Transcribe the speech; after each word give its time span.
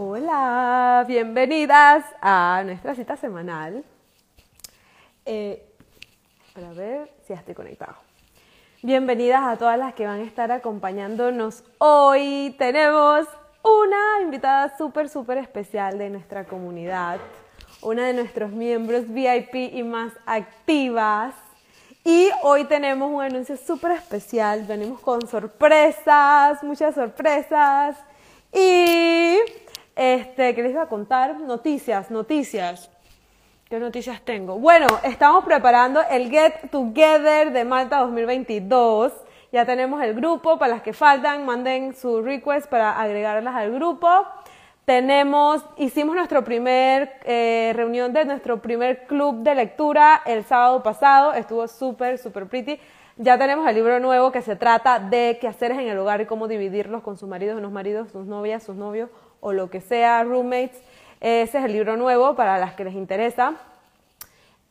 Hola, 0.00 1.04
bienvenidas 1.08 2.04
a 2.20 2.62
nuestra 2.64 2.94
cita 2.94 3.16
semanal. 3.16 3.82
Eh, 5.24 5.74
para 6.54 6.72
ver 6.72 7.10
si 7.26 7.32
ya 7.32 7.40
estoy 7.40 7.56
conectado. 7.56 7.96
Bienvenidas 8.80 9.42
a 9.42 9.56
todas 9.56 9.76
las 9.76 9.94
que 9.94 10.06
van 10.06 10.20
a 10.20 10.22
estar 10.22 10.52
acompañándonos 10.52 11.64
hoy. 11.78 12.54
Tenemos 12.60 13.26
una 13.64 14.22
invitada 14.22 14.78
súper, 14.78 15.08
súper 15.08 15.38
especial 15.38 15.98
de 15.98 16.10
nuestra 16.10 16.44
comunidad, 16.44 17.18
una 17.82 18.06
de 18.06 18.12
nuestros 18.12 18.52
miembros 18.52 19.08
VIP 19.08 19.74
y 19.74 19.82
más 19.82 20.12
activas. 20.26 21.34
Y 22.04 22.28
hoy 22.44 22.66
tenemos 22.66 23.10
un 23.10 23.20
anuncio 23.20 23.56
súper 23.56 23.90
especial. 23.90 24.62
Venimos 24.62 25.00
con 25.00 25.26
sorpresas, 25.26 26.62
muchas 26.62 26.94
sorpresas. 26.94 27.96
Y 28.52 29.38
este, 29.98 30.54
¿qué 30.54 30.62
les 30.62 30.70
iba 30.70 30.82
a 30.82 30.88
contar? 30.88 31.40
Noticias, 31.40 32.08
noticias. 32.08 32.88
¿Qué 33.68 33.80
noticias 33.80 34.22
tengo? 34.22 34.56
Bueno, 34.56 34.86
estamos 35.02 35.44
preparando 35.44 36.00
el 36.08 36.30
Get 36.30 36.70
Together 36.70 37.50
de 37.50 37.64
Malta 37.64 37.98
2022. 37.98 39.12
Ya 39.50 39.66
tenemos 39.66 40.00
el 40.00 40.14
grupo, 40.14 40.56
para 40.56 40.74
las 40.74 40.82
que 40.82 40.92
faltan, 40.92 41.44
manden 41.44 41.96
su 41.96 42.22
request 42.22 42.68
para 42.68 42.98
agregarlas 42.98 43.56
al 43.56 43.72
grupo. 43.72 44.08
Tenemos, 44.84 45.64
hicimos 45.76 46.14
nuestra 46.14 46.42
primer 46.42 47.14
eh, 47.24 47.72
reunión 47.74 48.12
de 48.12 48.24
nuestro 48.24 48.62
primer 48.62 49.04
club 49.06 49.42
de 49.42 49.56
lectura 49.56 50.22
el 50.24 50.44
sábado 50.44 50.80
pasado, 50.80 51.32
estuvo 51.32 51.66
súper, 51.66 52.18
súper 52.18 52.46
pretty. 52.46 52.78
Ya 53.16 53.36
tenemos 53.36 53.68
el 53.68 53.74
libro 53.74 53.98
nuevo 53.98 54.30
que 54.30 54.42
se 54.42 54.54
trata 54.54 55.00
de 55.00 55.38
qué 55.40 55.48
hacer 55.48 55.72
en 55.72 55.80
el 55.80 55.98
hogar 55.98 56.20
y 56.20 56.26
cómo 56.26 56.46
dividirlos 56.46 57.02
con 57.02 57.16
sus 57.16 57.28
maridos, 57.28 57.58
unos 57.58 57.72
maridos, 57.72 58.12
sus 58.12 58.26
novias, 58.26 58.62
sus 58.62 58.76
novios 58.76 59.10
o 59.40 59.52
lo 59.52 59.70
que 59.70 59.80
sea, 59.80 60.24
roommates. 60.24 60.80
Ese 61.20 61.58
es 61.58 61.64
el 61.64 61.72
libro 61.72 61.96
nuevo 61.96 62.36
para 62.36 62.58
las 62.58 62.74
que 62.74 62.84
les 62.84 62.94
interesa. 62.94 63.54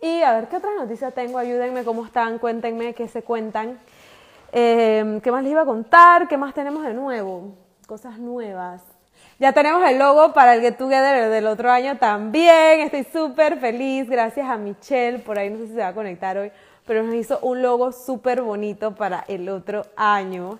Y 0.02 0.22
a 0.22 0.34
ver, 0.34 0.48
¿qué 0.48 0.58
otra 0.58 0.76
noticia 0.76 1.12
tengo? 1.12 1.38
Ayúdenme, 1.38 1.84
¿cómo 1.84 2.06
están? 2.06 2.38
Cuéntenme 2.38 2.94
qué 2.94 3.08
se 3.08 3.24
cuentan. 3.24 3.80
Eh, 4.52 5.20
¿Qué 5.24 5.32
más 5.32 5.44
les 5.44 5.52
iba 5.52 5.62
a 5.62 5.66
contar? 5.66 6.28
¿Qué 6.28 6.38
más 6.38 6.54
tenemos 6.54 6.84
de 6.84 6.94
nuevo? 6.94 7.56
Cosas 7.88 8.18
nuevas. 8.20 8.82
Ya 9.40 9.54
tenemos 9.54 9.88
el 9.88 10.00
logo 10.00 10.34
para 10.34 10.56
el 10.56 10.62
Get 10.62 10.78
Together 10.78 11.30
del 11.30 11.48
otro 11.48 11.72
año 11.72 11.98
también. 11.98 12.82
Estoy 12.82 13.04
súper 13.04 13.60
feliz. 13.60 14.10
Gracias 14.10 14.48
a 14.48 14.58
Michelle. 14.58 15.20
Por 15.20 15.38
ahí 15.38 15.50
no 15.50 15.58
sé 15.58 15.68
si 15.68 15.74
se 15.74 15.80
va 15.80 15.90
a 15.90 15.94
conectar 15.94 16.38
hoy, 16.38 16.52
pero 16.86 17.04
nos 17.04 17.14
hizo 17.14 17.40
un 17.42 17.62
logo 17.62 17.92
súper 17.92 18.42
bonito 18.42 18.96
para 18.96 19.26
el 19.28 19.50
otro 19.50 19.86
año. 19.96 20.60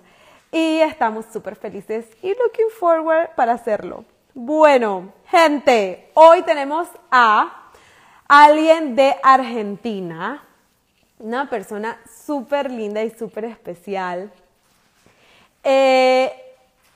Y 0.50 0.80
estamos 0.80 1.26
súper 1.26 1.56
felices 1.56 2.06
y 2.22 2.28
looking 2.28 2.70
forward 2.78 3.34
para 3.36 3.52
hacerlo. 3.52 4.04
Bueno, 4.32 5.12
gente, 5.26 6.10
hoy 6.14 6.42
tenemos 6.42 6.88
a 7.10 7.70
alguien 8.26 8.94
de 8.94 9.16
Argentina, 9.22 10.42
una 11.18 11.50
persona 11.50 11.98
súper 12.24 12.70
linda 12.70 13.02
y 13.02 13.10
súper 13.10 13.44
especial. 13.44 14.32
Eh, 15.64 16.32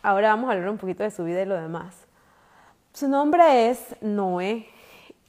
ahora 0.02 0.28
vamos 0.28 0.48
a 0.48 0.52
hablar 0.54 0.70
un 0.70 0.78
poquito 0.78 1.02
de 1.02 1.10
su 1.10 1.24
vida 1.24 1.42
y 1.42 1.46
lo 1.46 1.60
demás. 1.60 1.94
Su 2.94 3.08
nombre 3.08 3.70
es 3.70 3.96
Noé. 4.00 4.66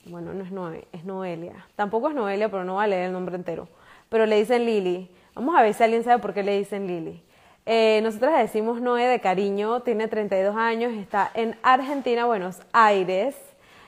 Bueno, 0.06 0.34
no 0.34 0.44
es 0.44 0.52
Noé, 0.52 0.88
es 0.94 1.04
Noelia. 1.04 1.66
Tampoco 1.76 2.10
es 2.10 2.16
Noelia, 2.16 2.50
pero 2.50 2.64
no 2.64 2.76
va 2.76 2.84
a 2.84 2.88
leer 2.88 3.08
el 3.08 3.14
nombre 3.14 3.36
entero. 3.36 3.68
Pero 4.08 4.26
le 4.26 4.38
dicen 4.38 4.66
Lili. 4.66 5.10
Vamos 5.34 5.56
a 5.58 5.62
ver 5.62 5.74
si 5.74 5.84
alguien 5.84 6.04
sabe 6.04 6.22
por 6.22 6.34
qué 6.34 6.44
le 6.44 6.58
dicen 6.58 6.88
Lili. 6.88 7.24
Eh, 7.66 8.02
nosotros 8.04 8.34
le 8.34 8.40
decimos 8.40 8.82
Noé 8.82 9.06
de 9.06 9.22
cariño, 9.22 9.82
tiene 9.82 10.10
32 10.10 10.56
años, 10.56 10.92
está 10.94 11.32
en 11.34 11.58
Argentina, 11.64 12.26
Buenos 12.26 12.60
Aires. 12.74 13.36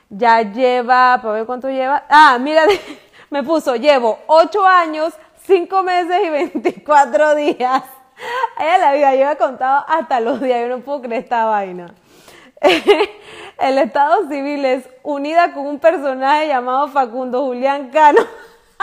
Ya 0.08 0.40
lleva, 0.42 1.18
para 1.20 1.34
ver 1.34 1.46
cuánto 1.46 1.68
lleva. 1.68 2.04
Ah, 2.08 2.38
mira, 2.40 2.64
me 3.30 3.42
puso, 3.42 3.76
llevo 3.76 4.18
8 4.28 4.66
años, 4.66 5.12
5 5.42 5.82
meses 5.82 6.16
y 6.24 6.30
24 6.30 7.34
días. 7.34 7.82
Ella 8.58 8.78
la 8.78 8.92
vida 8.94 9.14
lleva 9.14 9.36
contado 9.36 9.84
hasta 9.86 10.20
los 10.20 10.40
días, 10.40 10.60
yo 10.62 10.68
no 10.68 10.82
puedo 10.82 11.02
creer 11.02 11.24
esta 11.24 11.44
vaina. 11.44 11.94
El 13.58 13.78
Estado 13.78 14.26
Civil 14.28 14.64
es 14.64 14.88
unida 15.02 15.52
con 15.52 15.66
un 15.66 15.78
personaje 15.78 16.48
llamado 16.48 16.88
Facundo 16.88 17.44
Julián 17.44 17.90
Cano. 17.90 18.20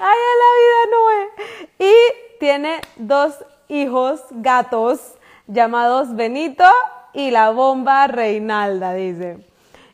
Ay, 0.00 0.18
la 0.40 0.50
vida 0.60 0.80
no 0.90 1.10
es. 1.10 1.68
Y 1.78 2.38
tiene 2.38 2.80
dos 2.96 3.34
hijos 3.68 4.20
gatos 4.30 5.14
llamados 5.46 6.14
Benito 6.14 6.64
y 7.12 7.30
la 7.30 7.50
bomba 7.50 8.06
Reinalda, 8.06 8.94
dice. 8.94 9.38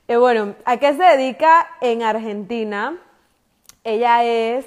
Y 0.09 0.17
bueno, 0.17 0.55
¿a 0.65 0.79
qué 0.79 0.95
se 0.95 1.03
dedica 1.03 1.69
en 1.81 2.03
Argentina? 2.03 2.97
Ella 3.85 4.25
es 4.25 4.67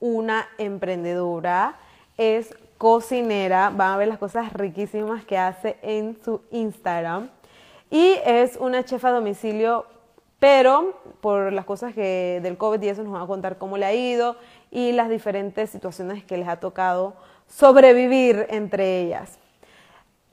una 0.00 0.48
emprendedora, 0.58 1.76
es 2.16 2.54
cocinera, 2.78 3.70
van 3.70 3.92
a 3.92 3.96
ver 3.98 4.08
las 4.08 4.18
cosas 4.18 4.52
riquísimas 4.52 5.24
que 5.24 5.38
hace 5.38 5.76
en 5.82 6.18
su 6.24 6.42
Instagram. 6.50 7.28
Y 7.90 8.16
es 8.24 8.56
una 8.56 8.84
chefa 8.84 9.08
a 9.08 9.12
domicilio, 9.12 9.84
pero 10.38 10.98
por 11.20 11.52
las 11.52 11.66
cosas 11.66 11.92
que 11.92 12.40
del 12.42 12.56
COVID 12.56 12.80
y 12.82 12.88
eso 12.88 13.02
nos 13.02 13.14
va 13.14 13.22
a 13.22 13.26
contar 13.26 13.58
cómo 13.58 13.76
le 13.76 13.84
ha 13.84 13.92
ido 13.92 14.36
y 14.70 14.92
las 14.92 15.10
diferentes 15.10 15.70
situaciones 15.70 16.24
que 16.24 16.38
les 16.38 16.48
ha 16.48 16.56
tocado 16.58 17.14
sobrevivir 17.50 18.46
entre 18.50 19.00
ellas. 19.00 19.38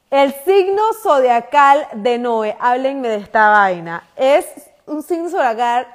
El 0.09 0.33
signo 0.45 0.81
zodiacal 1.01 1.87
de 1.93 2.17
Noé, 2.17 2.55
háblenme 2.61 3.09
de 3.09 3.17
esta 3.17 3.49
vaina, 3.49 4.03
es 4.15 4.45
un 4.85 5.03
signo 5.03 5.29
zodiacal, 5.29 5.87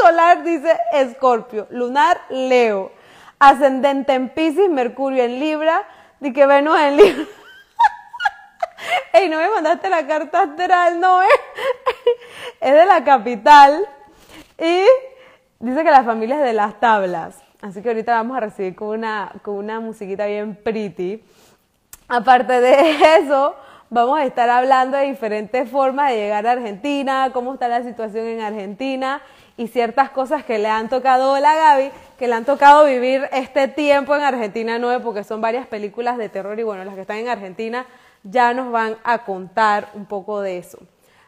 solar, 0.00 0.42
dice 0.42 0.78
Escorpio, 0.92 1.66
lunar 1.70 2.18
Leo, 2.30 2.90
ascendente 3.38 4.14
en 4.14 4.30
Pisces, 4.30 4.70
Mercurio 4.70 5.24
en 5.24 5.38
Libra, 5.38 5.86
y 6.20 6.32
que 6.32 6.46
Venus 6.46 6.78
en 6.80 6.96
Libra. 6.96 7.24
Ey, 9.12 9.28
no 9.28 9.38
me 9.38 9.50
mandaste 9.50 9.90
la 9.90 10.06
carta 10.06 10.42
astral, 10.42 10.98
Noé. 10.98 11.28
es 12.60 12.72
de 12.72 12.86
la 12.86 13.04
capital 13.04 13.86
y 14.58 14.84
dice 15.58 15.84
que 15.84 15.90
la 15.90 16.04
familia 16.04 16.36
es 16.36 16.44
de 16.44 16.52
las 16.54 16.80
tablas. 16.80 17.45
Así 17.66 17.82
que 17.82 17.88
ahorita 17.88 18.12
vamos 18.12 18.36
a 18.36 18.40
recibir 18.40 18.76
con 18.76 18.88
una, 18.88 19.32
con 19.42 19.56
una 19.56 19.80
musiquita 19.80 20.26
bien 20.26 20.54
pretty. 20.54 21.20
Aparte 22.06 22.60
de 22.60 22.90
eso, 23.20 23.56
vamos 23.90 24.20
a 24.20 24.24
estar 24.24 24.48
hablando 24.48 24.96
de 24.96 25.06
diferentes 25.06 25.68
formas 25.68 26.10
de 26.10 26.16
llegar 26.16 26.46
a 26.46 26.52
Argentina, 26.52 27.30
cómo 27.32 27.54
está 27.54 27.66
la 27.66 27.82
situación 27.82 28.26
en 28.26 28.40
Argentina 28.40 29.20
y 29.56 29.66
ciertas 29.66 30.10
cosas 30.10 30.44
que 30.44 30.58
le 30.58 30.68
han 30.68 30.88
tocado, 30.88 31.34
a 31.34 31.40
Gaby, 31.40 31.90
que 32.16 32.28
le 32.28 32.34
han 32.34 32.44
tocado 32.44 32.84
vivir 32.84 33.28
este 33.32 33.66
tiempo 33.66 34.14
en 34.14 34.22
Argentina 34.22 34.78
9, 34.78 35.02
porque 35.02 35.24
son 35.24 35.40
varias 35.40 35.66
películas 35.66 36.18
de 36.18 36.28
terror 36.28 36.56
y 36.60 36.62
bueno, 36.62 36.84
las 36.84 36.94
que 36.94 37.00
están 37.00 37.16
en 37.16 37.28
Argentina 37.28 37.84
ya 38.22 38.54
nos 38.54 38.70
van 38.70 38.96
a 39.02 39.24
contar 39.24 39.88
un 39.94 40.06
poco 40.06 40.40
de 40.40 40.58
eso. 40.58 40.78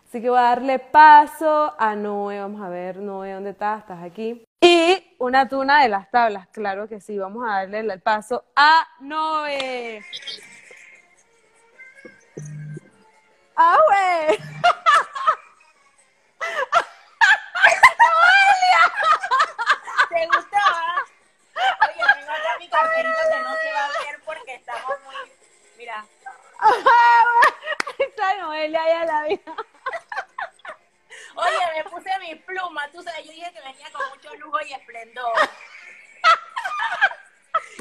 Así 0.09 0.23
que 0.23 0.31
voy 0.31 0.39
a 0.39 0.43
darle 0.43 0.79
paso 0.79 1.75
a 1.77 1.97
Noé, 1.97 2.39
vamos 2.39 2.63
a 2.63 2.69
ver, 2.69 2.99
Noé, 2.99 3.33
¿dónde 3.33 3.51
estás? 3.51 3.81
¿Estás 3.81 4.05
aquí? 4.05 4.45
Y 4.63 5.08
una 5.19 5.49
tuna 5.49 5.83
de 5.83 5.89
las 5.89 6.11
tablas, 6.11 6.49
claro 6.49 6.89
que 6.89 7.01
sí. 7.01 7.19
Vamos 7.19 7.45
a 7.49 7.59
darle 7.59 7.81
el 7.81 8.01
paso 8.01 8.45
a 8.57 8.87
Noé. 9.01 10.05
¡Ah, 13.57 13.77
güey! 13.87 14.39
¿Te 20.09 20.27
gustó? 20.27 20.57
Ah? 20.57 21.05
Oye, 21.83 22.05
tengo 22.15 22.33
acá 22.33 22.59
mi 22.59 22.69
carterito 22.69 23.19
que 23.31 23.41
no 23.43 23.57
se 23.57 23.73
va 23.73 23.85
a 23.85 23.89
ver 23.89 24.21
porque 24.25 24.55
estamos 24.55 24.97
muy... 25.05 25.17
Mira. 25.77 26.05
Está 27.99 28.37
Noelia 28.37 28.81
ya 28.89 29.05
la 29.05 29.23
vida. 29.25 29.55
Oye, 31.39 31.59
me 31.77 31.91
puse 31.91 32.11
mi 32.19 32.35
pluma, 32.35 32.91
tú 32.91 33.01
sabes, 33.01 33.25
yo 33.25 33.31
dije 33.31 33.53
que 33.53 33.61
venía 33.61 33.87
con 33.93 34.09
mucho 34.09 34.35
lujo 34.37 34.59
y 34.67 34.73
esplendor. 34.73 35.33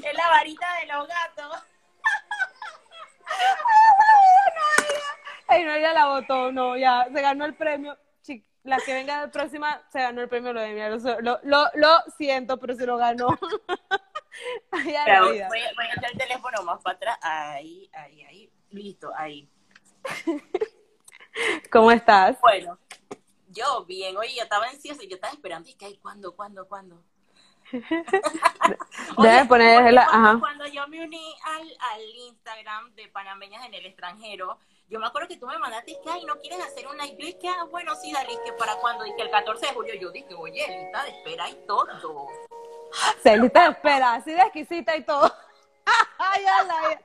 es 0.03 0.13
la 0.13 0.29
varita 0.29 0.67
de 0.79 0.85
los 0.85 1.07
gatos. 1.07 1.63
Ay, 5.47 5.63
no, 5.63 5.73
ella 5.73 5.93
la 5.93 6.05
votó, 6.05 6.51
no, 6.51 6.77
ya, 6.77 7.07
se 7.11 7.21
ganó 7.21 7.45
el 7.45 7.55
premio. 7.55 7.97
La 8.63 8.77
que 8.79 8.93
venga 8.93 9.21
de 9.21 9.29
próxima 9.29 9.81
se 9.93 10.01
ganó 10.01 10.21
el 10.21 10.27
premio 10.27 10.51
lo 10.51 10.59
de 10.59 10.73
mí. 10.73 10.81
Lo, 11.21 11.39
lo, 11.43 11.69
lo, 11.73 12.03
siento, 12.17 12.59
pero 12.59 12.75
se 12.75 12.85
lo 12.85 12.97
ganó. 12.97 13.27
Voy, 14.71 14.83
voy, 14.83 15.39
a 15.39 15.49
hacer 15.95 16.11
el 16.11 16.17
teléfono 16.17 16.61
más 16.63 16.81
para 16.83 16.95
atrás. 16.97 17.17
Ahí, 17.21 17.89
ahí, 17.93 18.23
ahí. 18.23 18.51
Listo, 18.69 19.11
ahí. 19.15 19.49
¿Cómo 21.71 21.91
estás? 21.91 22.39
Bueno, 22.41 22.77
yo 23.57 23.85
bien, 23.85 24.15
oye, 24.17 24.35
yo 24.35 24.43
estaba 24.43 24.67
ansiosa 24.67 25.03
y 25.03 25.07
yo 25.07 25.15
estaba 25.15 25.33
esperando, 25.33 25.69
y 25.69 25.75
que, 25.75 25.99
¿cuándo, 25.99 26.35
cuándo, 26.35 26.67
cuándo? 26.67 27.03
Debe 27.71 29.45
poner 29.45 29.93
cuando, 29.93 30.39
cuando, 30.39 30.67
yo 30.67 30.87
me 30.87 31.03
uní 31.03 31.35
al, 31.43 31.77
al 31.91 32.01
Instagram 32.27 32.95
de 32.95 33.09
panameñas 33.09 33.65
en 33.65 33.73
el 33.73 33.85
extranjero, 33.85 34.57
Yo 34.87 34.99
me 34.99 35.07
acuerdo 35.07 35.27
que 35.27 35.35
tú 35.35 35.47
me 35.47 35.57
mandaste 35.57 35.97
que, 36.01 36.09
ay, 36.09 36.23
¿no 36.25 36.39
quieres 36.39 36.61
hacer 36.61 36.87
una? 36.87 37.05
Y 37.05 37.17
yo 37.17 37.25
dije, 37.25 37.49
ah, 37.49 37.65
bueno, 37.69 37.93
sí, 37.95 38.13
dale, 38.13 38.39
que 38.45 38.53
para 38.53 38.75
cuando, 38.77 39.03
dije 39.03 39.21
el 39.21 39.29
14 39.29 39.65
de 39.65 39.73
julio, 39.73 39.95
yo 39.95 40.11
dije, 40.11 40.33
oye, 40.33 40.65
lista 40.65 41.03
de 41.03 41.09
espera 41.09 41.49
y 41.49 41.55
todo. 41.67 41.87
Se 43.23 43.37
lista 43.37 43.63
de 43.63 43.71
espera, 43.71 44.13
así 44.13 44.31
de 44.31 44.41
exquisita 44.41 44.95
y 44.95 45.03
todo. 45.03 45.29
ay, 46.17 46.45
ala, 46.45 47.01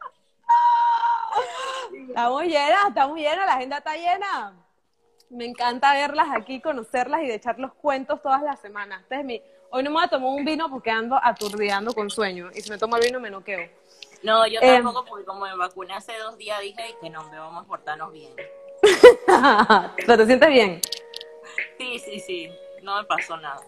Estamos 2.09 2.43
llenas, 2.43 2.89
estamos 2.89 3.17
llenas, 3.17 3.47
la 3.47 3.55
agenda 3.55 3.79
está 3.79 3.97
llena. 3.97 4.62
Me 5.33 5.47
encanta 5.47 5.95
verlas 5.95 6.29
aquí, 6.33 6.61
conocerlas 6.61 7.23
y 7.23 7.27
de 7.27 7.35
echar 7.35 7.59
los 7.59 7.73
cuentos 7.75 8.21
todas 8.23 8.43
las 8.43 8.61
semanas. 8.61 9.01
Este 9.03 9.21
es 9.21 9.25
mi... 9.25 9.43
Hoy 9.71 9.83
no 9.83 9.91
me 9.91 9.95
voy 9.95 10.05
a 10.05 10.09
tomar 10.09 10.29
un 10.29 10.45
vino 10.45 10.69
porque 10.69 10.91
ando 10.91 11.19
aturdiando 11.23 11.95
con 11.95 12.11
sueño. 12.11 12.51
Y 12.55 12.61
si 12.61 12.71
me 12.71 12.77
tomo 12.77 12.97
el 12.97 13.03
vino 13.05 13.19
me 13.19 13.31
noqueo. 13.31 13.67
No, 14.23 14.47
yo 14.47 14.61
Eh. 14.63 14.75
tampoco, 14.75 15.05
porque 15.07 15.25
como 15.25 15.47
me 15.47 15.57
vacuné 15.57 15.95
hace 15.95 16.17
dos 16.19 16.37
días, 16.37 16.61
dije 16.61 16.97
que 17.01 17.09
no, 17.09 17.25
me 17.31 17.39
vamos 17.39 17.65
a 17.65 17.67
portarnos 17.67 18.13
bien. 18.13 18.31
¿Pero 19.97 20.17
te 20.19 20.27
sientes 20.27 20.49
bien? 20.51 20.81
Sí, 21.79 21.99
sí, 21.99 22.21
sí, 22.21 22.51
no 22.83 22.97
me 23.01 23.05
pasó 23.05 23.37
nada. 23.39 23.61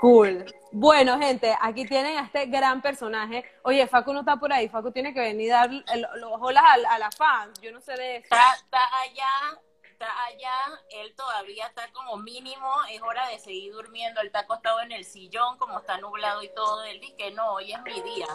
Cool. 0.00 0.44
Bueno, 0.70 1.18
gente, 1.18 1.56
aquí 1.60 1.86
tienen 1.86 2.18
a 2.18 2.22
este 2.22 2.46
gran 2.46 2.80
personaje. 2.80 3.44
Oye, 3.62 3.86
Facu 3.88 4.12
no 4.12 4.20
está 4.20 4.36
por 4.36 4.52
ahí. 4.52 4.68
Facu 4.68 4.92
tiene 4.92 5.12
que 5.12 5.20
venir 5.20 5.52
a 5.52 5.66
dar 5.66 5.70
los 6.16 6.32
holas 6.40 6.62
a, 6.64 6.94
a 6.94 6.98
las 7.00 7.16
fans. 7.16 7.60
Yo 7.60 7.72
no 7.72 7.80
sé 7.80 7.92
de 7.94 8.16
eso. 8.18 8.24
Está, 8.24 8.54
está 8.54 8.78
allá, 9.02 9.60
está 9.98 10.24
allá, 10.26 10.80
él 10.90 11.12
todavía 11.16 11.66
está 11.66 11.90
como 11.92 12.16
mínimo, 12.18 12.70
es 12.88 13.02
hora 13.02 13.26
de 13.30 13.40
seguir 13.40 13.72
durmiendo, 13.72 14.20
él 14.20 14.28
está 14.28 14.40
acostado 14.40 14.80
en 14.80 14.92
el 14.92 15.04
sillón, 15.04 15.58
como 15.58 15.80
está 15.80 15.98
nublado 15.98 16.40
y 16.44 16.48
todo, 16.54 16.84
él 16.84 17.00
dice 17.00 17.16
que 17.16 17.30
no, 17.32 17.54
hoy 17.54 17.72
es 17.72 17.82
mi 17.82 18.00
día. 18.02 18.26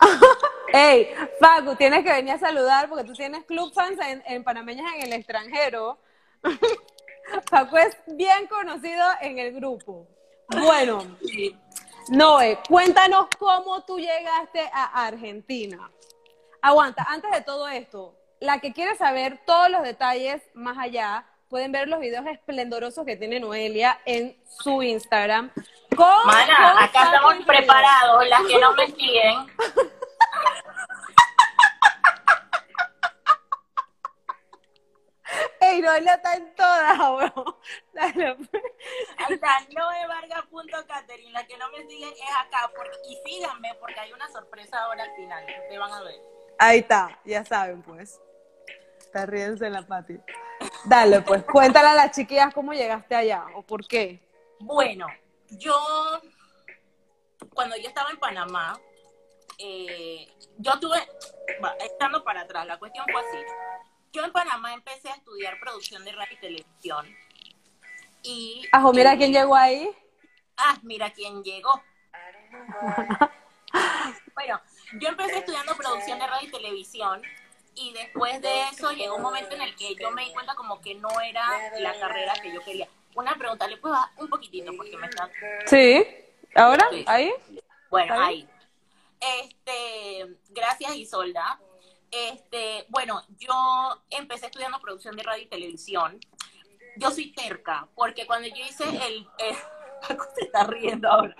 Ey, 0.72 1.14
Facu, 1.38 1.76
tienes 1.76 2.04
que 2.04 2.12
venir 2.12 2.32
a 2.32 2.38
saludar 2.38 2.88
porque 2.88 3.04
tú 3.04 3.12
tienes 3.12 3.44
club 3.44 3.70
fans 3.74 3.98
en, 4.00 4.22
en 4.24 4.42
panameñas 4.42 4.94
en 4.94 5.02
el 5.02 5.12
extranjero. 5.12 5.98
Facu 7.50 7.76
es 7.76 7.98
bien 8.06 8.46
conocido 8.46 9.04
en 9.20 9.38
el 9.38 9.52
grupo. 9.52 10.08
Bueno. 10.48 11.18
Noé, 12.08 12.58
cuéntanos 12.66 13.26
cómo 13.38 13.84
tú 13.84 13.98
llegaste 13.98 14.70
a 14.72 15.04
Argentina. 15.04 15.90
Aguanta, 16.62 17.04
antes 17.06 17.30
de 17.30 17.42
todo 17.42 17.68
esto, 17.68 18.19
la 18.40 18.58
que 18.58 18.72
quiere 18.72 18.96
saber 18.96 19.38
todos 19.46 19.70
los 19.70 19.82
detalles 19.82 20.42
más 20.54 20.76
allá, 20.78 21.26
pueden 21.48 21.72
ver 21.72 21.88
los 21.88 22.00
videos 22.00 22.26
esplendorosos 22.26 23.04
que 23.04 23.16
tiene 23.16 23.38
Noelia 23.40 23.98
en 24.04 24.36
su 24.48 24.82
Instagram. 24.82 25.50
Con- 25.96 26.26
Mana, 26.26 26.56
con 26.74 26.82
acá 26.84 27.04
estamos 27.04 27.34
preparados, 27.46 28.26
las 28.28 28.42
que 28.46 28.58
no 28.58 28.72
me 28.74 28.86
siguen. 28.86 29.34
Ey, 35.60 35.80
Noelia 35.80 36.14
está 36.14 36.34
en 36.34 36.54
todas, 36.56 36.98
weón. 36.98 37.56
Dale, 37.92 38.34
pues. 38.34 38.48
Ahí 39.18 39.34
está, 39.34 39.58
noevarga.caterin, 39.70 41.32
las 41.32 41.44
que 41.46 41.56
no 41.56 41.70
me 41.70 41.86
siguen 41.86 42.12
es 42.12 42.36
acá, 42.46 42.70
porque, 42.74 42.96
y 43.08 43.16
síganme 43.24 43.72
porque 43.78 44.00
hay 44.00 44.12
una 44.12 44.28
sorpresa 44.30 44.80
ahora 44.82 45.04
al 45.04 45.14
final, 45.14 45.44
ustedes 45.44 45.78
van 45.78 45.92
a 45.92 46.02
ver. 46.02 46.14
Ahí 46.58 46.78
está, 46.80 47.18
ya 47.24 47.44
saben, 47.44 47.82
pues. 47.82 48.20
Está 49.10 49.26
riéndose 49.26 49.66
en 49.66 49.72
la 49.72 49.82
pati. 49.82 50.16
Dale, 50.84 51.22
pues, 51.22 51.42
cuéntale 51.42 51.88
a 51.88 51.94
las 51.94 52.12
chiquillas 52.12 52.54
cómo 52.54 52.72
llegaste 52.72 53.16
allá 53.16 53.44
o 53.56 53.62
por 53.62 53.84
qué. 53.88 54.20
Bueno, 54.60 55.08
yo, 55.48 55.74
cuando 57.52 57.76
yo 57.76 57.88
estaba 57.88 58.10
en 58.10 58.18
Panamá, 58.18 58.78
eh, 59.58 60.28
yo 60.58 60.78
tuve, 60.78 60.96
estando 61.80 62.22
para 62.22 62.42
atrás, 62.42 62.64
la 62.68 62.78
cuestión 62.78 63.04
fue 63.10 63.20
así. 63.20 63.38
Yo 64.12 64.24
en 64.24 64.30
Panamá 64.30 64.74
empecé 64.74 65.10
a 65.10 65.14
estudiar 65.14 65.58
producción 65.58 66.04
de 66.04 66.12
radio 66.12 66.36
y 66.36 66.40
televisión. 66.40 67.16
Y, 68.22 68.62
Ajo, 68.70 68.92
mira 68.92 69.14
y- 69.14 69.18
quién 69.18 69.32
llegó 69.32 69.56
ahí. 69.56 69.90
Ah, 70.56 70.78
mira 70.82 71.10
quién 71.10 71.42
llegó. 71.42 71.82
bueno, 74.36 74.60
yo 75.00 75.08
empecé 75.08 75.38
estudiando 75.38 75.74
producción 75.74 76.20
de 76.20 76.28
radio 76.28 76.46
y 76.46 76.52
televisión 76.52 77.22
y 77.80 77.92
después 77.94 78.42
de 78.42 78.62
eso 78.70 78.92
llegó 78.92 79.16
un 79.16 79.22
momento 79.22 79.54
en 79.54 79.62
el 79.62 79.74
que 79.74 79.94
yo 79.94 80.10
me 80.10 80.26
di 80.26 80.32
cuenta 80.32 80.54
como 80.54 80.80
que 80.82 80.94
no 80.96 81.08
era 81.20 81.42
la 81.78 81.98
carrera 81.98 82.34
que 82.34 82.52
yo 82.52 82.60
quería. 82.62 82.86
Una 83.14 83.34
pregunta, 83.36 83.66
¿le 83.66 83.78
puedo 83.78 83.94
bajar 83.94 84.10
un 84.18 84.28
poquitito? 84.28 84.70
Porque 84.76 84.96
me 84.98 85.06
está... 85.06 85.30
Sí. 85.64 86.06
¿Ahora? 86.54 86.86
¿Ahí? 87.06 87.32
Bueno, 87.88 88.12
¿Está 88.12 88.26
ahí. 88.26 88.48
Este, 89.18 90.36
gracias 90.50 90.94
Isolda. 90.94 91.58
Este, 92.10 92.84
bueno, 92.88 93.22
yo 93.38 93.54
empecé 94.10 94.46
estudiando 94.46 94.78
producción 94.80 95.16
de 95.16 95.22
radio 95.22 95.42
y 95.42 95.48
televisión. 95.48 96.20
Yo 96.96 97.10
soy 97.10 97.32
terca, 97.32 97.88
porque 97.94 98.26
cuando 98.26 98.48
yo 98.48 98.62
hice 98.62 98.84
el, 98.84 99.26
Paco 100.06 100.26
se 100.34 100.44
está 100.44 100.64
riendo 100.64 101.10
ahora. 101.10 101.34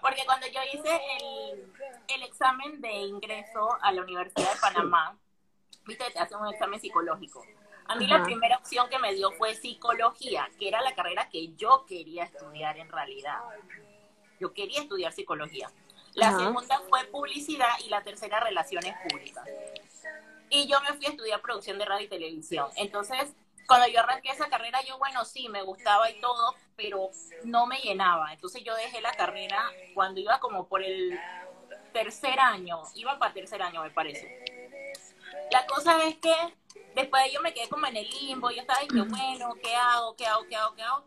Porque 0.00 0.24
cuando 0.24 0.48
yo 0.48 0.60
hice 0.72 1.00
el, 1.20 1.72
el 2.08 2.22
examen 2.24 2.80
de 2.80 2.92
ingreso 2.92 3.78
a 3.82 3.92
la 3.92 4.02
Universidad 4.02 4.52
de 4.52 4.60
Panamá, 4.60 5.16
viste, 5.86 6.04
te 6.12 6.18
hacen 6.18 6.38
un 6.38 6.48
examen 6.48 6.80
psicológico. 6.80 7.44
A 7.88 7.94
mí 7.94 8.06
la 8.06 8.22
primera 8.24 8.56
opción 8.56 8.88
que 8.88 8.98
me 8.98 9.14
dio 9.14 9.30
fue 9.32 9.54
psicología, 9.54 10.50
que 10.58 10.68
era 10.68 10.80
la 10.80 10.94
carrera 10.94 11.28
que 11.28 11.54
yo 11.54 11.84
quería 11.86 12.24
estudiar 12.24 12.78
en 12.78 12.90
realidad. 12.90 13.38
Yo 14.40 14.52
quería 14.52 14.80
estudiar 14.80 15.12
psicología. 15.12 15.70
La 16.14 16.28
Ajá. 16.28 16.38
segunda 16.38 16.80
fue 16.88 17.04
publicidad 17.04 17.68
y 17.84 17.88
la 17.88 18.02
tercera 18.02 18.40
relaciones 18.40 18.94
públicas. 19.08 19.46
Y 20.50 20.66
yo 20.66 20.80
me 20.80 20.94
fui 20.94 21.06
a 21.06 21.10
estudiar 21.10 21.40
producción 21.40 21.78
de 21.78 21.84
radio 21.84 22.06
y 22.06 22.08
televisión. 22.08 22.68
Entonces, 22.76 23.32
cuando 23.66 23.86
yo 23.88 24.00
arranqué 24.00 24.30
esa 24.30 24.48
carrera, 24.48 24.80
yo, 24.82 24.98
bueno, 24.98 25.24
sí, 25.24 25.48
me 25.48 25.62
gustaba 25.62 26.10
y 26.10 26.20
todo, 26.20 26.54
pero 26.76 27.10
no 27.44 27.66
me 27.66 27.78
llenaba. 27.78 28.32
Entonces 28.32 28.64
yo 28.64 28.74
dejé 28.74 29.00
la 29.00 29.12
carrera 29.12 29.70
cuando 29.94 30.20
iba 30.20 30.40
como 30.40 30.66
por 30.66 30.82
el 30.82 31.18
tercer 31.92 32.38
año, 32.38 32.82
iba 32.94 33.18
para 33.18 33.32
tercer 33.32 33.62
año, 33.62 33.82
me 33.82 33.90
parece. 33.90 34.44
La 35.50 35.66
cosa 35.66 35.96
es 36.06 36.16
que 36.16 36.34
después 36.94 37.22
de 37.24 37.28
ello 37.30 37.40
me 37.40 37.54
quedé 37.54 37.68
como 37.68 37.86
en 37.86 37.96
el 37.96 38.08
limbo, 38.08 38.50
yo 38.50 38.60
estaba 38.60 38.80
diciendo, 38.80 39.06
bueno, 39.16 39.54
¿qué 39.62 39.74
hago? 39.74 40.16
¿Qué 40.16 40.26
hago? 40.26 40.44
¿Qué 40.48 40.56
hago? 40.56 40.74
¿Qué 40.74 40.82
hago? 40.82 41.04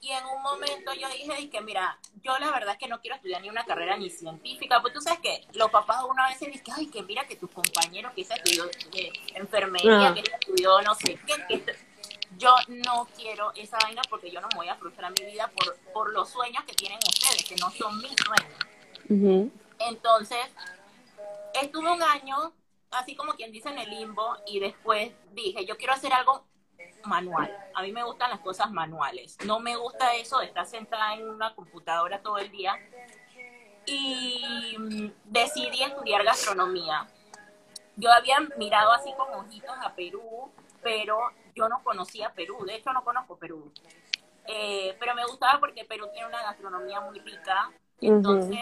Y 0.00 0.10
en 0.10 0.24
un 0.26 0.42
momento 0.42 0.92
yo 0.92 1.08
dije, 1.08 1.48
que 1.48 1.60
mira, 1.62 1.98
yo 2.22 2.36
la 2.38 2.50
verdad 2.50 2.74
es 2.74 2.78
que 2.78 2.88
no 2.88 3.00
quiero 3.00 3.16
estudiar 3.16 3.40
ni 3.40 3.48
una 3.48 3.64
carrera 3.64 3.96
ni 3.96 4.10
científica, 4.10 4.82
pues 4.82 4.92
tú 4.92 5.00
sabes 5.00 5.20
que 5.20 5.46
los 5.54 5.70
papás 5.70 6.04
una 6.06 6.28
vez 6.28 6.38
dicen, 6.38 6.62
ay, 6.76 6.88
que 6.88 7.02
mira 7.02 7.26
que 7.26 7.36
tus 7.36 7.50
compañeros 7.50 8.12
que 8.14 8.22
se 8.22 8.34
estudió 8.34 8.66
de 8.66 9.12
enfermería, 9.34 10.08
Ah. 10.08 10.14
que 10.14 10.22
se 10.22 10.34
estudió 10.34 10.82
no 10.82 10.94
sé 10.94 11.18
qué, 11.26 11.34
que 11.48 11.76
yo 12.36 12.54
no 12.68 13.08
quiero 13.16 13.52
esa 13.54 13.78
vaina 13.82 14.02
porque 14.10 14.30
yo 14.30 14.42
no 14.42 14.48
me 14.48 14.56
voy 14.56 14.68
a 14.68 14.74
frustrar 14.74 15.10
mi 15.18 15.24
vida 15.24 15.50
por, 15.56 15.74
por 15.94 16.12
los 16.12 16.28
sueños 16.28 16.64
que 16.64 16.74
tienen 16.74 16.98
ustedes, 16.98 17.42
que 17.44 17.56
no 17.56 17.70
son 17.70 17.96
mis 17.98 18.14
sueños. 18.26 19.50
Entonces, 19.78 20.38
estuve 21.54 21.90
un 21.90 22.02
año, 22.02 22.52
así 22.94 23.14
como 23.14 23.34
quien 23.34 23.52
dice 23.52 23.68
en 23.68 23.78
el 23.78 23.90
limbo, 23.90 24.36
y 24.46 24.60
después 24.60 25.12
dije, 25.32 25.64
yo 25.64 25.76
quiero 25.76 25.92
hacer 25.92 26.12
algo 26.12 26.44
manual. 27.04 27.50
A 27.74 27.82
mí 27.82 27.92
me 27.92 28.02
gustan 28.02 28.30
las 28.30 28.40
cosas 28.40 28.70
manuales. 28.70 29.36
No 29.44 29.60
me 29.60 29.76
gusta 29.76 30.14
eso 30.14 30.38
de 30.38 30.46
estar 30.46 30.66
sentada 30.66 31.14
en 31.14 31.28
una 31.28 31.54
computadora 31.54 32.22
todo 32.22 32.38
el 32.38 32.50
día. 32.50 32.74
Y 33.86 34.76
mm, 34.78 35.12
decidí 35.24 35.82
estudiar 35.82 36.24
gastronomía. 36.24 37.06
Yo 37.96 38.10
había 38.10 38.40
mirado 38.56 38.92
así 38.92 39.12
con 39.16 39.32
ojitos 39.34 39.76
a 39.82 39.94
Perú, 39.94 40.50
pero 40.82 41.18
yo 41.54 41.68
no 41.68 41.82
conocía 41.82 42.32
Perú. 42.32 42.64
De 42.64 42.76
hecho, 42.76 42.92
no 42.92 43.04
conozco 43.04 43.36
Perú. 43.36 43.70
Eh, 44.46 44.96
pero 44.98 45.14
me 45.14 45.24
gustaba 45.24 45.60
porque 45.60 45.84
Perú 45.84 46.08
tiene 46.12 46.28
una 46.28 46.42
gastronomía 46.42 47.00
muy 47.00 47.20
rica. 47.20 47.70
Entonces, 48.00 48.60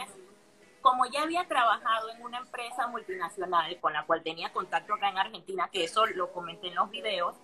como 0.82 1.06
ya 1.06 1.22
había 1.22 1.46
trabajado 1.46 2.10
en 2.10 2.22
una 2.22 2.38
empresa 2.38 2.86
multinacional 2.88 3.80
con 3.80 3.92
la 3.92 4.04
cual 4.04 4.22
tenía 4.22 4.52
contacto 4.52 4.94
acá 4.94 5.08
en 5.08 5.18
Argentina, 5.18 5.68
que 5.72 5.84
eso 5.84 6.04
lo 6.06 6.32
comenté 6.32 6.68
en 6.68 6.74
los 6.74 6.90
videos, 6.90 7.36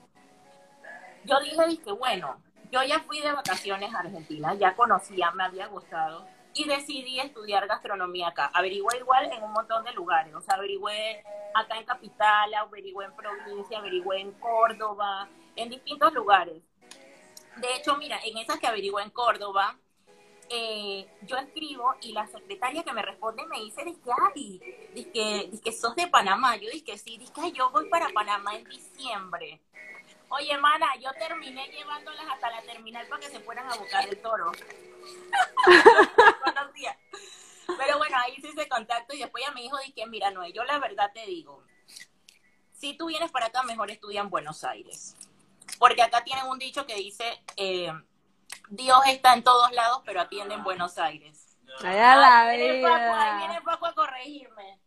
yo 1.24 1.40
dije, 1.40 1.66
dije, 1.66 1.92
bueno, 1.92 2.42
yo 2.70 2.82
ya 2.82 3.00
fui 3.00 3.20
de 3.20 3.32
vacaciones 3.32 3.94
a 3.94 4.00
Argentina, 4.00 4.54
ya 4.54 4.74
conocía, 4.76 5.30
me 5.30 5.44
había 5.44 5.66
gustado, 5.68 6.26
y 6.54 6.64
decidí 6.64 7.20
estudiar 7.20 7.66
gastronomía 7.66 8.28
acá. 8.28 8.50
Averigüé 8.52 8.98
igual 8.98 9.30
en 9.32 9.42
un 9.42 9.52
montón 9.52 9.84
de 9.84 9.92
lugares, 9.92 10.34
o 10.34 10.40
sea, 10.40 10.56
averigüé 10.56 11.22
acá 11.54 11.78
en 11.78 11.84
Capital, 11.84 12.54
averigüé 12.54 13.06
en 13.06 13.16
provincia, 13.16 13.78
averigüé 13.78 14.20
en 14.20 14.32
Córdoba, 14.32 15.28
en 15.56 15.70
distintos 15.70 16.12
lugares. 16.12 16.62
De 17.56 17.74
hecho, 17.76 17.96
mira, 17.96 18.18
en 18.24 18.38
esas 18.38 18.58
que 18.58 18.66
averigüé 18.66 19.02
en 19.02 19.10
Córdoba, 19.10 19.76
eh, 20.50 21.06
yo 21.22 21.36
escribo 21.36 21.94
y 22.00 22.12
la 22.12 22.26
secretaria 22.26 22.82
que 22.82 22.92
me 22.92 23.02
responde 23.02 23.46
me 23.46 23.60
dice, 23.60 23.84
dice, 23.84 24.10
ay, 24.34 24.60
dice 24.94 25.48
dice 25.50 25.72
sos 25.72 25.94
de 25.96 26.08
Panamá. 26.08 26.56
Yo 26.56 26.68
dije, 26.70 26.96
sí, 26.98 27.18
dice 27.18 27.32
que 27.32 27.40
"Ay, 27.40 27.52
yo 27.52 27.70
voy 27.70 27.88
para 27.88 28.08
Panamá 28.10 28.54
en 28.56 28.64
diciembre. 28.64 29.60
Oye, 30.30 30.58
mana, 30.58 30.86
yo 31.00 31.10
terminé 31.18 31.68
llevándolas 31.68 32.26
hasta 32.30 32.50
la 32.50 32.62
terminal 32.62 33.06
para 33.08 33.20
que 33.20 33.30
se 33.30 33.40
fueran 33.40 33.70
a 33.70 33.76
buscar 33.76 34.06
el 34.08 34.20
toro. 34.20 34.52
Buenos 36.44 36.74
días. 36.74 36.96
Pero 37.66 37.98
bueno, 37.98 38.16
ahí 38.18 38.34
hice 38.36 38.48
ese 38.48 38.68
contacto 38.68 39.14
y 39.14 39.18
después 39.18 39.42
ella 39.42 39.54
me 39.54 39.62
dijo, 39.62 39.78
dije, 39.78 40.06
mira, 40.06 40.30
Noé, 40.30 40.52
yo 40.52 40.64
la 40.64 40.78
verdad 40.78 41.10
te 41.14 41.24
digo, 41.26 41.62
si 42.72 42.94
tú 42.94 43.06
vienes 43.06 43.30
para 43.30 43.46
acá, 43.46 43.62
mejor 43.62 43.90
estudia 43.90 44.20
en 44.20 44.30
Buenos 44.30 44.64
Aires. 44.64 45.16
Porque 45.78 46.02
acá 46.02 46.24
tienen 46.24 46.46
un 46.46 46.58
dicho 46.58 46.86
que 46.86 46.94
dice, 46.94 47.42
eh, 47.56 47.92
Dios 48.70 49.00
está 49.06 49.34
en 49.34 49.42
todos 49.42 49.72
lados, 49.72 50.02
pero 50.04 50.20
atiende 50.20 50.54
en 50.54 50.62
Buenos 50.64 50.98
Aires. 50.98 51.56
Allá 51.80 52.16
la 52.16 52.40
ahí 52.40 52.58
viene 52.58 52.82
Paco, 52.82 53.14
ahí 53.14 53.38
viene 53.38 53.62
Paco 53.62 53.86
a 53.86 53.94
corregirme. 53.94 54.80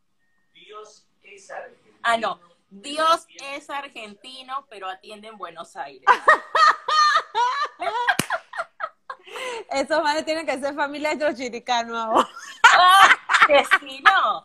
Dios 0.53 1.07
es 1.21 1.49
argentino. 1.51 1.97
Ah, 2.03 2.17
no. 2.17 2.39
Dios 2.69 3.25
es 3.53 3.69
argentino, 3.69 4.65
pero 4.69 4.89
atiende 4.89 5.27
en 5.27 5.37
Buenos 5.37 5.75
Aires. 5.75 6.05
Esos 9.69 10.01
madres 10.03 10.25
tienen 10.25 10.45
que 10.45 10.59
ser 10.59 10.75
familia 10.75 11.15
de 11.15 11.25
los 11.25 11.35
chiricanos. 11.35 12.25
Ah, 12.73 13.09
que 13.47 13.65
sí, 13.79 14.01
no. 14.01 14.43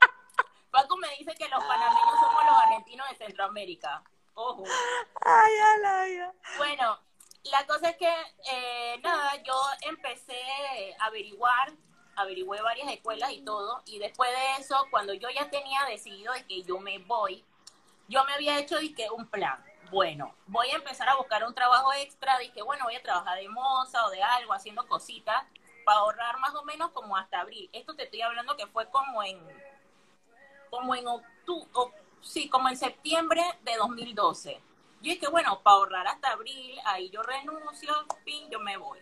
Paco 0.70 0.96
me 0.96 1.08
dice 1.18 1.34
que 1.34 1.48
los 1.48 1.64
panameños 1.64 2.20
somos 2.20 2.44
los 2.44 2.56
argentinos 2.56 3.08
de 3.10 3.16
Centroamérica. 3.16 4.04
Ojo. 4.34 4.62
Ay, 5.24 5.52
ay, 5.64 5.82
ay. 5.84 6.20
Bueno, 6.58 7.00
la 7.50 7.66
cosa 7.66 7.90
es 7.90 7.96
que, 7.96 8.12
eh, 8.52 9.00
nada, 9.02 9.42
yo 9.42 9.54
empecé 9.82 10.40
a 10.98 11.06
averiguar, 11.06 11.72
averigüé 12.16 12.60
varias 12.62 12.90
escuelas 12.90 13.30
y 13.32 13.42
todo, 13.42 13.82
y 13.86 13.98
después 13.98 14.30
de 14.30 14.62
eso, 14.62 14.76
cuando 14.90 15.12
yo 15.14 15.28
ya 15.30 15.50
tenía 15.50 15.84
decidido 15.84 16.32
de 16.32 16.46
que 16.46 16.62
yo 16.62 16.78
me 16.78 16.98
voy, 16.98 17.44
yo 18.08 18.24
me 18.24 18.34
había 18.34 18.58
hecho 18.58 18.78
dije, 18.78 19.10
un 19.10 19.26
plan. 19.28 19.64
Bueno, 19.90 20.34
voy 20.46 20.68
a 20.70 20.76
empezar 20.76 21.08
a 21.08 21.16
buscar 21.16 21.44
un 21.44 21.54
trabajo 21.54 21.92
extra, 21.92 22.38
dije, 22.38 22.62
bueno, 22.62 22.84
voy 22.84 22.96
a 22.96 23.02
trabajar 23.02 23.38
de 23.38 23.48
moza 23.48 24.04
o 24.06 24.10
de 24.10 24.22
algo, 24.22 24.52
haciendo 24.52 24.86
cositas, 24.88 25.44
para 25.84 26.00
ahorrar 26.00 26.38
más 26.38 26.54
o 26.54 26.64
menos 26.64 26.90
como 26.90 27.16
hasta 27.16 27.40
abril. 27.40 27.70
Esto 27.72 27.94
te 27.94 28.04
estoy 28.04 28.22
hablando 28.22 28.56
que 28.56 28.66
fue 28.66 28.90
como 28.90 29.22
en, 29.22 29.38
como 30.70 30.94
en 30.94 31.06
octubre, 31.06 31.94
sí, 32.20 32.48
como 32.48 32.68
en 32.68 32.76
septiembre 32.76 33.42
de 33.62 33.76
2012. 33.76 34.60
Yo 35.06 35.12
dije, 35.12 35.28
bueno, 35.28 35.60
para 35.62 35.76
ahorrar 35.76 36.06
hasta 36.08 36.32
abril, 36.32 36.76
ahí 36.84 37.10
yo 37.10 37.22
renuncio, 37.22 37.94
fin, 38.24 38.50
yo 38.50 38.58
me 38.58 38.76
voy. 38.76 38.98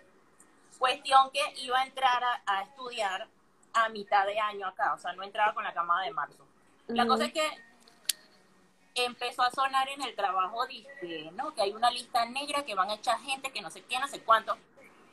Cuestión 0.79 1.31
que 1.33 1.41
iba 1.63 1.81
a 1.81 1.87
entrar 1.87 2.23
a, 2.23 2.43
a 2.45 2.63
estudiar 2.65 3.27
a 3.73 3.89
mitad 3.89 4.27
de 4.27 4.39
año 4.39 4.67
acá, 4.67 4.93
o 4.93 4.99
sea, 4.99 5.15
no 5.15 5.23
entraba 5.23 5.55
con 5.55 5.65
la 5.65 5.73
camada 5.73 6.03
de 6.03 6.13
marzo. 6.13 6.47
La 6.89 7.07
cosa 7.07 7.25
es 7.25 7.33
que 7.33 7.43
empezó 8.97 9.45
a 9.45 9.51
sonar 9.51 9.89
en 9.89 10.03
el 10.03 10.15
trabajo, 10.15 10.67
dije, 10.67 11.31
¿no? 11.33 11.55
Que 11.55 11.63
hay 11.63 11.73
una 11.73 11.91
lista 11.91 12.27
negra 12.27 12.67
que 12.67 12.75
van 12.75 12.91
a 12.91 12.97
echar 12.97 13.19
gente 13.21 13.51
que 13.51 13.63
no 13.63 13.71
sé 13.71 13.81
qué, 13.85 13.99
no 13.99 14.07
sé 14.07 14.21
cuánto. 14.21 14.59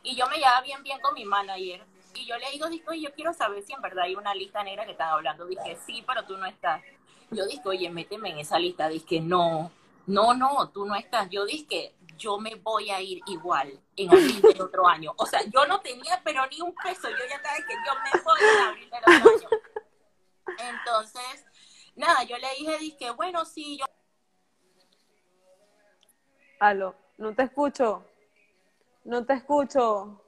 Y 0.03 0.17
yo 0.17 0.27
me 0.27 0.39
llevaba 0.39 0.59
bien, 0.59 0.83
bien 0.83 0.99
con 0.99 1.13
mi 1.13 1.23
manager. 1.23 1.85
Y 2.15 2.25
yo 2.25 2.37
le 2.37 2.51
digo, 2.51 2.67
oye, 2.89 2.99
yo 2.99 3.13
quiero 3.13 3.31
saber 3.31 3.63
si 3.63 3.71
en 3.71 3.81
verdad 3.81 4.03
hay 4.03 4.15
una 4.15 4.35
lista 4.35 4.61
negra 4.61 4.83
que 4.83 4.91
están 4.91 5.07
hablando. 5.07 5.45
Dije, 5.45 5.77
sí, 5.85 6.03
pero 6.05 6.25
tú 6.25 6.37
no 6.37 6.45
estás. 6.45 6.83
Yo 7.29 7.45
dije, 7.45 7.61
oye, 7.63 7.89
méteme 7.89 8.31
en 8.31 8.39
esa 8.39 8.59
lista. 8.59 8.89
Dije, 8.89 9.21
no, 9.21 9.71
no, 10.07 10.33
no, 10.33 10.69
tú 10.69 10.85
no 10.85 10.95
estás. 10.95 11.29
Yo 11.29 11.45
dije, 11.45 11.95
yo 12.17 12.39
me 12.39 12.55
voy 12.55 12.89
a 12.91 13.01
ir 13.01 13.21
igual 13.27 13.79
en 13.95 14.09
abril 14.09 14.41
del 14.41 14.61
otro 14.61 14.87
año. 14.87 15.13
O 15.17 15.25
sea, 15.25 15.41
yo 15.43 15.65
no 15.67 15.81
tenía, 15.81 16.21
pero 16.23 16.45
ni 16.47 16.61
un 16.61 16.73
peso. 16.75 17.09
Yo 17.09 17.25
ya 17.29 17.35
estaba 17.35 17.55
que 17.55 17.73
yo 17.73 17.93
me 18.03 18.21
voy 18.21 18.39
en 18.41 18.67
abril 18.67 18.89
del 18.89 19.03
otro 19.03 19.31
año. 19.31 19.49
Entonces, 20.57 21.45
nada, 21.95 22.23
yo 22.23 22.37
le 22.37 22.47
dije, 22.57 22.77
dije, 22.79 23.11
bueno, 23.11 23.45
sí, 23.45 23.77
yo 23.77 23.85
Aló, 26.59 26.95
no 27.17 27.33
te 27.33 27.41
escucho. 27.43 28.05
No 29.03 29.25
te 29.25 29.33
escucho. 29.33 30.23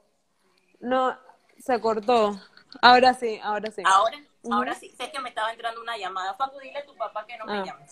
No, 0.80 1.16
se 1.58 1.80
cortó. 1.80 2.40
Ahora 2.82 3.14
sí, 3.14 3.38
ahora 3.40 3.70
sí. 3.70 3.82
Ahora, 3.86 4.18
ahora 4.50 4.74
sí, 4.74 4.90
sé 4.90 5.12
que 5.12 5.20
me 5.20 5.28
estaba 5.28 5.52
entrando 5.52 5.80
una 5.80 5.96
llamada. 5.96 6.34
Facu, 6.34 6.58
dile 6.58 6.78
a 6.78 6.84
tu 6.84 6.96
papá 6.96 7.24
que 7.24 7.36
no 7.36 7.46
me 7.46 7.60
Ah. 7.60 7.86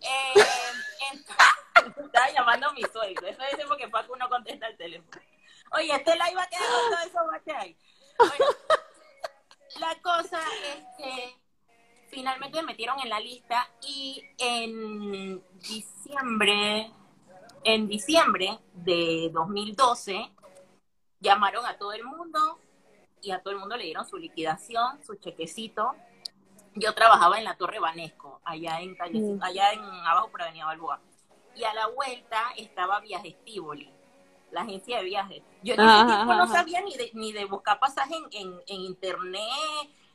Eh, 0.00 0.34
estaba 2.04 2.30
llamando 2.30 2.68
a 2.68 2.72
mi 2.72 2.82
suegro. 2.82 3.26
Eso 3.26 3.42
es 3.42 3.66
porque 3.66 3.88
Facu 3.88 4.16
no 4.16 4.28
contesta 4.28 4.68
el 4.68 4.76
teléfono. 4.76 5.20
Oye, 5.72 5.92
este 5.94 6.12
live 6.12 6.34
va 6.34 6.42
a 6.42 6.48
quedar 6.48 6.66
todo 6.66 6.98
eso 7.06 7.20
la 9.78 9.94
cosa 10.02 10.40
es 10.64 10.84
que 10.98 11.36
finalmente 12.08 12.60
me 12.60 12.66
metieron 12.68 12.98
en 13.00 13.08
la 13.08 13.20
lista 13.20 13.70
y 13.82 14.22
en 14.38 15.42
diciembre, 15.60 16.90
en 17.64 17.88
diciembre 17.88 18.58
de 18.74 19.30
2012, 19.32 20.30
llamaron 21.20 21.64
a 21.66 21.78
todo 21.78 21.92
el 21.92 22.04
mundo 22.04 22.58
y 23.22 23.30
a 23.30 23.42
todo 23.42 23.52
el 23.52 23.60
mundo 23.60 23.76
le 23.76 23.84
dieron 23.84 24.06
su 24.08 24.16
liquidación, 24.16 25.04
su 25.04 25.14
chequecito. 25.16 25.94
Yo 26.74 26.94
trabajaba 26.94 27.38
en 27.38 27.44
la 27.44 27.56
Torre 27.56 27.78
Banesco, 27.80 28.40
allá 28.44 28.80
en 28.80 28.94
calle, 28.94 29.18
Mm. 29.18 29.42
allá 29.42 29.72
en 29.72 29.82
abajo 29.82 30.30
por 30.30 30.42
Avenida 30.42 30.66
Balboa. 30.66 31.00
Y 31.54 31.64
a 31.64 31.74
la 31.74 31.88
vuelta 31.88 32.52
estaba 32.56 33.00
Viajes 33.00 33.34
Tivoli, 33.44 33.92
la 34.50 34.62
agencia 34.62 34.98
de 34.98 35.04
viajes. 35.04 35.42
Yo 35.62 35.74
en 35.74 35.82
ese 35.82 36.04
Ajá, 36.04 36.06
tiempo 36.06 36.34
no 36.34 36.44
ajá. 36.44 36.52
sabía 36.52 36.80
ni 36.82 36.96
de, 36.96 37.10
ni 37.14 37.32
de 37.32 37.44
buscar 37.44 37.78
pasaje 37.80 38.14
en, 38.14 38.24
en, 38.32 38.62
en 38.68 38.80
internet, 38.82 39.42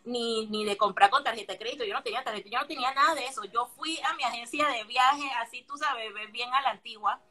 ni, 0.06 0.48
ni 0.48 0.66
de 0.66 0.78
comprar 0.78 1.10
con 1.10 1.24
tarjeta 1.24 1.54
de 1.54 1.60
crédito. 1.60 1.84
Yo 1.84 1.94
no 1.94 2.04
tenía 2.04 2.24
tarjeta, 2.24 2.50
yo 2.50 2.60
no 2.60 2.68
tenía 2.68 2.94
nada 2.94 3.16
de 3.16 3.26
eso. 3.26 3.44
Yo 3.46 3.68
fui 3.76 4.00
a 4.02 4.14
mi 4.14 4.24
agencia 4.24 4.68
de 4.70 4.84
viajes, 4.86 5.32
así 5.42 5.64
tú 5.64 5.78
sabes, 5.78 6.14
bien 6.32 6.54
a 6.54 6.62
la 6.62 6.70
antigua. 6.72 7.22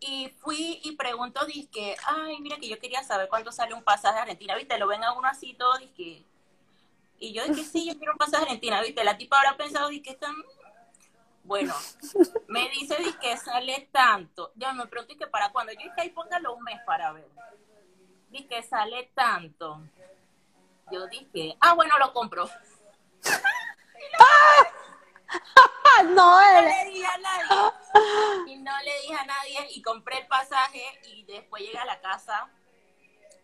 Y 0.00 0.28
fui 0.40 0.80
y 0.84 0.92
pregunto, 0.96 1.44
dije, 1.46 1.96
ay, 2.06 2.38
mira 2.40 2.56
que 2.58 2.68
yo 2.68 2.78
quería 2.78 3.02
saber 3.02 3.28
cuánto 3.28 3.50
sale 3.50 3.74
un 3.74 3.82
pasaje 3.82 4.18
a 4.18 4.22
Argentina, 4.22 4.54
¿viste? 4.54 4.78
Lo 4.78 4.86
ven 4.86 5.02
a 5.02 5.12
uno 5.12 5.26
así 5.28 5.54
todo, 5.54 5.76
dije. 5.78 6.24
Y 7.18 7.32
yo 7.32 7.44
dije, 7.44 7.64
sí, 7.64 7.86
yo 7.86 7.96
quiero 7.98 8.12
un 8.12 8.18
pasaje 8.18 8.42
a 8.42 8.46
Argentina, 8.46 8.80
¿viste? 8.80 9.02
La 9.02 9.16
tipa 9.16 9.38
habrá 9.38 9.56
pensado, 9.56 9.88
dije, 9.88 10.10
están... 10.10 10.34
Bueno, 11.42 11.74
me 12.46 12.68
dice, 12.68 12.96
dije, 12.96 13.36
sale 13.38 13.88
tanto. 13.90 14.52
Ya 14.54 14.72
me 14.72 14.86
pregunté 14.86 15.16
que 15.16 15.26
para 15.26 15.50
cuando 15.50 15.72
yo 15.72 15.78
dije, 15.78 15.94
ahí 15.96 16.10
póngalo 16.10 16.54
un 16.54 16.62
mes 16.62 16.78
para 16.84 17.12
ver. 17.12 17.28
Dije, 18.28 18.62
sale 18.62 19.10
tanto. 19.14 19.80
Yo 20.92 21.06
dije, 21.06 21.56
ah, 21.60 21.74
bueno, 21.74 21.98
lo 21.98 22.12
compro. 22.12 22.48
¡Ah, 24.18 24.66
no, 26.04 26.12
no 26.14 26.60
le 26.62 26.90
dije 26.90 27.06
a 27.06 27.18
nadie. 27.18 27.72
Y 28.46 28.56
no 28.58 28.72
le 28.84 29.00
dije 29.02 29.14
a 29.14 29.24
nadie 29.24 29.68
y 29.70 29.82
compré 29.82 30.18
el 30.18 30.26
pasaje 30.26 30.82
y 31.06 31.24
después 31.24 31.62
llegué 31.62 31.78
a 31.78 31.84
la 31.84 32.00
casa 32.00 32.48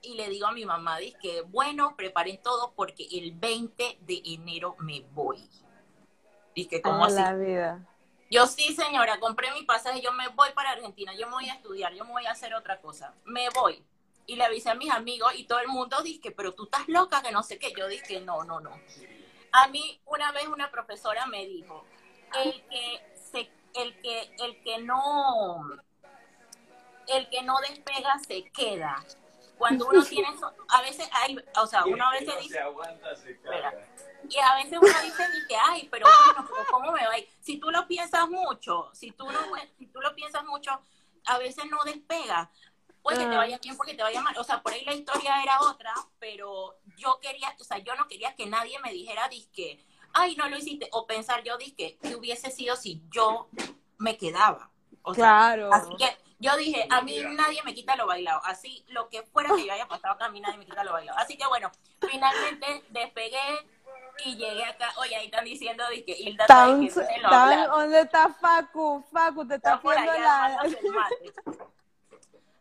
y 0.05 0.15
le 0.15 0.29
digo 0.29 0.47
a 0.47 0.53
mi 0.53 0.65
mamá, 0.65 0.99
dije, 0.99 1.43
bueno, 1.43 1.95
preparen 1.97 2.41
todo 2.43 2.73
porque 2.75 3.07
el 3.13 3.33
20 3.33 3.99
de 4.01 4.23
enero 4.25 4.77
me 4.79 5.01
voy. 5.13 5.49
Dije, 6.55 6.81
¿cómo 6.83 7.05
así? 7.05 7.17
la 7.17 7.35
vida. 7.35 7.87
Yo 8.31 8.47
sí, 8.47 8.75
señora, 8.75 9.21
compré 9.21 9.53
mi 9.53 9.63
pasaje, 9.63 10.01
yo 10.01 10.13
me 10.13 10.29
voy 10.29 10.49
para 10.55 10.71
Argentina, 10.71 11.13
yo 11.15 11.27
me 11.27 11.35
voy 11.35 11.49
a 11.49 11.55
estudiar, 11.55 11.93
yo 11.95 12.05
me 12.05 12.13
voy 12.13 12.27
a 12.27 12.33
hacer 12.33 12.55
otra 12.55 12.81
cosa. 12.81 13.15
Me 13.25 13.49
voy. 13.51 13.85
Y 14.27 14.37
le 14.37 14.45
avisé 14.45 14.71
a 14.71 14.75
mis 14.75 14.91
amigos 14.91 15.33
y 15.37 15.45
todo 15.45 15.61
el 15.61 15.69
mundo 15.69 16.03
dice, 16.03 16.31
pero 16.31 16.55
tú 16.55 16.65
estás 16.65 16.89
loca, 16.89 17.23
que 17.23 17.31
no 17.31 17.43
sé 17.43 17.59
qué. 17.59 17.73
Yo 17.77 17.87
dije, 17.87 18.21
no, 18.21 18.43
no, 18.45 18.61
no. 18.61 18.71
A 19.53 19.69
mí 19.69 20.01
una 20.07 20.33
vez 20.33 20.49
una 20.49 20.71
profesora 20.71 21.27
me 21.27 21.45
dijo, 21.47 21.85
el 22.43 22.67
que 22.69 23.15
se, 23.31 23.51
el 23.75 24.01
que, 24.01 24.35
el 24.39 24.63
que 24.63 24.79
no, 24.79 25.69
el 27.09 27.29
que 27.29 27.43
no 27.43 27.61
despega 27.61 28.19
se 28.27 28.45
queda. 28.51 29.05
Cuando 29.65 29.87
uno 29.87 30.05
tiene, 30.11 30.29
eso- 30.35 30.53
a 30.69 30.83
veces 30.83 31.09
hay, 31.13 31.39
o 31.57 31.67
sea, 31.67 31.85
uno 31.87 32.05
a 32.07 32.11
veces 32.11 32.27
dice, 32.43 32.59
y 34.29 34.39
a 34.39 34.55
veces 34.57 34.79
uno 34.81 35.03
dice 35.03 35.29
ni 35.33 35.47
que, 35.47 35.57
ay, 35.57 35.89
pero 35.91 36.07
bueno, 36.27 36.49
pero 36.51 36.67
¿cómo 36.71 36.93
me 36.93 37.07
va? 37.07 37.15
Si 37.41 37.59
tú 37.59 37.71
lo 37.71 37.87
piensas 37.87 38.29
mucho, 38.29 38.91
si 38.93 39.11
tú, 39.13 39.25
no, 39.31 39.39
si 39.79 39.87
tú 39.87 40.01
lo 40.01 40.15
piensas 40.15 40.45
mucho, 40.45 40.79
a 41.27 41.39
veces 41.39 41.65
no 41.71 41.79
despega. 41.85 42.51
Puede 43.03 43.19
que 43.19 43.25
te 43.27 43.37
vaya 43.37 43.59
bien, 43.59 43.77
porque 43.77 43.95
te 43.95 44.03
vaya 44.03 44.21
mal. 44.23 44.37
O 44.39 44.45
sea, 44.45 44.63
por 44.63 44.73
ahí 44.73 44.85
la 44.85 44.95
historia 44.95 45.43
era 45.43 45.61
otra, 45.61 45.95
pero 46.19 46.79
yo 46.97 47.19
quería, 47.21 47.55
o 47.59 47.65
sea, 47.65 47.79
yo 47.79 47.95
no 47.97 48.07
quería 48.09 48.35
que 48.35 48.47
nadie 48.47 48.79
me 48.81 48.93
dijera, 48.93 49.29
disque, 49.29 49.83
ay, 50.15 50.37
no 50.37 50.49
lo 50.49 50.57
hiciste. 50.59 50.89
O 50.93 51.07
pensar 51.07 51.43
yo, 51.43 51.57
disque, 51.59 51.99
que 52.03 52.17
hubiese 52.17 52.51
sido 52.51 52.77
si 52.77 53.03
yo 53.11 53.49
me 53.99 54.17
quedaba. 54.17 54.71
O 55.07 55.15
sea, 55.15 55.23
Claro. 55.25 55.73
Así 55.73 55.95
que 55.97 56.17
yo 56.41 56.57
dije, 56.57 56.87
a 56.91 57.01
mí 57.03 57.21
nadie 57.37 57.63
me 57.63 57.73
quita 57.75 57.95
lo 57.97 58.07
bailado. 58.07 58.41
Así, 58.45 58.85
lo 58.89 59.09
que 59.09 59.23
fuera 59.23 59.55
que 59.55 59.65
yo 59.67 59.73
haya 59.73 59.87
pasado 59.87 60.15
acá, 60.15 60.27
a 60.27 60.31
mí 60.31 60.41
nadie 60.41 60.59
me 60.59 60.67
quita 60.67 60.83
lo 60.85 60.93
bailado. 60.93 61.17
Así 61.19 61.37
que 61.37 61.47
bueno, 61.47 61.71
finalmente 62.01 62.83
despegué 62.91 63.39
y 64.25 64.37
llegué 64.37 64.65
acá. 64.65 64.93
Oye, 64.99 65.15
ahí 65.17 65.27
están 65.27 65.45
diciendo 65.45 65.85
dije, 65.91 66.17
Hilda 66.19 66.45
está 66.45 66.55
Tan, 66.67 66.81
de 66.81 66.87
que 66.87 66.93
se 66.93 67.19
lo 67.21 67.29
tan- 67.31 67.53
habla. 67.53 67.67
¿Dónde 67.69 68.01
está 68.01 68.29
Facu? 68.29 69.05
Facu, 69.13 69.47
te 69.47 69.55
está 69.57 69.71
Está 69.75 69.83
por 69.83 69.95
haciendo 69.97 70.13
allá 70.13 70.49
la... 70.49 70.61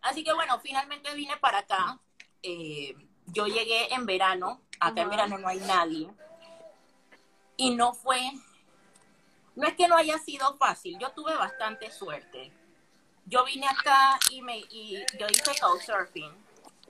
Así 0.01 0.23
que 0.23 0.33
bueno, 0.33 0.59
finalmente 0.59 1.13
vine 1.15 1.37
para 1.37 1.59
acá. 1.59 1.97
Eh, 2.41 2.93
yo 3.27 3.47
llegué 3.47 3.93
en 3.93 4.05
verano. 4.05 4.61
Acá 4.79 5.01
en 5.01 5.09
verano 5.09 5.37
no 5.37 5.47
hay 5.47 5.59
nadie. 5.59 6.09
Y 7.55 7.73
no 7.75 7.93
fue. 7.93 8.19
No 9.55 9.67
es 9.67 9.75
que 9.75 9.87
no 9.87 9.95
haya 9.95 10.17
sido 10.17 10.57
fácil. 10.57 10.97
Yo 10.99 11.11
tuve 11.11 11.35
bastante 11.35 11.91
suerte. 11.91 12.51
Yo 13.25 13.45
vine 13.45 13.67
acá 13.67 14.17
y, 14.31 14.41
me, 14.41 14.57
y 14.57 15.03
yo 15.19 15.27
hice 15.27 15.51
couchsurfing. 15.59 16.31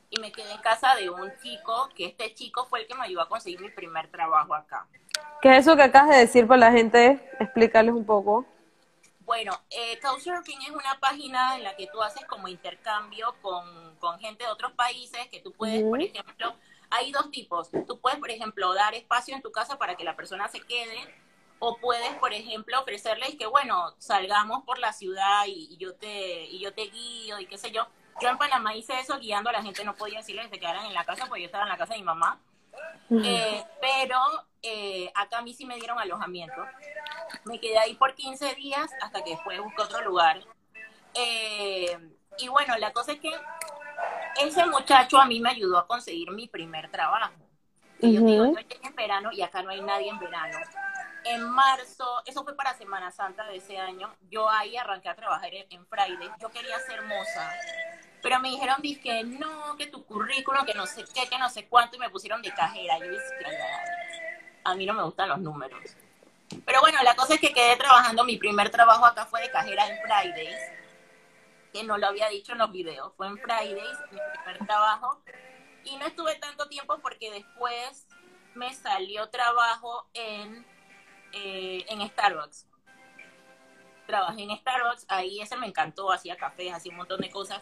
Y 0.10 0.20
me 0.20 0.32
quedé 0.32 0.52
en 0.52 0.62
casa 0.62 0.96
de 0.96 1.10
un 1.10 1.32
chico, 1.42 1.90
que 1.96 2.06
este 2.06 2.34
chico 2.34 2.66
fue 2.66 2.82
el 2.82 2.88
que 2.88 2.96
me 2.96 3.04
ayudó 3.04 3.22
a 3.22 3.30
conseguir 3.30 3.60
mi 3.60 3.70
primer 3.70 4.10
trabajo 4.12 4.54
acá. 4.54 4.88
¿Qué 5.42 5.58
es 5.58 5.66
eso 5.66 5.76
que 5.76 5.84
acabas 5.84 6.12
de 6.12 6.18
decir 6.18 6.48
para 6.48 6.60
la 6.60 6.72
gente? 6.72 7.30
Explícales 7.40 7.94
un 7.94 8.06
poco. 8.06 8.46
Bueno, 9.26 9.60
eh, 9.70 10.00
Couchsurfing 10.02 10.62
es 10.62 10.70
una 10.70 11.00
página 11.00 11.56
en 11.56 11.64
la 11.64 11.76
que 11.76 11.88
tú 11.88 12.02
haces 12.02 12.26
como 12.26 12.48
intercambio 12.48 13.36
con, 13.42 13.96
con 13.96 14.20
gente 14.20 14.44
de 14.44 14.52
otros 14.52 14.74
países, 14.74 15.28
que 15.30 15.40
tú 15.40 15.52
puedes, 15.54 15.82
por 15.82 16.02
ejemplo, 16.02 16.56
hay 16.90 17.12
dos 17.12 17.32
tipos. 17.32 17.70
Tú 17.88 18.00
puedes, 18.00 18.20
por 18.20 18.30
ejemplo, 18.30 18.74
dar 18.74 18.94
espacio 18.94 19.36
en 19.36 19.42
tu 19.42 19.52
casa 19.52 19.78
para 19.78 19.96
que 19.96 20.04
la 20.04 20.16
persona 20.16 20.48
se 20.50 20.62
quede, 20.62 20.98
o 21.66 21.78
puedes, 21.78 22.14
por 22.16 22.34
ejemplo, 22.34 22.78
ofrecerles 22.82 23.36
que, 23.36 23.46
bueno, 23.46 23.96
salgamos 23.98 24.66
por 24.66 24.80
la 24.80 24.92
ciudad 24.92 25.46
y, 25.48 25.70
y 25.72 25.78
yo 25.78 25.96
te 25.96 26.44
y 26.44 26.60
yo 26.60 26.74
te 26.74 26.88
guío 26.88 27.40
y 27.40 27.46
qué 27.46 27.58
sé 27.58 27.72
yo. 27.72 27.88
Yo 28.22 28.28
en 28.28 28.38
Panamá 28.38 28.76
hice 28.76 29.00
eso 29.00 29.18
guiando 29.18 29.50
a 29.50 29.54
la 29.54 29.64
gente, 29.64 29.86
no 29.86 29.96
podía 29.96 30.18
decirles 30.18 30.48
que 30.48 30.56
se 30.56 30.60
quedaran 30.60 30.86
en 30.86 30.94
la 30.94 31.06
casa 31.06 31.26
porque 31.26 31.44
yo 31.44 31.46
estaba 31.46 31.64
en 31.64 31.70
la 31.70 31.78
casa 31.78 31.94
de 31.94 32.00
mi 32.00 32.06
mamá. 32.06 32.38
Eh, 33.10 33.64
pero 33.80 34.20
eh, 34.62 35.10
acá 35.16 35.38
a 35.38 35.42
mí 35.42 35.54
sí 35.54 35.66
me 35.66 35.76
dieron 35.76 35.98
alojamiento. 35.98 36.66
Me 37.46 37.62
quedé 37.62 37.78
ahí 37.78 37.94
por 37.94 38.14
15 38.14 38.56
días 38.56 38.92
hasta 39.02 39.24
que 39.24 39.32
después 39.32 39.62
busqué 39.62 39.84
otro 39.84 40.04
lugar. 40.04 40.42
Eh, 41.14 41.98
y 42.40 42.48
bueno, 42.50 42.78
la 42.78 42.92
cosa 42.92 43.14
es 43.14 43.22
que 43.22 43.32
ese 44.42 44.66
muchacho 44.66 45.18
a 45.18 45.26
mí 45.26 45.40
me 45.40 45.52
ayudó 45.52 45.78
a 45.78 45.88
conseguir 45.88 46.30
mi 46.32 46.50
primer 46.50 46.92
trabajo. 46.92 47.34
Y 48.00 48.16
yo 48.16 48.22
digo, 48.22 48.46
yo 48.48 48.60
llegué 48.60 48.80
en 48.84 48.96
verano 48.96 49.32
y 49.32 49.42
acá 49.42 49.64
no 49.64 49.70
hay 49.70 49.80
nadie 49.80 50.10
en 50.10 50.20
verano. 50.20 50.58
En 51.26 51.50
marzo, 51.50 52.22
eso 52.26 52.44
fue 52.44 52.56
para 52.56 52.74
Semana 52.74 53.12
Santa 53.12 53.46
de 53.46 53.58
ese 53.58 53.78
año, 53.78 54.14
yo 54.30 54.50
ahí 54.50 54.76
arranqué 54.76 55.10
a 55.10 55.16
trabajar 55.16 55.50
en, 55.54 55.86
Friday. 55.88 56.30
Yo 56.40 56.50
quería 56.50 56.78
ser 56.80 57.02
moza, 57.04 57.52
pero 58.22 58.40
me 58.40 58.50
dijeron, 58.50 58.82
que 58.82 59.24
no, 59.24 59.76
que 59.78 59.88
tu 59.88 60.06
currículum, 60.06 60.66
que 60.66 60.74
no 60.74 60.86
sé 60.86 61.06
qué, 61.14 61.28
que 61.28 61.38
no 61.38 61.50
sé 61.50 61.68
cuánto, 61.68 61.96
y 61.96 62.00
me 62.00 62.10
pusieron 62.10 62.42
de 62.42 62.54
cajera. 62.54 62.98
Yo 63.00 63.10
dije, 63.12 63.24
a 64.64 64.76
mí 64.76 64.86
no 64.86 64.94
me 64.94 65.04
gustan 65.04 65.30
los 65.30 65.40
números. 65.40 65.82
Pero 66.66 66.82
bueno, 66.82 67.00
la 67.04 67.16
cosa 67.16 67.36
es 67.36 67.40
que 67.40 67.54
quedé 67.54 67.76
trabajando, 67.78 68.24
mi 68.24 68.38
primer 68.38 68.70
trabajo 68.70 69.06
acá 69.06 69.26
fue 69.26 69.42
de 69.42 69.52
cajera 69.52 69.88
en 69.88 69.98
Fridays, 70.02 70.60
que 71.72 71.84
no 71.84 71.98
lo 71.98 72.08
había 72.08 72.30
dicho 72.30 72.52
en 72.52 72.60
los 72.60 72.72
videos, 72.72 73.14
fue 73.16 73.28
en 73.28 73.38
Fridays, 73.38 73.98
mi 74.12 74.20
primer 74.34 74.66
trabajo, 74.68 75.22
y 75.84 75.96
no 75.98 76.06
estuve 76.06 76.36
tanto 76.36 76.68
tiempo 76.68 77.00
porque 77.00 77.32
después 77.32 78.08
me 78.56 78.74
salió 78.74 79.30
trabajo 79.30 80.08
en, 80.14 80.66
eh, 81.34 81.86
en 81.90 82.08
Starbucks. 82.08 82.68
Trabajé 84.08 84.44
en 84.44 84.58
Starbucks, 84.58 85.06
ahí 85.08 85.42
ese 85.42 85.56
me 85.58 85.68
encantó, 85.68 86.12
hacía 86.12 86.38
cafés, 86.38 86.74
hacía 86.74 86.92
un 86.92 86.98
montón 86.98 87.22
de 87.22 87.30
cosas. 87.30 87.62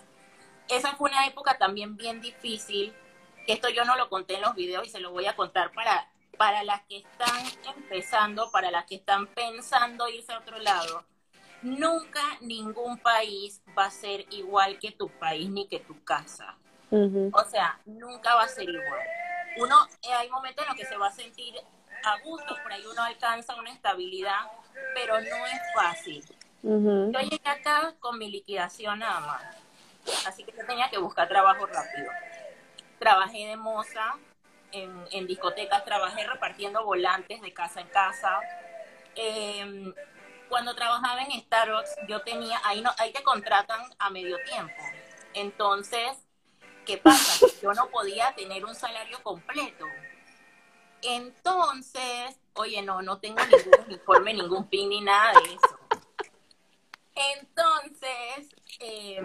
Esa 0.67 0.95
fue 0.95 1.09
una 1.09 1.25
época 1.27 1.57
también 1.57 1.97
bien 1.97 2.21
difícil, 2.21 2.93
que 3.45 3.53
esto 3.53 3.69
yo 3.69 3.85
no 3.85 3.95
lo 3.95 4.09
conté 4.09 4.35
en 4.35 4.41
los 4.41 4.55
videos 4.55 4.87
y 4.87 4.89
se 4.89 4.99
lo 4.99 5.11
voy 5.11 5.25
a 5.25 5.35
contar 5.35 5.71
para, 5.71 6.09
para 6.37 6.63
las 6.63 6.81
que 6.83 6.97
están 6.97 7.45
empezando, 7.75 8.51
para 8.51 8.71
las 8.71 8.85
que 8.85 8.95
están 8.95 9.27
pensando 9.27 10.07
irse 10.07 10.31
a 10.31 10.39
otro 10.39 10.57
lado. 10.59 11.05
Nunca 11.61 12.21
ningún 12.41 12.97
país 12.97 13.61
va 13.77 13.85
a 13.85 13.91
ser 13.91 14.25
igual 14.31 14.79
que 14.79 14.91
tu 14.91 15.09
país 15.09 15.49
ni 15.49 15.67
que 15.67 15.79
tu 15.79 16.03
casa. 16.03 16.57
O 16.91 17.43
sea, 17.45 17.79
nunca 17.85 18.35
va 18.35 18.43
a 18.43 18.47
ser 18.47 18.67
igual. 18.67 19.07
Uno, 19.57 19.75
eh, 20.01 20.13
hay 20.13 20.29
momentos 20.29 20.63
en 20.63 20.69
los 20.69 20.77
que 20.77 20.85
se 20.85 20.97
va 20.97 21.07
a 21.07 21.11
sentir 21.11 21.55
a 22.03 22.19
gusto, 22.19 22.55
por 22.61 22.71
ahí 22.71 22.83
uno 22.85 23.03
alcanza 23.03 23.55
una 23.55 23.71
estabilidad, 23.71 24.39
pero 24.93 25.19
no 25.19 25.45
es 25.45 25.59
fácil. 25.75 26.23
Yo 26.63 27.19
llegué 27.19 27.49
acá 27.49 27.95
con 27.99 28.19
mi 28.19 28.29
liquidación 28.29 28.99
nada 28.99 29.19
más, 29.21 29.43
así 30.27 30.43
que 30.43 30.51
yo 30.51 30.65
tenía 30.65 30.89
que 30.89 30.97
buscar 30.99 31.27
trabajo 31.27 31.65
rápido. 31.65 32.11
Trabajé 32.99 33.47
de 33.47 33.57
moza 33.57 34.15
en, 34.71 35.05
en 35.11 35.25
discotecas, 35.25 35.83
trabajé 35.85 36.27
repartiendo 36.27 36.85
volantes 36.85 37.41
de 37.41 37.51
casa 37.51 37.81
en 37.81 37.87
casa. 37.87 38.39
Eh, 39.15 39.93
cuando 40.49 40.75
trabajaba 40.75 41.23
en 41.23 41.31
Starbucks, 41.39 41.95
yo 42.07 42.21
tenía, 42.21 42.59
ahí, 42.63 42.81
no, 42.81 42.91
ahí 42.97 43.11
te 43.13 43.23
contratan 43.23 43.81
a 43.97 44.09
medio 44.09 44.37
tiempo. 44.43 44.83
Entonces, 45.33 46.27
¿qué 46.85 46.97
pasa? 46.97 47.45
Yo 47.61 47.73
no 47.73 47.87
podía 47.89 48.33
tener 48.35 48.65
un 48.65 48.75
salario 48.75 49.23
completo. 49.23 49.85
Entonces, 51.01 52.39
oye, 52.53 52.81
no, 52.81 53.01
no 53.01 53.19
tengo 53.19 53.39
ningún 53.45 53.85
uniforme, 53.87 54.33
ningún 54.33 54.67
pin 54.67 54.89
ni 54.89 55.01
nada 55.01 55.33
de 55.39 55.53
eso. 55.53 55.79
Entonces, 57.15 58.55
eh, 58.79 59.21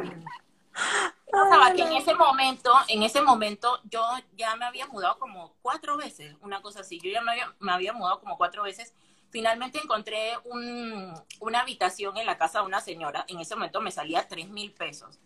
que 1.75 1.83
en 1.83 1.93
ese 1.93 2.15
momento, 2.15 2.73
en 2.89 3.03
ese 3.03 3.21
momento, 3.23 3.81
yo 3.85 4.03
ya 4.37 4.57
me 4.57 4.65
había 4.65 4.87
mudado 4.87 5.19
como 5.19 5.55
cuatro 5.63 5.97
veces, 5.97 6.35
una 6.41 6.63
cosa 6.63 6.81
así. 6.81 7.01
Yo 7.01 7.11
ya 7.11 7.21
me 7.21 7.33
había, 7.33 7.55
me 7.59 7.73
había 7.73 7.93
mudado 7.93 8.21
como 8.21 8.37
cuatro 8.37 8.63
veces. 8.63 8.95
Finalmente 9.31 9.79
encontré 9.79 10.35
un, 10.45 11.13
una 11.41 11.61
habitación 11.61 12.17
en 12.17 12.27
la 12.27 12.39
casa 12.39 12.61
de 12.61 12.67
una 12.67 12.81
señora. 12.81 13.25
En 13.29 13.41
ese 13.41 13.55
momento 13.55 13.81
me 13.81 13.91
salía 13.91 14.29
tres 14.29 14.49
mil 14.49 14.73
pesos. 14.73 15.19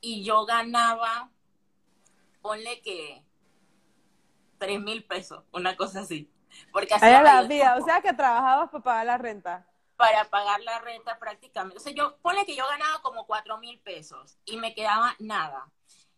Y 0.00 0.24
yo 0.24 0.44
ganaba, 0.44 1.30
ponle 2.42 2.80
que 2.82 3.22
tres 4.64 4.80
mil 4.80 5.04
pesos, 5.04 5.44
una 5.52 5.76
cosa 5.76 6.00
así. 6.00 6.30
Porque 6.72 6.94
Ahí 7.00 7.12
hacía 7.12 7.22
la 7.22 7.42
vida, 7.42 7.76
o 7.76 7.82
sea 7.82 8.00
que 8.00 8.12
trabajabas 8.12 8.70
para 8.70 8.82
pagar 8.84 9.06
la 9.06 9.18
renta. 9.18 9.66
para 9.96 10.24
pagar 10.30 10.60
la 10.62 10.78
renta 10.80 11.18
prácticamente. 11.18 11.78
O 11.78 11.80
sea, 11.80 11.92
yo, 11.92 12.16
ponle 12.18 12.44
que 12.46 12.56
yo 12.56 12.66
ganaba 12.68 13.00
como 13.02 13.26
cuatro 13.26 13.58
mil 13.58 13.78
pesos 13.80 14.38
y 14.44 14.56
me 14.56 14.74
quedaba 14.74 15.14
nada. 15.18 15.70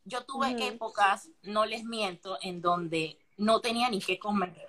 Yo 0.05 0.25
tuve 0.25 0.55
Ujú. 0.55 0.63
épocas, 0.65 1.31
no 1.43 1.67
les 1.67 1.85
miento, 1.85 2.39
en 2.43 2.63
donde 2.63 3.19
no 3.37 3.61
tenía 3.61 3.91
ni 3.91 4.01
qué 4.01 4.19
comer. 4.19 4.69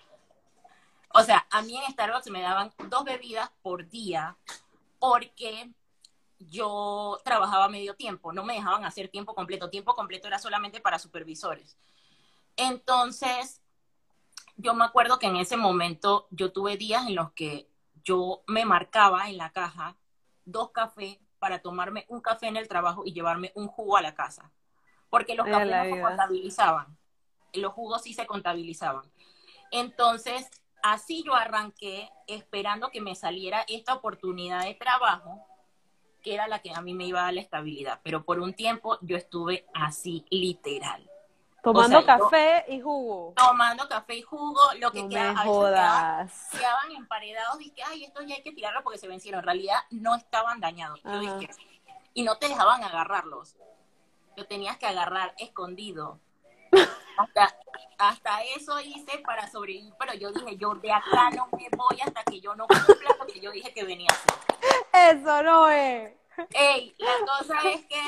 O 1.14 1.24
sea, 1.24 1.48
a 1.52 1.62
mí 1.62 1.78
en 1.78 1.92
Starbucks 1.92 2.30
me 2.30 2.42
daban 2.42 2.72
dos 2.90 3.04
bebidas 3.04 3.50
por 3.62 3.90
día 3.90 4.38
porque 5.00 5.72
yo 6.40 7.20
trabajaba 7.24 7.70
medio 7.70 7.96
tiempo, 7.96 8.34
no 8.34 8.44
me 8.44 8.54
dejaban 8.56 8.86
hacer 8.86 9.10
tiempo 9.10 9.34
completo. 9.36 9.70
Tiempo 9.70 9.96
completo 9.96 10.28
era 10.28 10.40
solamente 10.40 10.82
para 10.82 11.00
supervisores. 11.00 11.78
Entonces, 12.58 13.62
yo 14.58 14.74
me 14.74 14.86
acuerdo 14.86 15.20
que 15.20 15.28
en 15.28 15.38
ese 15.38 15.56
momento 15.56 16.28
yo 16.32 16.52
tuve 16.52 16.78
días 16.78 17.08
en 17.08 17.16
los 17.16 17.32
que 17.32 17.70
yo 18.04 18.44
me 18.48 18.66
marcaba 18.66 19.30
en 19.30 19.38
la 19.38 19.52
caja 19.52 19.96
dos 20.46 20.72
cafés 20.72 21.20
para 21.40 21.60
tomarme 21.62 22.06
un 22.10 22.22
café 22.22 22.48
en 22.48 22.58
el 22.58 22.68
trabajo 22.68 23.04
y 23.06 23.14
llevarme 23.14 23.52
un 23.56 23.68
jugo 23.68 23.98
a 23.98 24.02
la 24.02 24.16
casa. 24.16 24.52
Porque 25.10 25.36
los 25.36 25.46
cafés 25.46 25.70
no 25.70 25.96
se 25.96 26.02
contabilizaban. 26.02 26.98
Los 27.54 27.74
jugos 27.74 28.02
sí 28.02 28.14
se 28.14 28.26
contabilizaban. 28.26 29.12
Entonces, 29.72 30.50
así 30.82 31.24
yo 31.24 31.36
arranqué 31.36 32.10
esperando 32.26 32.90
que 32.90 33.02
me 33.02 33.16
saliera 33.16 33.64
esta 33.68 33.94
oportunidad 33.94 34.64
de 34.64 34.74
trabajo, 34.74 35.46
que 36.24 36.34
era 36.34 36.48
la 36.48 36.60
que 36.60 36.74
a 36.74 36.82
mí 36.82 36.94
me 36.94 37.06
iba 37.06 37.20
a 37.20 37.26
dar 37.26 37.34
la 37.36 37.42
estabilidad. 37.42 38.02
Pero 38.04 38.24
por 38.24 38.40
un 38.40 38.54
tiempo 38.54 38.98
yo 39.02 39.16
estuve 39.18 39.68
así, 39.74 40.26
literal. 40.30 41.10
Tomando 41.64 42.00
O 42.00 42.02
sea, 42.02 42.18
yo- 42.18 42.24
café 42.24 42.66
y 42.70 42.80
jugo. 42.82 43.34
Tomando 43.36 43.90
café 43.90 44.16
y 44.16 44.22
jugo, 44.22 44.62
lo 44.80 44.92
que 44.92 45.04
No 45.04 45.10
queda- 45.10 45.34
me 45.34 45.40
jodas. 45.46 46.48
quedaban 46.52 46.92
emparedados, 46.92 47.58
dije, 47.58 47.82
ay, 47.86 48.04
estos 48.06 48.26
ya 48.26 48.36
hay 48.36 48.44
que 48.44 48.52
tirarlos 48.54 48.84
porque 48.84 49.00
se 49.00 49.08
vencieron. 49.08 49.40
En 49.40 49.46
realidad 49.46 49.80
no 49.90 50.16
estaban 50.16 50.60
dañados. 50.62 51.02
Yo 51.04 51.20
dije, 51.20 51.50
y 52.14 52.24
no 52.24 52.38
te 52.38 52.48
dejaban 52.48 52.84
agarrarlos. 52.84 53.56
Lo 54.36 54.46
tenías 54.46 54.78
que 54.78 54.86
agarrar 54.88 55.34
escondido. 55.40 56.20
Hasta, 57.18 57.56
hasta 57.98 58.44
eso 58.44 58.80
hice 58.80 59.18
para 59.20 59.50
sobrevivir, 59.50 59.92
pero 59.98 60.14
yo 60.14 60.32
dije, 60.32 60.56
yo 60.58 60.76
de 60.76 60.92
acá 60.92 61.32
no 61.32 61.48
me 61.58 61.68
voy 61.76 62.00
hasta 62.02 62.24
que 62.24 62.40
yo 62.40 62.56
no 62.56 62.68
cumpla 62.68 63.16
lo 63.20 63.26
que 63.26 63.40
yo 63.40 63.50
dije 63.52 63.74
que 63.74 63.84
venía 63.84 64.08
a 64.12 64.14
hacer. 64.14 65.18
Eso 65.18 65.42
no 65.44 65.68
es. 65.70 66.14
Ey, 66.52 66.96
la 67.00 67.14
cosa 67.26 67.58
es 67.70 67.84
que 67.88 68.02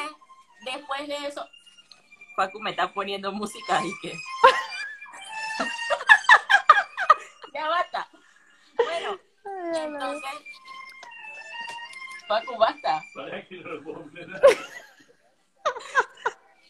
después 0.63 1.07
de 1.07 1.15
eso, 1.27 1.43
Facu 2.39 2.61
me 2.61 2.69
está 2.69 2.87
poniendo 2.93 3.33
música 3.33 3.81
y 3.83 3.91
que. 3.99 4.13
ya 7.53 7.67
basta. 7.67 8.07
Bueno, 8.77 9.19
entonces. 9.75 10.31
Facu, 12.29 12.57
basta. 12.57 13.03
Para 13.13 13.45
que 13.45 13.57
no. 13.57 14.09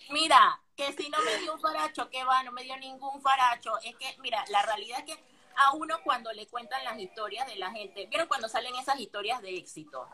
Mira, 0.10 0.60
que 0.76 0.92
si 0.94 1.08
no 1.12 1.22
me 1.22 1.38
dio 1.38 1.54
un 1.54 1.62
faracho, 1.62 2.10
que 2.10 2.24
va, 2.24 2.42
no 2.42 2.52
me 2.52 2.64
dio 2.64 2.76
ningún 2.78 3.22
faracho. 3.22 3.78
Es 3.84 3.96
que, 3.98 4.18
mira, 4.22 4.44
la 4.50 4.64
realidad 4.64 5.04
es 5.06 5.14
que 5.14 5.24
a 5.56 5.74
uno 5.74 6.00
cuando 6.04 6.34
le 6.34 6.48
cuentan 6.48 6.84
las 6.84 6.98
historias 6.98 7.46
de 7.46 7.58
la 7.58 7.70
gente, 7.70 8.08
¿vieron 8.08 8.28
cuando 8.28 8.50
salen 8.50 8.76
esas 8.76 9.00
historias 9.00 9.40
de 9.44 9.56
éxito? 9.56 10.10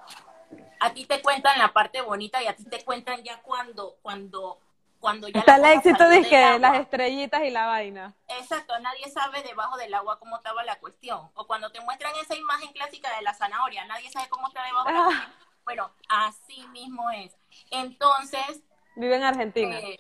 A 0.81 0.93
ti 0.93 1.05
te 1.05 1.21
cuentan 1.21 1.57
la 1.59 1.71
parte 1.71 2.01
bonita 2.01 2.43
y 2.43 2.47
a 2.47 2.57
ti 2.57 2.65
te 2.65 2.83
cuentan 2.83 3.23
ya 3.23 3.41
cuando, 3.41 3.95
cuando, 4.01 4.59
cuando 4.99 5.27
ya 5.27 5.39
Está 5.39 5.57
la 5.57 5.71
el 5.71 5.77
éxito, 5.77 6.09
dije, 6.09 6.59
las 6.59 6.79
estrellitas 6.79 7.43
y 7.43 7.49
la 7.51 7.67
vaina. 7.67 8.13
Exacto, 8.27 8.77
nadie 8.79 9.09
sabe 9.11 9.43
debajo 9.43 9.77
del 9.77 9.93
agua 9.93 10.17
cómo 10.19 10.37
estaba 10.37 10.63
la 10.63 10.77
cuestión. 10.79 11.29
O 11.35 11.45
cuando 11.47 11.71
te 11.71 11.79
muestran 11.81 12.13
esa 12.21 12.35
imagen 12.35 12.71
clásica 12.73 13.15
de 13.15 13.21
la 13.21 13.33
zanahoria, 13.33 13.85
nadie 13.85 14.09
sabe 14.09 14.27
cómo 14.29 14.47
está 14.47 14.63
debajo 14.63 14.87
de 14.87 14.93
la 14.93 14.99
Ah. 14.99 15.03
cuestión. 15.05 15.31
Bueno, 15.65 15.91
así 16.09 16.67
mismo 16.67 17.09
es. 17.11 17.35
Entonces, 17.71 18.61
Vive 18.95 19.15
en 19.15 19.23
Argentina. 19.23 19.77
eh, 19.79 19.99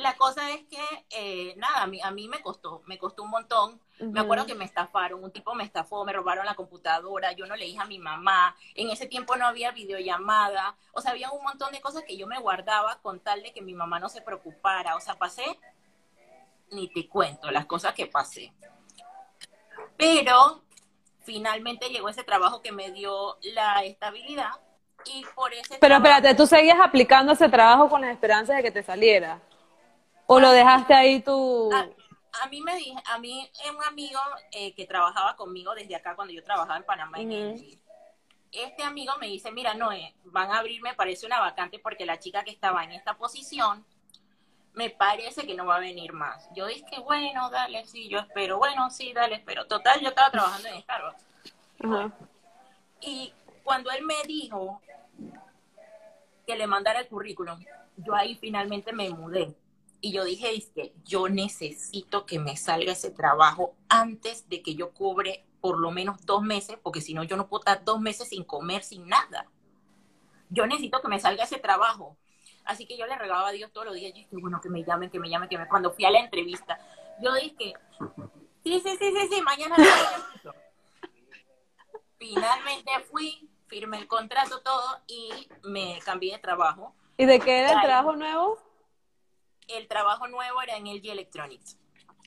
la 0.00 0.16
cosa 0.16 0.50
es 0.50 0.62
que, 0.64 0.78
eh, 1.10 1.54
nada, 1.56 1.82
a 1.82 1.86
mí, 1.86 2.00
a 2.02 2.10
mí 2.10 2.28
me 2.28 2.40
costó, 2.40 2.82
me 2.86 2.98
costó 2.98 3.22
un 3.22 3.30
montón. 3.30 3.80
Me 3.98 4.20
acuerdo 4.20 4.46
que 4.46 4.54
me 4.54 4.64
estafaron, 4.64 5.22
un 5.22 5.30
tipo 5.30 5.54
me 5.54 5.62
estafó, 5.62 6.04
me 6.06 6.12
robaron 6.14 6.46
la 6.46 6.54
computadora, 6.54 7.32
yo 7.32 7.44
no 7.46 7.54
le 7.54 7.66
dije 7.66 7.78
a 7.80 7.84
mi 7.84 7.98
mamá, 7.98 8.56
en 8.74 8.88
ese 8.88 9.06
tiempo 9.06 9.36
no 9.36 9.46
había 9.46 9.72
videollamada, 9.72 10.74
o 10.92 11.02
sea, 11.02 11.10
había 11.10 11.30
un 11.30 11.42
montón 11.42 11.70
de 11.72 11.82
cosas 11.82 12.04
que 12.04 12.16
yo 12.16 12.26
me 12.26 12.38
guardaba 12.38 12.98
con 13.02 13.20
tal 13.20 13.42
de 13.42 13.52
que 13.52 13.60
mi 13.60 13.74
mamá 13.74 14.00
no 14.00 14.08
se 14.08 14.22
preocupara, 14.22 14.96
o 14.96 15.00
sea, 15.00 15.16
pasé, 15.18 15.44
ni 16.70 16.88
te 16.88 17.06
cuento 17.08 17.50
las 17.50 17.66
cosas 17.66 17.92
que 17.92 18.06
pasé. 18.06 18.54
Pero 19.98 20.62
finalmente 21.24 21.90
llegó 21.90 22.08
ese 22.08 22.24
trabajo 22.24 22.62
que 22.62 22.72
me 22.72 22.90
dio 22.92 23.36
la 23.54 23.84
estabilidad 23.84 24.50
y 25.04 25.24
por 25.34 25.52
ese 25.52 25.76
Pero 25.78 25.96
trabajo- 25.96 26.06
espérate, 26.06 26.34
¿tú 26.36 26.46
seguías 26.46 26.78
aplicando 26.82 27.32
ese 27.32 27.48
trabajo 27.50 27.88
con 27.90 28.00
las 28.00 28.10
esperanzas 28.12 28.56
de 28.56 28.62
que 28.62 28.70
te 28.70 28.82
saliera? 28.82 29.40
¿O 30.32 30.38
lo 30.38 30.52
dejaste 30.52 30.94
ahí 30.94 31.20
tú? 31.20 31.70
a, 31.72 31.88
a 32.44 32.46
mí 32.46 32.60
me 32.60 32.76
dije, 32.76 32.94
a 33.06 33.18
mí 33.18 33.50
un 33.76 33.82
amigo 33.82 34.20
eh, 34.52 34.72
que 34.74 34.86
trabajaba 34.86 35.34
conmigo 35.34 35.74
desde 35.74 35.96
acá 35.96 36.14
cuando 36.14 36.32
yo 36.32 36.44
trabajaba 36.44 36.76
en 36.76 36.84
Panamá 36.84 37.18
Ujú. 37.18 37.32
Engie, 37.32 37.80
este 38.52 38.84
amigo 38.84 39.12
me 39.20 39.26
dice, 39.26 39.50
mira, 39.50 39.74
Noé, 39.74 40.14
van 40.26 40.52
a 40.52 40.58
abrir, 40.58 40.80
me 40.82 40.94
parece 40.94 41.26
una 41.26 41.40
vacante 41.40 41.80
porque 41.80 42.06
la 42.06 42.20
chica 42.20 42.44
que 42.44 42.52
estaba 42.52 42.84
en 42.84 42.92
esta 42.92 43.14
posición 43.14 43.84
me 44.74 44.88
parece 44.90 45.44
que 45.44 45.54
no 45.54 45.66
va 45.66 45.76
a 45.76 45.80
venir 45.80 46.12
más. 46.12 46.48
Yo 46.54 46.66
dije, 46.66 47.00
bueno, 47.00 47.50
dale, 47.50 47.84
sí, 47.86 48.08
yo 48.08 48.20
espero, 48.20 48.58
bueno, 48.58 48.88
sí, 48.88 49.12
dale, 49.12 49.34
espero. 49.34 49.66
Total, 49.66 50.00
yo 50.00 50.10
estaba 50.10 50.30
trabajando 50.30 50.68
en 50.68 50.80
Starbucks. 50.80 51.24
Ajá. 51.82 52.12
Y 53.00 53.34
cuando 53.64 53.90
él 53.90 54.04
me 54.04 54.22
dijo 54.28 54.80
que 56.46 56.54
le 56.54 56.68
mandara 56.68 57.00
el 57.00 57.08
currículum, 57.08 57.58
yo 57.96 58.14
ahí 58.14 58.36
finalmente 58.36 58.92
me 58.92 59.10
mudé. 59.10 59.56
Y 60.00 60.12
yo 60.12 60.24
dije, 60.24 60.64
que 60.74 60.94
yo 61.04 61.28
necesito 61.28 62.24
que 62.24 62.38
me 62.38 62.56
salga 62.56 62.92
ese 62.92 63.10
trabajo 63.10 63.74
antes 63.88 64.48
de 64.48 64.62
que 64.62 64.74
yo 64.74 64.92
cobre 64.94 65.44
por 65.60 65.78
lo 65.78 65.90
menos 65.90 66.24
dos 66.24 66.42
meses, 66.42 66.78
porque 66.82 67.02
si 67.02 67.12
no, 67.12 67.22
yo 67.22 67.36
no 67.36 67.48
puedo 67.48 67.60
estar 67.60 67.84
dos 67.84 68.00
meses 68.00 68.28
sin 68.28 68.44
comer, 68.44 68.82
sin 68.82 69.06
nada. 69.06 69.46
Yo 70.48 70.66
necesito 70.66 71.02
que 71.02 71.08
me 71.08 71.20
salga 71.20 71.44
ese 71.44 71.58
trabajo. 71.58 72.16
Así 72.64 72.86
que 72.86 72.96
yo 72.96 73.06
le 73.06 73.16
regaba 73.16 73.48
a 73.48 73.52
Dios 73.52 73.70
todos 73.72 73.86
los 73.86 73.94
días. 73.94 74.12
Yo 74.12 74.20
dije, 74.20 74.36
bueno, 74.40 74.60
que 74.60 74.70
me 74.70 74.82
llamen, 74.84 75.10
que 75.10 75.20
me 75.20 75.28
llamen, 75.28 75.48
que 75.48 75.58
me... 75.58 75.68
Cuando 75.68 75.92
fui 75.92 76.04
a 76.04 76.10
la 76.10 76.20
entrevista, 76.20 76.78
yo 77.20 77.34
dije, 77.34 77.74
sí, 78.64 78.80
sí, 78.80 78.96
sí, 78.98 79.12
sí, 79.12 79.28
sí, 79.30 79.42
mañana. 79.42 79.76
mañana". 79.76 80.54
Finalmente 82.18 82.90
fui, 83.10 83.48
firmé 83.66 83.98
el 83.98 84.06
contrato 84.06 84.60
todo 84.60 85.00
y 85.06 85.48
me 85.64 85.98
cambié 86.04 86.34
de 86.34 86.38
trabajo. 86.38 86.94
¿Y 87.16 87.26
de 87.26 87.38
qué 87.38 87.60
era 87.60 87.72
el 87.72 87.80
trabajo 87.82 88.16
nuevo? 88.16 88.69
El 89.72 89.88
trabajo 89.88 90.26
nuevo 90.28 90.60
era 90.62 90.76
en 90.76 90.86
LG 90.86 91.10
Electronics. 91.10 91.76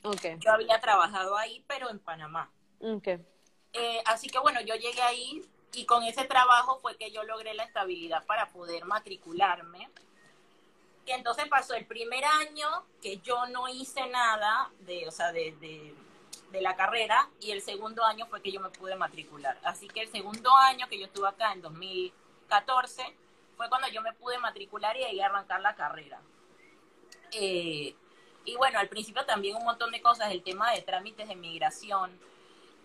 Ok, 0.02 0.22
Yo 0.38 0.52
había 0.52 0.80
trabajado 0.80 1.36
ahí, 1.36 1.64
pero 1.66 1.88
en 1.90 1.98
Panamá. 1.98 2.50
ok. 2.80 3.08
Eh, 3.72 4.02
así 4.06 4.28
que 4.28 4.38
bueno, 4.38 4.60
yo 4.60 4.74
llegué 4.76 5.02
ahí 5.02 5.42
y 5.72 5.84
con 5.86 6.04
ese 6.04 6.24
trabajo 6.26 6.78
fue 6.80 6.96
que 6.96 7.10
yo 7.10 7.24
logré 7.24 7.54
la 7.54 7.64
estabilidad 7.64 8.24
para 8.26 8.46
poder 8.50 8.84
matricularme. 8.84 9.88
Y 11.06 11.10
entonces 11.10 11.46
pasó 11.48 11.74
el 11.74 11.84
primer 11.86 12.24
año 12.24 12.68
que 13.02 13.18
yo 13.18 13.46
no 13.46 13.68
hice 13.68 14.06
nada 14.08 14.70
de, 14.80 15.08
o 15.08 15.10
sea, 15.10 15.32
de, 15.32 15.52
de, 15.60 15.94
de 16.50 16.60
la 16.60 16.76
carrera 16.76 17.28
y 17.40 17.50
el 17.50 17.62
segundo 17.62 18.04
año 18.04 18.26
fue 18.26 18.40
que 18.40 18.52
yo 18.52 18.60
me 18.60 18.70
pude 18.70 18.94
matricular. 18.96 19.58
Así 19.64 19.88
que 19.88 20.00
el 20.02 20.08
segundo 20.10 20.54
año 20.56 20.86
que 20.88 20.98
yo 20.98 21.06
estuve 21.06 21.28
acá 21.28 21.52
en 21.52 21.60
2014 21.62 23.02
fue 23.56 23.68
cuando 23.68 23.88
yo 23.88 24.00
me 24.02 24.12
pude 24.12 24.38
matricular 24.38 24.96
y 24.96 25.04
ahí 25.04 25.20
arrancar 25.20 25.60
la 25.60 25.74
carrera. 25.74 26.20
Eh, 27.34 27.94
y 28.44 28.56
bueno, 28.56 28.78
al 28.78 28.88
principio 28.88 29.24
también 29.24 29.56
un 29.56 29.64
montón 29.64 29.90
de 29.90 30.02
cosas, 30.02 30.30
el 30.30 30.42
tema 30.42 30.72
de 30.72 30.82
trámites 30.82 31.28
de 31.28 31.36
migración. 31.36 32.18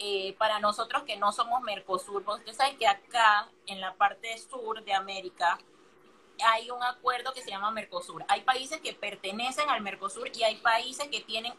Eh, 0.02 0.34
para 0.38 0.60
nosotros 0.60 1.04
que 1.04 1.18
no 1.18 1.34
somos 1.34 1.62
Mercosur, 1.62 2.24
porque 2.24 2.40
ustedes 2.40 2.58
saben 2.58 2.78
que 2.78 2.88
acá 2.88 3.50
en 3.66 3.82
la 3.82 3.96
parte 3.96 4.38
sur 4.38 4.82
de 4.86 4.94
América 4.94 5.60
hay 6.46 6.72
un 6.72 6.82
acuerdo 6.82 7.34
que 7.34 7.42
se 7.42 7.50
llama 7.50 7.70
Mercosur. 7.72 8.24
Hay 8.30 8.42
países 8.42 8.80
que 8.80 8.94
pertenecen 8.94 9.70
al 9.70 9.82
Mercosur 9.82 10.30
y 10.34 10.44
hay 10.44 10.56
países 10.58 11.10
que 11.10 11.20
tienen, 11.20 11.54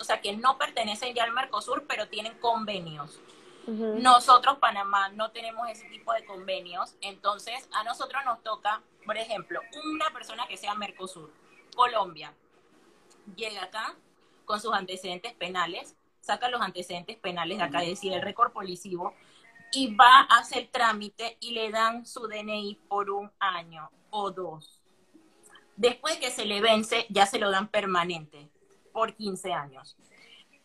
o 0.00 0.04
sea, 0.04 0.20
que 0.20 0.36
no 0.36 0.58
pertenecen 0.58 1.14
ya 1.14 1.22
al 1.22 1.32
Mercosur, 1.32 1.84
pero 1.86 2.08
tienen 2.08 2.36
convenios. 2.38 3.20
Nosotros, 3.68 4.58
Panamá, 4.58 5.08
no 5.08 5.32
tenemos 5.32 5.68
ese 5.68 5.88
tipo 5.88 6.12
de 6.12 6.24
convenios, 6.24 6.94
entonces 7.00 7.68
a 7.72 7.82
nosotros 7.82 8.24
nos 8.24 8.40
toca, 8.44 8.80
por 9.04 9.16
ejemplo, 9.16 9.60
una 9.92 10.10
persona 10.10 10.46
que 10.46 10.56
sea 10.56 10.74
Mercosur, 10.74 11.32
Colombia, 11.76 12.34
llega 13.36 13.62
acá 13.62 13.94
con 14.44 14.60
sus 14.60 14.72
antecedentes 14.72 15.34
penales, 15.34 15.94
saca 16.20 16.48
los 16.48 16.60
antecedentes 16.60 17.16
penales 17.18 17.58
de 17.58 17.64
acá, 17.64 17.82
es 17.82 17.90
decir, 17.90 18.12
el 18.12 18.22
récord 18.22 18.52
policivo, 18.52 19.14
y 19.72 19.94
va 19.94 20.26
a 20.28 20.38
hacer 20.38 20.68
trámite 20.72 21.36
y 21.40 21.52
le 21.52 21.70
dan 21.70 22.06
su 22.06 22.26
DNI 22.26 22.80
por 22.88 23.10
un 23.10 23.30
año 23.38 23.90
o 24.10 24.30
dos. 24.30 24.82
Después 25.76 26.14
de 26.14 26.20
que 26.20 26.30
se 26.30 26.46
le 26.46 26.60
vence, 26.60 27.06
ya 27.10 27.26
se 27.26 27.38
lo 27.38 27.50
dan 27.50 27.68
permanente 27.68 28.48
por 28.92 29.14
15 29.14 29.52
años. 29.52 29.96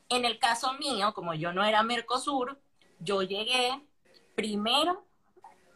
En 0.07 0.25
el 0.25 0.39
caso 0.39 0.73
mío, 0.73 1.13
como 1.13 1.33
yo 1.33 1.51
no 1.51 1.63
era 1.63 1.83
Mercosur, 1.83 2.59
yo 2.99 3.21
llegué 3.23 3.81
primero 4.35 5.05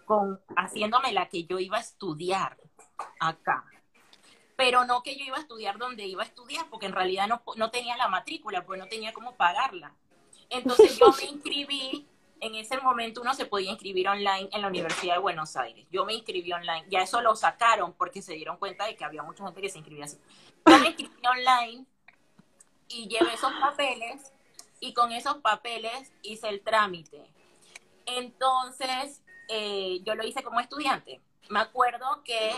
con 0.06 0.40
haciéndome 0.56 1.12
la 1.12 1.28
que 1.28 1.46
yo 1.46 1.60
iba 1.60 1.78
a 1.78 1.82
estudiar 1.82 2.58
acá. 3.20 3.66
Pero 4.56 4.86
no 4.86 5.04
que 5.04 5.18
yo 5.18 5.26
iba 5.26 5.38
a 5.38 5.42
estudiar 5.42 5.78
donde 5.78 6.06
iba 6.06 6.24
a 6.24 6.26
estudiar, 6.26 6.70
porque 6.70 6.86
en 6.86 6.94
realidad 6.94 7.28
no, 7.28 7.42
no 7.56 7.72
tenía 7.72 7.98
la 7.98 8.08
matrícula, 8.08 8.66
pues 8.66 8.80
no 8.80 8.88
tenía 8.88 9.14
cómo 9.14 9.36
pagarla. 9.36 9.94
Entonces 10.50 10.98
yo 10.98 11.12
me 11.12 11.26
inscribí, 11.26 12.08
en 12.40 12.56
ese 12.56 12.78
momento 12.78 13.22
uno 13.22 13.34
se 13.34 13.46
podía 13.46 13.72
inscribir 13.72 14.08
online 14.08 14.50
en 14.52 14.62
la 14.62 14.68
Universidad 14.68 15.16
de 15.16 15.20
Buenos 15.20 15.56
Aires. 15.58 15.86
Yo 15.92 16.06
me 16.06 16.14
inscribí 16.14 16.54
online, 16.54 16.86
ya 16.90 17.02
eso 17.02 17.22
lo 17.22 17.36
sacaron 17.36 17.94
porque 17.94 18.22
se 18.22 18.34
dieron 18.34 18.58
cuenta 18.58 18.86
de 18.86 18.96
que 18.96 19.04
había 19.04 19.24
mucha 19.24 19.44
gente 19.44 19.62
que 19.62 19.70
se 19.70 19.80
inscribía 19.80 20.06
así. 20.06 20.20
Yo 20.66 20.78
me 20.80 20.88
inscribí 20.88 21.28
online 21.28 21.86
y 22.88 23.08
llevé 23.08 23.34
esos 23.34 23.54
papeles 23.54 24.32
y 24.80 24.94
con 24.94 25.12
esos 25.12 25.38
papeles 25.38 26.14
hice 26.22 26.50
el 26.50 26.62
trámite. 26.62 27.24
Entonces, 28.06 29.24
eh, 29.50 30.00
yo 30.04 30.16
lo 30.16 30.26
hice 30.26 30.44
como 30.44 30.60
estudiante. 30.60 31.22
Me 31.50 31.60
acuerdo 31.60 32.24
que, 32.24 32.52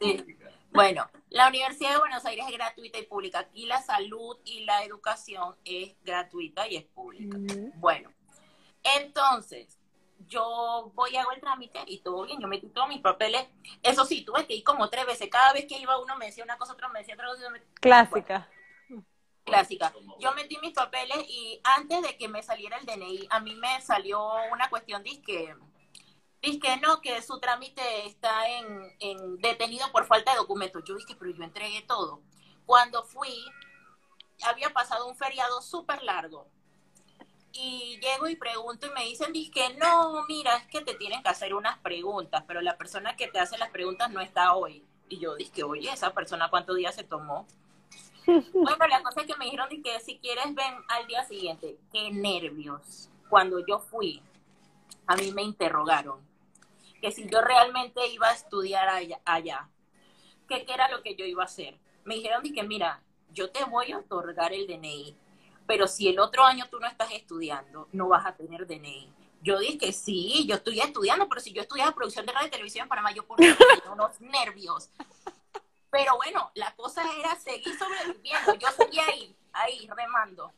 sí, 0.00 0.36
bueno, 0.70 1.08
la 1.30 1.48
Universidad 1.48 1.92
de 1.92 1.98
Buenos 1.98 2.24
Aires 2.26 2.44
es 2.48 2.52
gratuita 2.52 2.98
y 2.98 3.02
pública. 3.06 3.38
Aquí 3.40 3.66
la 3.66 3.80
salud 3.82 4.38
y 4.44 4.64
la 4.64 4.84
educación 4.84 5.56
es 5.64 5.96
gratuita 6.02 6.68
y 6.68 6.76
es 6.76 6.84
pública. 6.84 7.36
Bueno, 7.76 8.12
entonces, 8.82 9.78
yo 10.26 10.92
voy 10.94 11.16
a 11.16 11.22
hago 11.22 11.32
el 11.32 11.40
trámite 11.40 11.80
y 11.86 11.98
todo 12.00 12.24
bien, 12.24 12.40
yo 12.40 12.48
metí 12.48 12.68
todos 12.68 12.88
mis 12.88 13.00
papeles. 13.00 13.46
Eso 13.82 14.04
sí, 14.04 14.22
tuve 14.24 14.46
que 14.46 14.54
ir 14.56 14.64
como 14.64 14.88
tres 14.90 15.06
veces. 15.06 15.28
Cada 15.30 15.52
vez 15.52 15.66
que 15.66 15.78
iba 15.78 15.98
uno 15.98 16.16
me 16.16 16.26
decía 16.26 16.44
una 16.44 16.58
cosa, 16.58 16.72
otro 16.74 16.88
me 16.90 16.98
decía 17.00 17.14
otra 17.14 17.28
cosa. 17.28 17.50
me- 17.50 17.62
Clásica. 17.80 18.48
clásica. 19.44 19.92
Yo 20.18 20.32
metí 20.34 20.58
mis 20.60 20.74
papeles 20.74 21.18
y 21.28 21.60
antes 21.64 22.02
de 22.02 22.16
que 22.18 22.28
me 22.28 22.42
saliera 22.42 22.76
el 22.76 22.84
DNI, 22.84 23.28
a 23.30 23.40
mí 23.40 23.54
me 23.54 23.80
salió 23.80 24.22
una 24.52 24.68
cuestión 24.68 25.02
que 25.22 25.54
que 26.40 26.76
no, 26.78 27.00
que 27.00 27.20
su 27.22 27.40
trámite 27.40 28.06
está 28.06 28.48
en, 28.48 28.96
en 29.00 29.38
detenido 29.38 29.90
por 29.92 30.06
falta 30.06 30.32
de 30.32 30.38
documentos. 30.38 30.82
Yo 30.84 30.94
dije, 30.96 31.16
pero 31.18 31.32
yo 31.32 31.42
entregué 31.42 31.82
todo. 31.82 32.22
Cuando 32.64 33.02
fui, 33.04 33.44
había 34.44 34.70
pasado 34.70 35.08
un 35.08 35.16
feriado 35.16 35.60
súper 35.62 36.02
largo. 36.02 36.46
Y 37.52 37.98
llego 38.00 38.28
y 38.28 38.36
pregunto 38.36 38.86
y 38.86 38.90
me 38.90 39.04
dicen, 39.04 39.32
que 39.32 39.74
no, 39.74 40.24
mira, 40.28 40.56
es 40.56 40.66
que 40.66 40.82
te 40.82 40.94
tienen 40.94 41.22
que 41.22 41.28
hacer 41.28 41.54
unas 41.54 41.78
preguntas, 41.78 42.44
pero 42.46 42.60
la 42.60 42.76
persona 42.76 43.16
que 43.16 43.26
te 43.26 43.40
hace 43.40 43.58
las 43.58 43.70
preguntas 43.70 44.10
no 44.10 44.20
está 44.20 44.54
hoy. 44.54 44.84
Y 45.08 45.18
yo 45.18 45.34
dije, 45.34 45.64
oye, 45.64 45.90
esa 45.90 46.12
persona 46.12 46.50
cuántos 46.50 46.76
días 46.76 46.94
se 46.94 47.04
tomó. 47.04 47.46
Bueno, 48.52 48.86
la 48.88 49.02
cosa 49.02 49.22
es 49.22 49.26
que 49.26 49.36
me 49.36 49.46
dijeron 49.46 49.70
que 49.82 50.00
si 50.00 50.18
quieres 50.18 50.54
ven 50.54 50.74
al 50.88 51.06
día 51.06 51.24
siguiente. 51.24 51.78
Qué 51.90 52.10
nervios. 52.10 53.08
Cuando 53.30 53.64
yo 53.66 53.78
fui, 53.78 54.22
a 55.08 55.16
mí 55.16 55.32
me 55.32 55.42
interrogaron 55.42 56.20
que 57.00 57.10
si 57.10 57.28
yo 57.28 57.40
realmente 57.40 58.06
iba 58.08 58.28
a 58.28 58.34
estudiar 58.34 58.88
allá, 59.24 59.68
qué 60.46 60.66
era 60.68 60.88
lo 60.88 61.02
que 61.02 61.16
yo 61.16 61.24
iba 61.24 61.42
a 61.42 61.46
hacer. 61.46 61.78
Me 62.04 62.16
dijeron 62.16 62.42
que 62.42 62.62
mira, 62.62 63.02
yo 63.30 63.50
te 63.50 63.64
voy 63.64 63.92
a 63.92 63.98
otorgar 63.98 64.52
el 64.52 64.66
DNI, 64.66 65.16
pero 65.66 65.86
si 65.86 66.08
el 66.08 66.18
otro 66.18 66.44
año 66.44 66.66
tú 66.70 66.78
no 66.78 66.86
estás 66.86 67.12
estudiando, 67.12 67.88
no 67.92 68.08
vas 68.08 68.26
a 68.26 68.36
tener 68.36 68.66
DNI. 68.66 69.12
Yo 69.40 69.58
dije 69.58 69.92
sí, 69.92 70.44
yo 70.46 70.56
estoy 70.56 70.80
estudiando, 70.80 71.28
pero 71.28 71.40
si 71.40 71.52
yo 71.52 71.62
estudiaba 71.62 71.94
producción 71.94 72.26
de 72.26 72.32
radio 72.32 72.48
y 72.48 72.50
televisión 72.50 72.82
en 72.84 72.88
Panamá, 72.88 73.12
yo 73.12 73.24
por 73.24 73.36
tenía 73.38 73.92
unos 73.92 74.20
nervios. 74.20 74.90
Pero 75.90 76.16
bueno, 76.16 76.50
la 76.54 76.74
cosa 76.74 77.02
era 77.18 77.34
seguir 77.36 77.78
sobreviviendo. 77.78 78.54
Yo 78.54 78.68
seguía 78.76 79.06
ahí, 79.06 79.34
ahí, 79.52 79.88
remando. 79.88 80.52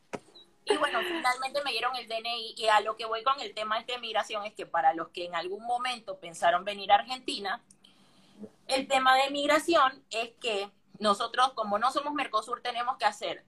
Y 0.70 0.76
bueno, 0.76 1.00
finalmente 1.00 1.62
me 1.64 1.72
dieron 1.72 1.94
el 1.96 2.08
DNI 2.08 2.54
y 2.56 2.68
a 2.68 2.80
lo 2.80 2.96
que 2.96 3.06
voy 3.06 3.22
con 3.22 3.40
el 3.40 3.54
tema 3.54 3.82
de 3.82 3.98
migración 3.98 4.44
es 4.44 4.54
que 4.54 4.66
para 4.66 4.94
los 4.94 5.08
que 5.08 5.24
en 5.24 5.34
algún 5.34 5.64
momento 5.64 6.18
pensaron 6.18 6.64
venir 6.64 6.92
a 6.92 6.96
Argentina, 6.96 7.62
El 8.66 8.86
tema 8.88 9.16
de 9.16 9.30
migración 9.30 10.04
es 10.10 10.30
que 10.40 10.70
nosotros, 10.98 11.52
como 11.54 11.78
no 11.78 11.90
somos 11.90 12.14
Mercosur, 12.14 12.62
tenemos 12.62 12.96
que 12.98 13.04
hacer 13.04 13.44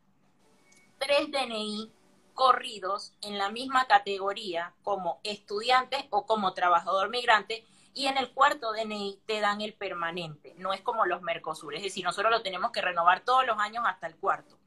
tres 0.99 1.31
DNI 1.31 1.93
corridos 2.35 3.15
en 3.23 3.39
la 3.39 3.51
misma 3.51 3.87
categoría 3.87 4.75
como 4.83 5.21
estudiante 5.23 6.09
o 6.11 6.27
como 6.27 6.55
trabajador 6.55 7.09
migrante 7.09 7.65
y 7.95 8.07
en 8.07 8.17
el 8.17 8.33
cuarto 8.33 8.73
DNI 8.73 9.21
te 9.27 9.41
dan 9.41 9.61
el 9.61 9.75
permanente, 9.75 10.55
no 10.57 10.73
es 10.73 10.81
como 10.81 11.05
los 11.07 11.23
Mercosur, 11.23 11.75
es 11.75 11.83
decir, 11.83 12.05
nosotros 12.05 12.33
lo 12.33 12.43
tenemos 12.43 12.73
que 12.73 12.81
renovar 12.81 13.21
todos 13.21 13.47
los 13.47 13.59
años 13.59 13.85
hasta 13.87 14.07
el 14.07 14.17
cuarto. 14.17 14.59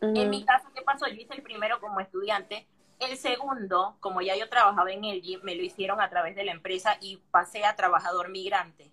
En 0.00 0.30
mi 0.30 0.44
caso, 0.44 0.68
¿qué 0.74 0.82
pasó? 0.82 1.06
Yo 1.06 1.14
hice 1.14 1.34
el 1.34 1.42
primero 1.42 1.78
como 1.80 2.00
estudiante, 2.00 2.66
el 3.00 3.16
segundo, 3.16 3.96
como 4.00 4.20
ya 4.20 4.36
yo 4.36 4.48
trabajaba 4.48 4.92
en 4.92 5.04
el 5.04 5.22
me 5.42 5.54
lo 5.54 5.62
hicieron 5.62 6.00
a 6.00 6.08
través 6.08 6.36
de 6.36 6.44
la 6.44 6.52
empresa 6.52 6.96
y 7.00 7.16
pasé 7.30 7.64
a 7.64 7.76
trabajador 7.76 8.28
migrante. 8.28 8.90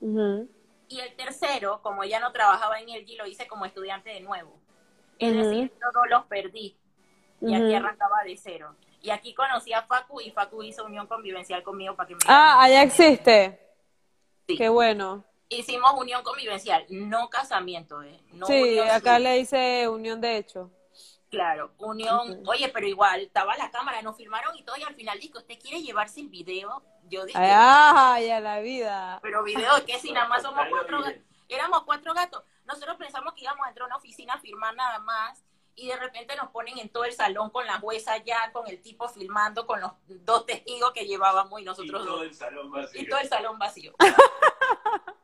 Y 0.00 1.00
el 1.00 1.16
tercero, 1.16 1.80
como 1.82 2.04
ya 2.04 2.20
no 2.20 2.32
trabajaba 2.32 2.78
en 2.80 2.88
el 2.90 3.06
lo 3.16 3.26
hice 3.26 3.46
como 3.46 3.64
estudiante 3.64 4.10
de 4.10 4.20
nuevo. 4.20 4.58
Es 5.18 5.34
decir, 5.34 5.72
todos 5.80 6.08
los 6.08 6.24
perdí. 6.26 6.76
Y 7.40 7.54
aquí 7.54 7.74
arrancaba 7.74 8.22
de 8.24 8.36
cero. 8.36 8.74
Y 9.00 9.10
aquí 9.10 9.34
conocí 9.34 9.72
a 9.72 9.82
Facu 9.82 10.20
y 10.20 10.30
Facu 10.30 10.62
hizo 10.62 10.84
unión 10.84 11.06
convivencial 11.06 11.62
conmigo 11.62 11.94
para 11.94 12.08
que 12.08 12.14
me... 12.14 12.20
Ah, 12.26 12.62
allá 12.62 12.82
existe. 12.82 13.60
Sí. 14.46 14.56
Qué 14.56 14.68
bueno. 14.68 15.24
Hicimos 15.50 15.92
unión 15.96 16.22
convivencial, 16.22 16.84
no 16.90 17.30
casamiento, 17.30 18.02
¿eh? 18.02 18.20
sí, 18.46 18.78
acá 18.78 19.18
le 19.18 19.38
hice 19.38 19.88
unión 19.88 20.20
de 20.20 20.36
hecho. 20.36 20.70
Claro, 21.30 21.72
unión. 21.78 22.42
Oye, 22.46 22.68
pero 22.68 22.86
igual, 22.86 23.20
estaba 23.20 23.56
la 23.56 23.70
cámara, 23.70 24.02
nos 24.02 24.16
filmaron 24.16 24.56
y 24.56 24.62
todo, 24.62 24.76
y 24.76 24.82
al 24.82 24.94
final 24.94 25.18
dijo, 25.18 25.38
¿usted 25.38 25.58
quiere 25.58 25.82
llevarse 25.82 26.20
el 26.20 26.28
video? 26.28 26.82
Yo 27.04 27.24
dije... 27.24 27.38
¡Ay, 27.38 28.30
a 28.30 28.40
la 28.40 28.60
vida! 28.60 29.18
Pero 29.22 29.42
video, 29.42 29.84
que 29.86 29.98
si 29.98 30.12
nada 30.12 30.28
más 30.28 30.42
somos 30.42 30.66
cuatro 30.70 31.02
gatos, 31.02 31.22
éramos 31.48 31.82
cuatro 31.84 32.14
gatos. 32.14 32.42
Nosotros 32.64 32.96
pensamos 32.96 33.32
que 33.34 33.42
íbamos 33.42 33.64
a 33.66 33.70
entrar 33.70 33.84
a 33.84 33.86
una 33.86 33.96
oficina 33.96 34.34
a 34.34 34.40
firmar 34.40 34.74
nada 34.74 34.98
más, 34.98 35.42
y 35.74 35.86
de 35.86 35.96
repente 35.96 36.34
nos 36.36 36.50
ponen 36.50 36.76
en 36.78 36.88
todo 36.88 37.04
el 37.04 37.12
salón 37.12 37.50
con 37.50 37.64
la 37.64 37.78
jueza 37.78 38.16
ya, 38.18 38.50
con 38.52 38.66
el 38.66 38.82
tipo 38.82 39.08
filmando, 39.08 39.66
con 39.66 39.80
los 39.80 39.92
dos 40.06 40.44
testigos 40.44 40.92
que 40.92 41.06
llevábamos 41.06 41.60
y 41.60 41.64
nosotros 41.64 42.02
y 42.02 42.06
todo 42.06 42.22
el 42.22 42.34
salón 42.34 42.70
vacío. 42.70 43.00
Y 43.00 43.08
todo 43.08 43.20
el 43.20 43.28
salón 43.28 43.58
vacío. 43.58 43.94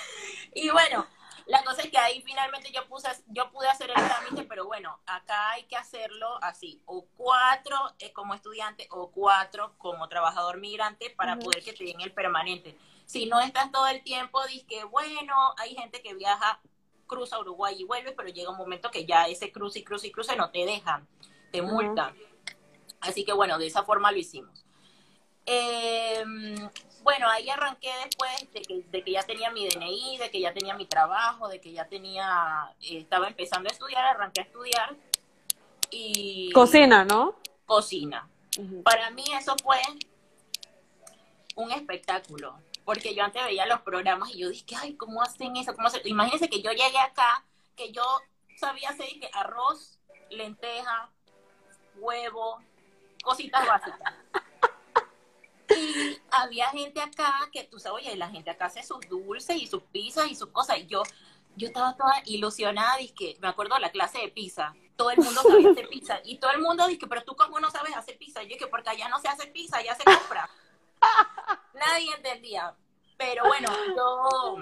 y 0.54 0.70
bueno, 0.70 1.06
la 1.46 1.64
cosa 1.64 1.82
es 1.82 1.90
que 1.90 1.98
ahí 1.98 2.20
finalmente 2.22 2.70
yo 2.70 2.86
puse, 2.86 3.08
yo 3.28 3.50
pude 3.50 3.68
hacer 3.68 3.88
el 3.88 3.94
trámite, 3.94 4.44
pero 4.44 4.66
bueno, 4.66 5.00
acá 5.06 5.52
hay 5.52 5.64
que 5.64 5.76
hacerlo 5.76 6.38
así, 6.42 6.82
o 6.84 7.06
cuatro 7.16 7.76
eh, 7.98 8.12
como 8.12 8.34
estudiante 8.34 8.86
o 8.90 9.10
cuatro 9.10 9.74
como 9.78 10.08
trabajador 10.08 10.58
migrante 10.58 11.10
para 11.10 11.38
poder 11.38 11.64
que 11.64 11.72
te 11.72 11.84
den 11.84 12.00
el 12.00 12.12
permanente. 12.12 12.76
Si 13.06 13.24
no 13.24 13.40
estás 13.40 13.72
todo 13.72 13.86
el 13.88 14.02
tiempo, 14.02 14.40
que 14.68 14.84
bueno, 14.84 15.54
hay 15.56 15.74
gente 15.74 16.02
que 16.02 16.14
viaja 16.14 16.60
cruza 17.06 17.40
Uruguay 17.40 17.74
y 17.78 17.84
vuelve, 17.84 18.12
pero 18.12 18.28
llega 18.28 18.50
un 18.50 18.58
momento 18.58 18.90
que 18.90 19.06
ya 19.06 19.26
ese 19.26 19.50
cruce 19.50 19.78
y 19.78 19.84
cruce 19.84 20.08
y 20.08 20.12
cruce 20.12 20.36
no 20.36 20.50
te 20.50 20.66
dejan, 20.66 21.08
te 21.50 21.62
multan. 21.62 22.14
Así 23.00 23.24
que 23.24 23.32
bueno, 23.32 23.58
de 23.58 23.66
esa 23.66 23.82
forma 23.84 24.12
lo 24.12 24.18
hicimos. 24.18 24.64
Em, 25.46 26.68
bueno, 27.08 27.26
ahí 27.30 27.48
arranqué 27.48 27.90
después 28.04 28.52
de 28.92 29.02
que, 29.02 29.12
ya 29.12 29.22
tenía 29.22 29.50
mi 29.50 29.66
DNI, 29.66 30.18
de 30.18 30.30
que 30.30 30.40
ya 30.42 30.52
tenía 30.52 30.74
mi 30.74 30.84
trabajo, 30.84 31.48
de 31.48 31.58
que 31.58 31.72
ya 31.72 31.86
tenía, 31.86 32.70
eh, 32.82 32.98
estaba 32.98 33.28
empezando 33.28 33.70
a 33.70 33.72
estudiar, 33.72 34.04
arranqué 34.04 34.42
a 34.42 34.44
estudiar 34.44 34.94
y... 35.90 36.52
Cocina, 36.52 37.06
¿no? 37.06 37.36
Cocina. 37.64 38.28
Para 38.84 39.10
mí 39.10 39.24
eso 39.32 39.56
fue 39.64 39.80
un 41.54 41.72
espectáculo 41.72 42.58
porque 42.84 43.14
yo 43.14 43.24
antes 43.24 43.42
veía 43.42 43.64
los 43.64 43.80
programas 43.80 44.34
y 44.34 44.40
yo 44.40 44.50
dije, 44.50 44.76
ay, 44.76 44.94
¿cómo 44.94 45.22
hacen 45.22 45.56
eso? 45.56 45.74
¿Cómo 45.74 45.88
hacen? 45.88 46.02
Imagínense 46.04 46.50
que 46.50 46.60
yo 46.60 46.72
llegué 46.72 46.98
acá, 46.98 47.42
que 47.74 47.90
yo 47.90 48.02
sabía 48.58 48.90
hacer 48.90 49.08
arroz, 49.32 49.98
lenteja, 50.28 51.10
huevo, 51.96 52.60
cositas 53.22 53.66
básicas. 53.66 54.14
Había 56.42 56.68
gente 56.68 57.00
acá 57.00 57.34
que 57.52 57.64
tú 57.64 57.78
sabes, 57.78 58.04
oye, 58.04 58.16
la 58.16 58.30
gente 58.30 58.50
acá 58.50 58.66
hace 58.66 58.82
sus 58.82 59.00
dulces 59.08 59.56
y 59.56 59.66
sus 59.66 59.82
pizzas 59.82 60.30
y 60.30 60.34
sus 60.34 60.48
cosas. 60.50 60.78
Y 60.78 60.86
yo, 60.86 61.02
yo 61.56 61.68
estaba 61.68 61.96
toda 61.96 62.22
ilusionada, 62.26 63.00
y 63.00 63.10
que 63.10 63.36
me 63.40 63.48
acuerdo 63.48 63.74
de 63.74 63.80
la 63.80 63.90
clase 63.90 64.18
de 64.18 64.28
pizza. 64.28 64.74
Todo 64.96 65.10
el 65.10 65.18
mundo 65.18 65.42
sabía 65.42 65.70
hacer 65.70 65.88
pizza. 65.88 66.20
Y 66.24 66.38
todo 66.38 66.52
el 66.52 66.60
mundo 66.60 66.86
dice, 66.86 67.06
pero 67.06 67.24
tú 67.24 67.34
cómo 67.36 67.60
no 67.60 67.70
sabes 67.70 67.96
hacer 67.96 68.18
pizza. 68.18 68.42
Y 68.42 68.46
yo 68.46 68.54
dije, 68.54 68.66
porque 68.68 68.90
allá 68.90 69.08
no 69.08 69.20
se 69.20 69.28
hace 69.28 69.46
pizza, 69.48 69.78
allá 69.78 69.94
se 69.94 70.04
compra. 70.04 70.48
Nadie 71.74 72.14
entendía. 72.14 72.74
Pero 73.16 73.44
bueno, 73.44 73.68
yo 73.96 74.56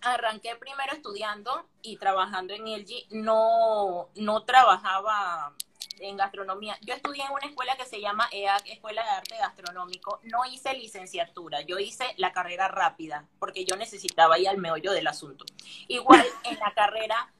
arranqué 0.00 0.56
primero 0.56 0.92
estudiando 0.92 1.68
y 1.82 1.96
trabajando 1.96 2.54
en 2.54 2.64
LG. 2.66 3.06
No, 3.10 4.08
no 4.16 4.44
trabajaba 4.44 5.54
en 6.00 6.16
gastronomía. 6.16 6.76
Yo 6.82 6.94
estudié 6.94 7.24
en 7.24 7.32
una 7.32 7.46
escuela 7.46 7.76
que 7.76 7.84
se 7.84 8.00
llama 8.00 8.28
EAC, 8.32 8.68
Escuela 8.68 9.02
de 9.02 9.10
Arte 9.10 9.36
Gastronómico. 9.36 10.20
No 10.24 10.44
hice 10.44 10.74
licenciatura, 10.74 11.60
yo 11.62 11.78
hice 11.78 12.14
la 12.16 12.32
carrera 12.32 12.68
rápida, 12.68 13.26
porque 13.38 13.64
yo 13.64 13.76
necesitaba 13.76 14.38
ir 14.38 14.48
al 14.48 14.58
meollo 14.58 14.92
del 14.92 15.06
asunto. 15.06 15.44
Igual 15.88 16.24
en 16.44 16.58
la 16.58 16.72
carrera, 16.74 17.32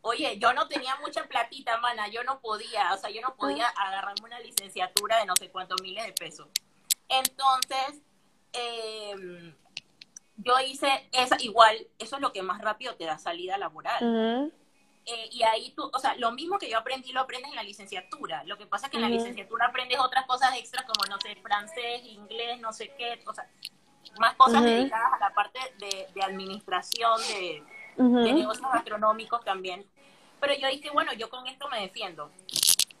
oye, 0.00 0.38
yo 0.38 0.52
no 0.52 0.68
tenía 0.68 0.96
mucha 0.96 1.24
platita, 1.26 1.78
mana, 1.78 2.08
yo 2.08 2.24
no 2.24 2.40
podía, 2.40 2.92
o 2.94 2.98
sea, 2.98 3.10
yo 3.10 3.20
no 3.20 3.34
podía 3.36 3.68
agarrarme 3.68 4.24
una 4.24 4.40
licenciatura 4.40 5.18
de 5.18 5.26
no 5.26 5.36
sé 5.36 5.50
cuántos 5.50 5.80
miles 5.82 6.04
de 6.04 6.12
pesos. 6.12 6.48
Entonces, 7.08 8.00
eh, 8.52 9.54
yo 10.36 10.60
hice 10.60 11.08
esa, 11.12 11.36
igual, 11.40 11.76
eso 11.98 12.16
es 12.16 12.22
lo 12.22 12.32
que 12.32 12.42
más 12.42 12.60
rápido 12.60 12.96
te 12.96 13.04
da 13.04 13.18
salida 13.18 13.58
laboral. 13.58 14.52
Eh, 15.04 15.28
y 15.32 15.42
ahí 15.42 15.72
tú, 15.74 15.90
o 15.92 15.98
sea, 15.98 16.14
lo 16.16 16.30
mismo 16.30 16.58
que 16.58 16.70
yo 16.70 16.78
aprendí 16.78 17.12
lo 17.12 17.20
aprendes 17.20 17.50
en 17.50 17.56
la 17.56 17.62
licenciatura. 17.62 18.44
Lo 18.44 18.56
que 18.56 18.66
pasa 18.66 18.86
es 18.86 18.90
que 18.90 18.98
en 18.98 19.02
la 19.02 19.08
licenciatura 19.08 19.66
aprendes 19.66 19.98
otras 19.98 20.26
cosas 20.26 20.56
extras 20.56 20.84
como, 20.84 21.04
no 21.10 21.20
sé, 21.20 21.34
francés, 21.36 22.02
inglés, 22.04 22.60
no 22.60 22.72
sé 22.72 22.94
qué, 22.96 23.20
o 23.26 23.34
sea, 23.34 23.48
más 24.18 24.34
cosas 24.34 24.62
dedicadas 24.62 25.14
a 25.14 25.18
la 25.18 25.34
parte 25.34 25.58
de, 25.78 26.22
administración, 26.22 27.20
de, 27.28 27.64
de 27.96 28.32
negocios 28.32 28.70
gastronómicos 28.72 29.44
también. 29.44 29.86
Pero 30.40 30.54
yo 30.54 30.68
dije, 30.68 30.90
bueno, 30.90 31.12
yo 31.12 31.30
con 31.30 31.46
esto 31.46 31.68
me 31.68 31.80
defiendo. 31.80 32.30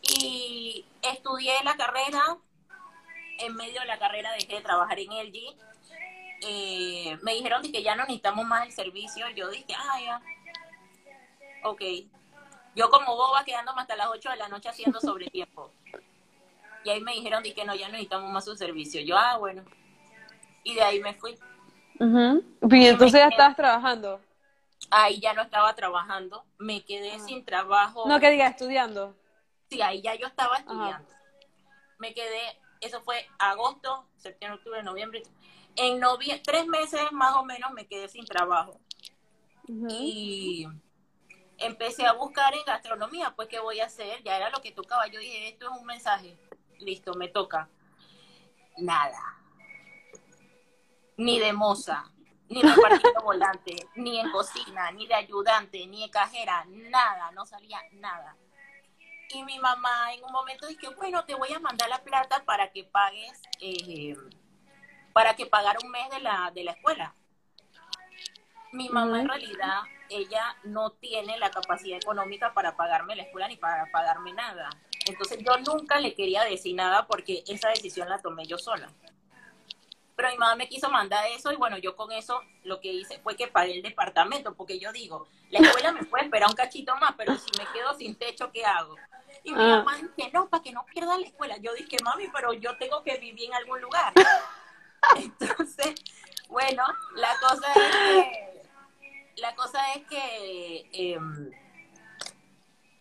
Y 0.02 0.84
estudié 1.02 1.54
la 1.64 1.76
carrera, 1.76 2.38
en 3.38 3.54
medio 3.56 3.80
de 3.80 3.86
la 3.86 3.98
carrera 3.98 4.32
dejé 4.32 4.56
de 4.56 4.60
trabajar 4.60 4.98
en 4.98 5.10
LG. 5.10 5.56
Eh, 6.44 7.18
me 7.22 7.34
dijeron 7.34 7.62
que 7.62 7.82
ya 7.82 7.94
no 7.94 8.04
necesitamos 8.04 8.44
más 8.46 8.66
el 8.66 8.72
servicio. 8.72 9.28
Yo 9.30 9.50
dije, 9.50 9.74
ah, 9.76 10.00
ya. 10.00 10.22
Ok. 11.64 11.82
Yo 12.74 12.90
como 12.90 13.14
boba 13.14 13.44
quedándome 13.44 13.82
hasta 13.82 13.96
las 13.96 14.08
8 14.08 14.30
de 14.30 14.36
la 14.36 14.48
noche 14.48 14.68
haciendo 14.68 15.00
sobre 15.00 15.26
tiempo. 15.28 15.70
Y 16.84 16.90
ahí 16.90 17.00
me 17.00 17.12
dijeron 17.12 17.42
que 17.42 17.64
no, 17.64 17.74
ya 17.74 17.86
no 17.86 17.92
necesitamos 17.92 18.30
más 18.32 18.44
su 18.44 18.56
servicio. 18.56 19.00
Yo, 19.02 19.16
ah, 19.16 19.36
bueno. 19.38 19.64
Y 20.64 20.74
de 20.74 20.82
ahí 20.82 21.00
me 21.00 21.14
fui. 21.14 21.38
Y 22.00 22.86
entonces 22.86 23.20
ya 23.20 23.28
estabas 23.28 23.56
trabajando. 23.56 24.20
Ahí 24.90 25.20
ya 25.20 25.32
no 25.34 25.42
estaba 25.42 25.74
trabajando. 25.74 26.44
Me 26.58 26.84
quedé 26.84 27.12
ah. 27.12 27.18
sin 27.20 27.44
trabajo. 27.44 28.08
No, 28.08 28.18
que 28.18 28.30
diga, 28.30 28.46
estudiando. 28.48 29.14
Sí, 29.70 29.80
ahí 29.82 30.02
ya 30.02 30.14
yo 30.14 30.26
estaba 30.26 30.56
estudiando. 30.56 31.08
Me 31.98 32.14
quedé 32.14 32.40
eso 32.82 33.00
fue 33.00 33.24
agosto, 33.38 34.04
septiembre, 34.16 34.58
octubre, 34.58 34.82
noviembre. 34.82 35.22
En 35.76 36.00
noviembre, 36.00 36.42
tres 36.44 36.66
meses 36.66 37.00
más 37.12 37.34
o 37.36 37.44
menos 37.44 37.72
me 37.72 37.86
quedé 37.86 38.08
sin 38.08 38.26
trabajo. 38.26 38.78
Y 39.68 40.66
empecé 41.62 42.06
a 42.06 42.12
buscar 42.12 42.54
en 42.54 42.64
gastronomía, 42.64 43.32
pues 43.34 43.48
qué 43.48 43.60
voy 43.60 43.80
a 43.80 43.86
hacer, 43.86 44.22
ya 44.22 44.36
era 44.36 44.50
lo 44.50 44.60
que 44.60 44.72
tocaba. 44.72 45.06
Yo 45.06 45.20
dije, 45.20 45.48
esto 45.48 45.66
es 45.70 45.78
un 45.78 45.86
mensaje, 45.86 46.36
listo, 46.78 47.14
me 47.14 47.28
toca. 47.28 47.68
Nada. 48.78 49.38
Ni 51.16 51.38
de 51.38 51.52
moza, 51.52 52.04
ni 52.48 52.62
de 52.62 52.72
partido 52.74 53.12
volante, 53.24 53.76
ni 53.96 54.18
en 54.18 54.30
cocina, 54.30 54.90
ni 54.92 55.06
de 55.06 55.14
ayudante, 55.14 55.86
ni 55.86 56.02
de 56.02 56.10
cajera, 56.10 56.64
nada, 56.66 57.30
no 57.32 57.46
salía 57.46 57.80
nada. 57.92 58.36
Y 59.30 59.42
mi 59.44 59.58
mamá 59.58 60.12
en 60.12 60.24
un 60.24 60.32
momento 60.32 60.66
dijo, 60.66 60.92
bueno, 60.96 61.24
te 61.24 61.34
voy 61.34 61.52
a 61.52 61.58
mandar 61.58 61.88
la 61.88 62.02
plata 62.02 62.44
para 62.44 62.70
que 62.70 62.84
pagues, 62.84 63.40
eh, 63.60 64.14
para 65.12 65.34
que 65.34 65.46
pagara 65.46 65.78
un 65.82 65.90
mes 65.90 66.10
de 66.10 66.20
la, 66.20 66.50
de 66.54 66.64
la 66.64 66.72
escuela. 66.72 67.14
Mi 68.72 68.88
mamá 68.88 69.20
en 69.20 69.28
realidad, 69.28 69.82
ella 70.12 70.56
no 70.64 70.90
tiene 70.92 71.38
la 71.38 71.50
capacidad 71.50 71.96
económica 71.96 72.52
para 72.54 72.76
pagarme 72.76 73.16
la 73.16 73.24
escuela 73.24 73.48
ni 73.48 73.56
para 73.56 73.90
pagarme 73.90 74.32
nada. 74.32 74.70
Entonces 75.06 75.38
yo 75.44 75.56
nunca 75.58 75.98
le 75.98 76.14
quería 76.14 76.44
decir 76.44 76.74
nada 76.74 77.06
porque 77.06 77.42
esa 77.46 77.68
decisión 77.70 78.08
la 78.08 78.20
tomé 78.20 78.46
yo 78.46 78.58
sola. 78.58 78.88
Pero 80.14 80.28
mi 80.30 80.36
mamá 80.36 80.56
me 80.56 80.68
quiso 80.68 80.90
mandar 80.90 81.26
eso 81.28 81.52
y 81.52 81.56
bueno, 81.56 81.78
yo 81.78 81.96
con 81.96 82.12
eso 82.12 82.40
lo 82.64 82.80
que 82.80 82.92
hice 82.92 83.18
fue 83.20 83.34
que 83.34 83.48
pagué 83.48 83.76
el 83.76 83.82
departamento, 83.82 84.54
porque 84.54 84.78
yo 84.78 84.92
digo, 84.92 85.26
la 85.50 85.60
escuela 85.60 85.92
me 85.92 86.04
puede 86.04 86.24
esperar 86.24 86.48
un 86.48 86.54
cachito 86.54 86.94
más, 86.96 87.14
pero 87.16 87.34
si 87.36 87.50
me 87.58 87.66
quedo 87.72 87.94
sin 87.94 88.14
techo, 88.16 88.52
¿qué 88.52 88.64
hago? 88.64 88.96
Y 89.42 89.52
mi 89.52 89.62
ah. 89.62 89.78
mamá 89.78 89.96
dice, 89.96 90.30
no, 90.32 90.48
para 90.48 90.62
que 90.62 90.72
no 90.72 90.84
pierda 90.84 91.18
la 91.18 91.26
escuela. 91.26 91.56
Yo 91.56 91.72
dije, 91.74 91.96
mami, 92.04 92.28
pero 92.28 92.52
yo 92.52 92.76
tengo 92.76 93.02
que 93.02 93.16
vivir 93.18 93.48
en 93.48 93.54
algún 93.54 93.80
lugar. 93.80 94.12
Entonces, 95.16 95.94
Bueno, 96.52 96.84
la 97.16 97.34
cosa 97.40 97.72
es 97.72 97.96
que, 97.96 98.51
la 99.36 99.54
cosa 99.54 99.92
es 99.94 100.06
que 100.06 100.88
em, 100.92 101.50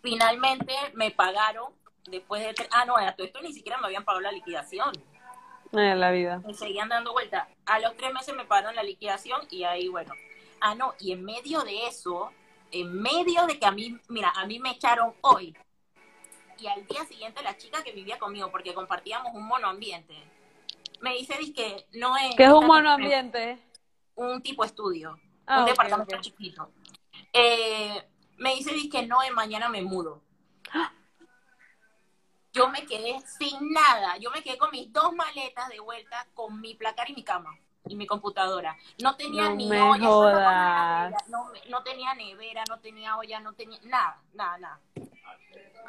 finalmente 0.02 0.74
me 0.94 1.12
pagaron 1.12 1.74
después 2.08 2.42
de... 2.42 2.68
Ah, 2.72 2.86
no, 2.86 2.98
a 2.98 3.14
todo 3.14 3.28
esto 3.28 3.42
ni 3.42 3.54
siquiera 3.54 3.78
me 3.78 3.88
habían 3.88 4.04
pagado 4.04 4.22
la 4.22 4.32
liquidación. 4.32 4.92
En 5.72 6.00
la 6.00 6.12
vida. 6.12 6.42
Me 6.46 6.54
seguían 6.54 6.90
dando 6.90 7.14
vuelta. 7.14 7.48
A 7.66 7.80
los 7.80 7.96
tres 7.96 8.14
meses 8.14 8.36
me 8.36 8.46
pagaron 8.46 8.76
la 8.76 8.84
liquidación 8.84 9.42
y 9.50 9.64
ahí, 9.64 9.88
bueno. 9.88 10.14
Ah, 10.60 10.76
no, 10.76 10.94
y 11.00 11.14
en 11.14 11.24
medio 11.24 11.62
de 11.62 11.88
eso, 11.88 12.32
en 12.72 13.02
medio 13.02 13.46
de 13.48 13.58
que 13.58 13.66
a 13.66 13.72
mí, 13.72 13.98
mira, 14.10 14.32
a 14.36 14.46
mí 14.46 14.60
me 14.60 14.72
echaron 14.72 15.14
hoy. 15.22 15.56
Y 16.60 16.68
al 16.68 16.86
día 16.86 17.04
siguiente 17.06 17.42
la 17.42 17.58
chica 17.58 17.84
que 17.84 17.92
vivía 17.92 18.20
conmigo, 18.20 18.52
porque 18.52 18.74
compartíamos 18.74 19.34
un 19.34 19.48
monoambiente, 19.48 20.14
me 21.00 21.14
dice 21.16 21.36
que 21.54 21.86
no 21.94 22.16
es... 22.18 22.36
¿Qué 22.36 22.44
es 22.44 22.52
un 22.52 22.68
monoambiente? 22.68 23.58
Un 24.16 24.44
tipo 24.44 24.64
estudio, 24.64 25.18
Ah, 25.52 25.60
un 25.60 25.66
departamento 25.66 26.18
chiquito. 26.22 26.72
Eh, 27.34 28.08
me 28.38 28.56
dice 28.56 28.72
que 28.90 29.06
no, 29.06 29.20
de 29.22 29.32
mañana 29.32 29.68
me 29.68 29.82
mudo. 29.82 30.22
Yo 32.54 32.70
me 32.70 32.86
quedé 32.86 33.20
sin 33.38 33.72
nada. 33.72 34.18
Yo 34.18 34.32
me 34.32 34.42
quedé 34.44 34.58
con 34.58 34.72
mis 34.72 34.92
dos 34.92 35.14
maletas 35.14 35.70
de 35.70 35.80
vuelta, 35.80 36.26
con 36.34 36.60
mi 36.62 36.76
placar 36.76 37.10
y 37.10 37.14
mi 37.14 37.24
cama 37.24 37.58
y 37.86 37.96
mi 37.96 38.08
computadora. 38.08 38.78
No 39.02 39.16
tenía 39.18 39.50
No 39.50 39.56
ni 39.56 39.72
olla, 39.72 40.06
jodas. 40.06 41.14
no, 41.30 41.52
no 41.70 41.84
tenía 41.84 42.14
nevera, 42.14 42.64
no 42.70 42.80
tenía 42.80 43.18
olla, 43.18 43.40
no 43.40 43.54
tenía 43.54 43.80
nada, 43.84 44.22
nada, 44.34 44.58
nada. 44.58 44.80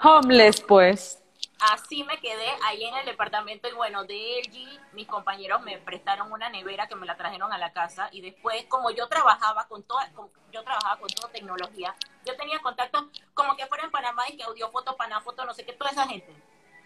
Homeless, 0.03 0.61
pues. 0.61 1.22
Así 1.71 2.03
me 2.03 2.19
quedé 2.19 2.49
ahí 2.65 2.83
en 2.85 2.97
el 2.97 3.07
departamento 3.07 3.69
y 3.69 3.73
bueno, 3.73 4.03
de 4.05 4.41
LG 4.41 4.81
mis 4.95 5.07
compañeros 5.07 5.63
me 5.63 5.79
prestaron 5.79 6.33
una 6.33 6.49
nevera 6.49 6.89
que 6.89 6.97
me 6.97 7.07
la 7.07 7.17
trajeron 7.17 7.53
a 7.53 7.59
la 7.59 7.73
casa 7.73 8.09
y 8.11 8.21
después 8.21 8.65
como 8.67 8.91
yo 8.91 9.07
trabajaba 9.09 9.69
con 9.69 9.85
toda, 9.85 10.11
con- 10.13 10.29
yo 10.51 10.65
trabajaba 10.65 10.99
con 10.99 11.09
toda 11.11 11.31
tecnología, 11.33 11.95
yo 12.27 12.37
tenía 12.37 12.59
contacto 12.61 13.09
como 13.35 13.57
que 13.57 13.67
fuera 13.67 13.85
en 13.85 13.93
Panamá 13.93 14.25
y 14.29 14.37
que 14.37 14.43
audio 14.43 14.71
foto, 14.73 14.97
Panafoto, 14.97 15.45
no 15.45 15.55
sé 15.55 15.65
qué, 15.65 15.73
toda 15.73 15.91
esa 15.93 16.07
gente. 16.09 16.35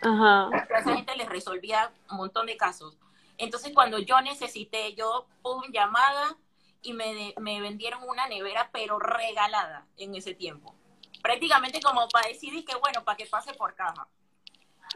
Ajá. 0.03 0.49
a 0.49 0.79
esa 0.79 0.95
gente 0.95 1.17
les 1.17 1.29
resolvía 1.29 1.91
un 2.11 2.19
montón 2.19 2.45
de 2.47 2.59
casos. 2.59 2.99
Entonces, 3.39 3.73
cuando 3.75 3.99
yo 3.99 4.21
necesité, 4.21 4.95
yo 4.95 5.27
pum, 5.43 5.63
llamada 5.73 6.37
y 6.83 6.93
me, 6.93 7.33
me 7.39 7.61
vendieron 7.63 8.03
una 8.07 8.27
nevera, 8.29 8.69
pero 8.73 8.99
regalada 8.99 9.87
en 9.97 10.15
ese 10.15 10.35
tiempo. 10.35 10.75
Prácticamente 11.23 11.81
como 11.81 12.07
para 12.09 12.29
decir 12.29 12.63
que, 12.65 12.75
bueno, 12.77 13.05
para 13.05 13.17
que 13.17 13.27
pase 13.27 13.55
por 13.55 13.75
caja. 13.75 14.07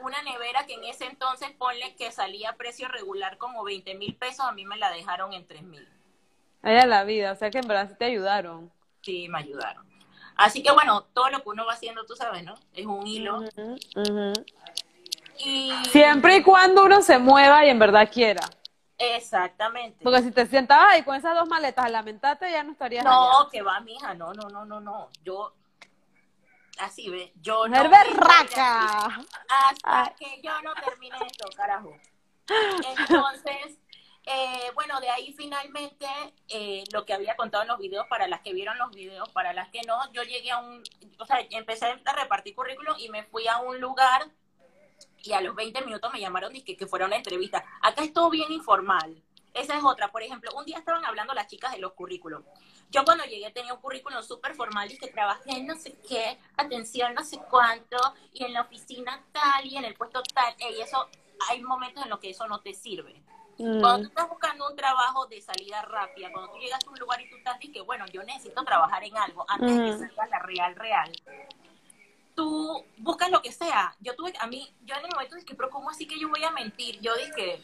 Una 0.02 0.22
nevera 0.22 0.66
que 0.66 0.74
en 0.74 0.84
ese 0.84 1.06
entonces, 1.06 1.50
ponle 1.58 1.94
que 1.96 2.10
salía 2.10 2.50
a 2.50 2.56
precio 2.56 2.88
regular 2.88 3.38
como 3.38 3.62
20 3.64 3.94
mil 3.94 4.16
pesos, 4.16 4.40
a 4.46 4.52
mí 4.52 4.64
me 4.64 4.76
la 4.76 4.90
dejaron 4.90 5.32
en 5.32 5.46
3 5.46 5.62
mil. 5.62 5.88
Allá 6.62 6.86
la 6.86 7.04
vida, 7.04 7.32
o 7.32 7.36
sea 7.36 7.50
que 7.50 7.58
en 7.58 7.68
verdad 7.68 7.96
te 7.98 8.04
ayudaron. 8.04 8.70
Sí, 9.02 9.28
me 9.28 9.38
ayudaron. 9.38 9.88
Así 10.36 10.62
que 10.62 10.72
bueno, 10.72 11.02
todo 11.12 11.30
lo 11.30 11.42
que 11.42 11.48
uno 11.50 11.66
va 11.66 11.74
haciendo, 11.74 12.04
tú 12.06 12.14
sabes, 12.16 12.44
¿no? 12.44 12.54
Es 12.72 12.86
un 12.86 13.06
hilo. 13.06 13.38
Ujú. 13.38 14.32
Y... 15.38 15.72
Siempre 15.90 16.36
y 16.36 16.42
cuando 16.42 16.84
uno 16.84 17.02
se 17.02 17.18
mueva 17.18 17.64
y 17.64 17.70
en 17.70 17.78
verdad 17.78 18.10
quiera. 18.12 18.42
Exactamente. 18.98 20.04
Porque 20.04 20.20
si 20.22 20.30
te 20.30 20.46
sentabas 20.46 20.92
ahí 20.92 21.02
con 21.02 21.16
esas 21.16 21.34
dos 21.34 21.48
maletas 21.48 21.86
a 21.86 21.88
lamentarte, 21.88 22.50
ya 22.50 22.62
no 22.62 22.72
estarías 22.72 23.04
No, 23.04 23.40
allá. 23.40 23.50
que 23.50 23.62
va, 23.62 23.80
mija, 23.80 24.12
no, 24.14 24.32
no, 24.34 24.48
no, 24.50 24.66
no, 24.66 24.80
no. 24.80 25.08
Yo, 25.24 25.54
así 26.80 27.08
ve, 27.08 27.32
yo 27.36 27.68
no 27.68 27.88
berraca. 27.88 29.06
hasta 29.48 30.04
Ay. 30.04 30.12
que 30.18 30.40
yo 30.42 30.60
no 30.62 30.74
termine 30.74 31.16
esto, 31.26 31.48
carajo. 31.56 31.96
Entonces, 32.98 33.78
eh, 34.26 34.70
bueno, 34.74 35.00
de 35.00 35.08
ahí 35.08 35.32
finalmente 35.32 36.06
eh, 36.48 36.84
lo 36.92 37.04
que 37.04 37.14
había 37.14 37.36
contado 37.36 37.62
en 37.62 37.68
los 37.68 37.78
videos, 37.78 38.06
para 38.08 38.28
las 38.28 38.40
que 38.40 38.52
vieron 38.52 38.76
los 38.78 38.90
videos, 38.90 39.28
para 39.30 39.52
las 39.52 39.68
que 39.70 39.82
no, 39.82 40.12
yo 40.12 40.22
llegué 40.22 40.50
a 40.50 40.58
un, 40.58 40.82
o 41.18 41.26
sea, 41.26 41.40
empecé 41.50 41.86
a 41.86 42.12
repartir 42.12 42.54
currículum 42.54 42.96
y 42.98 43.08
me 43.08 43.24
fui 43.24 43.46
a 43.48 43.58
un 43.58 43.80
lugar 43.80 44.30
y 45.22 45.32
a 45.32 45.40
los 45.40 45.54
20 45.54 45.84
minutos 45.84 46.12
me 46.12 46.20
llamaron 46.20 46.54
y 46.54 46.62
que, 46.62 46.76
que 46.76 46.86
fuera 46.86 47.06
una 47.06 47.16
entrevista. 47.16 47.64
Acá 47.82 48.02
es 48.02 48.12
todo 48.12 48.30
bien 48.30 48.50
informal. 48.52 49.22
Esa 49.54 49.76
es 49.76 49.84
otra. 49.84 50.10
Por 50.12 50.22
ejemplo, 50.22 50.50
un 50.56 50.64
día 50.64 50.78
estaban 50.78 51.04
hablando 51.04 51.34
las 51.34 51.46
chicas 51.48 51.72
de 51.72 51.78
los 51.78 51.92
currículums. 51.92 52.46
Yo 52.90 53.04
cuando 53.04 53.24
llegué 53.24 53.50
tenía 53.50 53.74
un 53.74 53.80
currículum 53.80 54.22
súper 54.22 54.54
formal 54.54 54.90
y 54.90 54.98
que 54.98 55.08
trabajé 55.08 55.50
en 55.52 55.66
no 55.66 55.76
sé 55.76 55.96
qué, 56.08 56.38
atención 56.56 57.14
no 57.14 57.24
sé 57.24 57.38
cuánto, 57.50 57.96
y 58.32 58.44
en 58.44 58.52
la 58.52 58.62
oficina 58.62 59.24
tal, 59.32 59.66
y 59.66 59.76
en 59.76 59.84
el 59.84 59.94
puesto 59.94 60.22
tal. 60.22 60.54
Y 60.58 60.80
eso, 60.80 61.08
hay 61.48 61.62
momentos 61.62 62.02
en 62.04 62.10
los 62.10 62.18
que 62.18 62.30
eso 62.30 62.46
no 62.46 62.60
te 62.60 62.74
sirve. 62.74 63.22
Cuando 63.56 63.98
tú 63.98 64.04
Mm, 64.04 64.08
estás 64.08 64.28
buscando 64.28 64.68
un 64.68 64.76
trabajo 64.76 65.26
de 65.26 65.40
salida 65.42 65.82
rápida, 65.82 66.30
cuando 66.32 66.52
tú 66.52 66.58
llegas 66.58 66.80
a 66.86 66.90
un 66.90 66.98
lugar 66.98 67.20
y 67.20 67.28
tú 67.28 67.36
estás 67.36 67.56
y 67.60 67.70
que, 67.70 67.80
bueno, 67.82 68.06
yo 68.06 68.22
necesito 68.22 68.64
trabajar 68.64 69.04
en 69.04 69.16
algo 69.16 69.44
antes 69.48 69.76
de 69.76 69.84
que 69.84 69.90
Ujú. 69.90 69.98
salga 69.98 70.26
la 70.26 70.38
real 70.40 70.74
real, 70.76 71.12
tú 72.34 72.86
buscas 72.96 73.30
lo 73.30 73.42
que 73.42 73.52
sea. 73.52 73.94
Yo 74.00 74.16
tuve, 74.16 74.32
a 74.40 74.46
mí, 74.46 74.74
yo 74.82 74.94
en 74.96 75.04
el 75.04 75.10
momento 75.12 75.36
dije, 75.36 75.54
pero 75.54 75.68
¿cómo 75.70 75.90
así 75.90 76.06
que 76.06 76.18
yo 76.18 76.28
voy 76.30 76.42
a 76.44 76.50
mentir? 76.50 77.00
Yo 77.00 77.14
dije, 77.16 77.62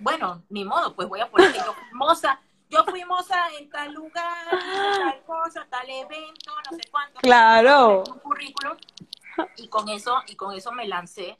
bueno, 0.00 0.42
ni 0.48 0.64
modo, 0.64 0.94
pues 0.94 1.08
voy 1.08 1.20
a 1.20 1.30
poner 1.30 1.52
que 1.52 1.58
yo 1.58 1.72
fui 1.72 1.92
moza. 1.92 2.40
Yo 2.68 2.84
fui 2.84 3.04
moza 3.04 3.38
en 3.58 3.68
tal 3.68 3.92
lugar, 3.92 4.48
tal 4.48 5.22
cosa, 5.24 5.66
tal 5.68 5.88
evento, 5.90 6.52
no 6.70 6.76
sé 6.76 6.82
cuánto. 6.90 7.20
Claro. 7.20 8.02
Un 8.08 8.18
currículum 8.20 8.78
y 9.56 9.68
con 9.68 9.88
eso, 9.90 10.22
y 10.26 10.36
con 10.36 10.56
eso 10.56 10.72
me 10.72 10.88
lancé. 10.88 11.36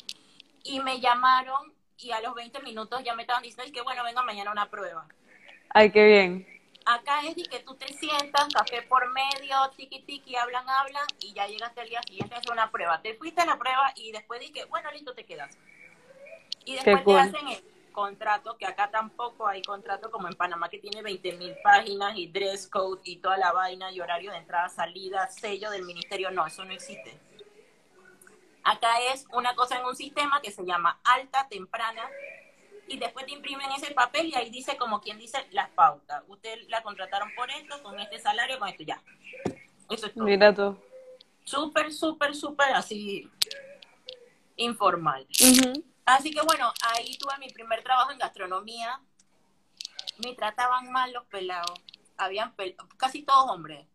Y 0.65 0.81
me 0.81 1.01
llamaron 1.01 1.73
y 1.97 2.11
a 2.11 2.21
los 2.21 2.35
20 2.35 2.61
minutos 2.61 3.03
ya 3.03 3.15
me 3.15 3.23
estaban 3.23 3.43
diciendo 3.43 3.73
que 3.73 3.81
bueno, 3.81 4.05
venga 4.05 4.23
mañana 4.23 4.53
una 4.53 4.69
prueba. 4.69 5.07
Ay, 5.71 5.91
qué 5.91 6.05
bien. 6.05 6.47
Acá 6.85 7.23
es 7.23 7.37
de 7.37 7.45
que 7.45 7.61
tú 7.61 7.77
te 7.77 7.87
sientas, 7.89 8.49
café 8.53 8.83
por 8.83 9.11
medio, 9.13 9.57
tiki 9.77 10.03
tiki, 10.03 10.37
hablan, 10.37 10.69
hablan, 10.69 11.07
y 11.21 11.33
ya 11.33 11.47
llegaste 11.47 11.81
al 11.81 11.89
día 11.89 12.03
siguiente 12.03 12.35
a 12.35 12.39
hacer 12.39 12.53
una 12.53 12.71
prueba. 12.71 13.01
Te 13.01 13.15
fuiste 13.15 13.41
a 13.41 13.47
la 13.47 13.59
prueba 13.59 13.93
y 13.97 14.13
después 14.13 14.41
dije, 14.41 14.65
bueno, 14.67 14.91
listo, 14.91 15.15
te 15.15 15.25
quedas. 15.25 15.57
Y 16.65 16.75
después 16.75 17.03
cool. 17.03 17.15
te 17.15 17.21
hacen 17.21 17.49
el 17.49 17.72
contrato, 17.93 18.57
que 18.57 18.67
acá 18.67 18.91
tampoco 18.91 19.47
hay 19.47 19.63
contrato 19.63 20.11
como 20.11 20.29
en 20.29 20.35
Panamá, 20.35 20.69
que 20.69 20.79
tiene 20.79 21.03
20 21.03 21.33
mil 21.35 21.55
páginas 21.63 22.17
y 22.17 22.27
dress 22.27 22.67
code 22.67 23.01
y 23.05 23.17
toda 23.17 23.37
la 23.37 23.53
vaina 23.53 23.93
y 23.93 24.01
horario 24.01 24.33
de 24.33 24.39
entrada, 24.39 24.69
salida, 24.69 25.29
sello 25.29 25.71
del 25.71 25.85
ministerio. 25.85 26.31
No, 26.31 26.47
eso 26.47 26.65
no 26.65 26.73
existe. 26.73 27.19
Acá 28.65 28.91
es 29.13 29.27
una 29.33 29.55
cosa 29.55 29.79
en 29.79 29.85
un 29.85 29.97
sistema 29.97 30.41
que 30.41 30.51
se 30.51 30.65
llama 30.65 31.01
alta, 31.05 31.49
temprana, 31.49 32.03
y 32.87 32.99
después 32.99 33.27
te 33.27 33.33
imprimen 33.33 33.71
ese 33.73 33.93
papel 33.95 34.27
y 34.27 34.35
ahí 34.35 34.51
dice 34.51 34.77
como 34.77 35.01
quien 35.01 35.19
dice 35.19 35.39
las 35.51 35.71
pautas. 35.71 36.23
Usted 36.29 36.59
la 36.69 36.83
contrataron 36.83 37.31
por 37.35 37.51
esto, 37.51 37.83
con 37.83 37.99
este 37.99 38.19
salario, 38.19 38.59
con 38.59 38.69
esto 38.69 38.83
ya. 38.83 39.01
Eso 39.89 40.07
es 40.07 40.15
todo. 40.15 40.25
Mira 40.25 40.55
tú. 40.55 40.77
Súper, 41.45 41.93
súper, 41.93 42.35
súper 42.35 42.73
así 42.75 43.29
informal. 44.57 45.27
Ujú. 45.41 45.85
Así 46.13 46.31
que 46.31 46.43
bueno, 46.43 46.73
ahí 46.83 47.17
tuve 47.17 47.39
mi 47.39 47.49
primer 47.49 47.83
trabajo 47.83 48.11
en 48.11 48.19
gastronomía. 48.19 49.01
Me 50.19 50.35
trataban 50.35 50.91
mal 50.93 51.11
los 51.13 51.25
pelados. 51.27 51.81
Habían 52.19 52.55
pel- 52.55 52.77
casi 52.99 53.23
todos 53.23 53.51
hombres. 53.51 53.87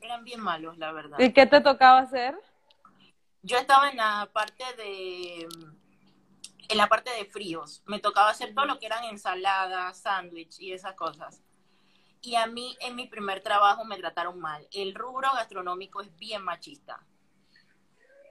Eran 0.00 0.24
bien 0.24 0.40
malos, 0.40 0.78
la 0.78 0.92
verdad. 0.92 1.18
¿Y 1.20 1.32
qué 1.34 1.44
te 1.46 1.60
tocaba 1.60 1.98
hacer? 1.98 2.34
Yo 3.42 3.58
estaba 3.58 3.90
en 3.90 3.98
la 3.98 4.30
parte 4.32 4.64
de 4.76 5.46
en 6.68 6.78
la 6.78 6.88
parte 6.88 7.10
de 7.10 7.24
fríos. 7.26 7.82
Me 7.86 7.98
tocaba 7.98 8.30
hacer 8.30 8.54
todo 8.54 8.64
lo 8.64 8.78
que 8.78 8.86
eran 8.86 9.04
ensaladas, 9.04 10.00
sándwich 10.00 10.60
y 10.60 10.72
esas 10.72 10.94
cosas. 10.94 11.42
Y 12.22 12.36
a 12.36 12.46
mí 12.46 12.76
en 12.80 12.96
mi 12.96 13.06
primer 13.06 13.42
trabajo 13.42 13.84
me 13.84 13.98
trataron 13.98 14.38
mal. 14.40 14.66
El 14.72 14.94
rubro 14.94 15.28
gastronómico 15.34 16.00
es 16.00 16.14
bien 16.16 16.42
machista. 16.42 17.04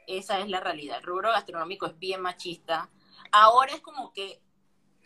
Esa 0.09 0.39
es 0.39 0.49
la 0.49 0.59
realidad. 0.59 0.97
El 0.97 1.03
rubro 1.03 1.29
gastronómico 1.29 1.85
es 1.85 1.97
bien 1.99 2.21
machista. 2.21 2.89
Ahora 3.31 3.73
es 3.73 3.81
como 3.81 4.11
que 4.11 4.41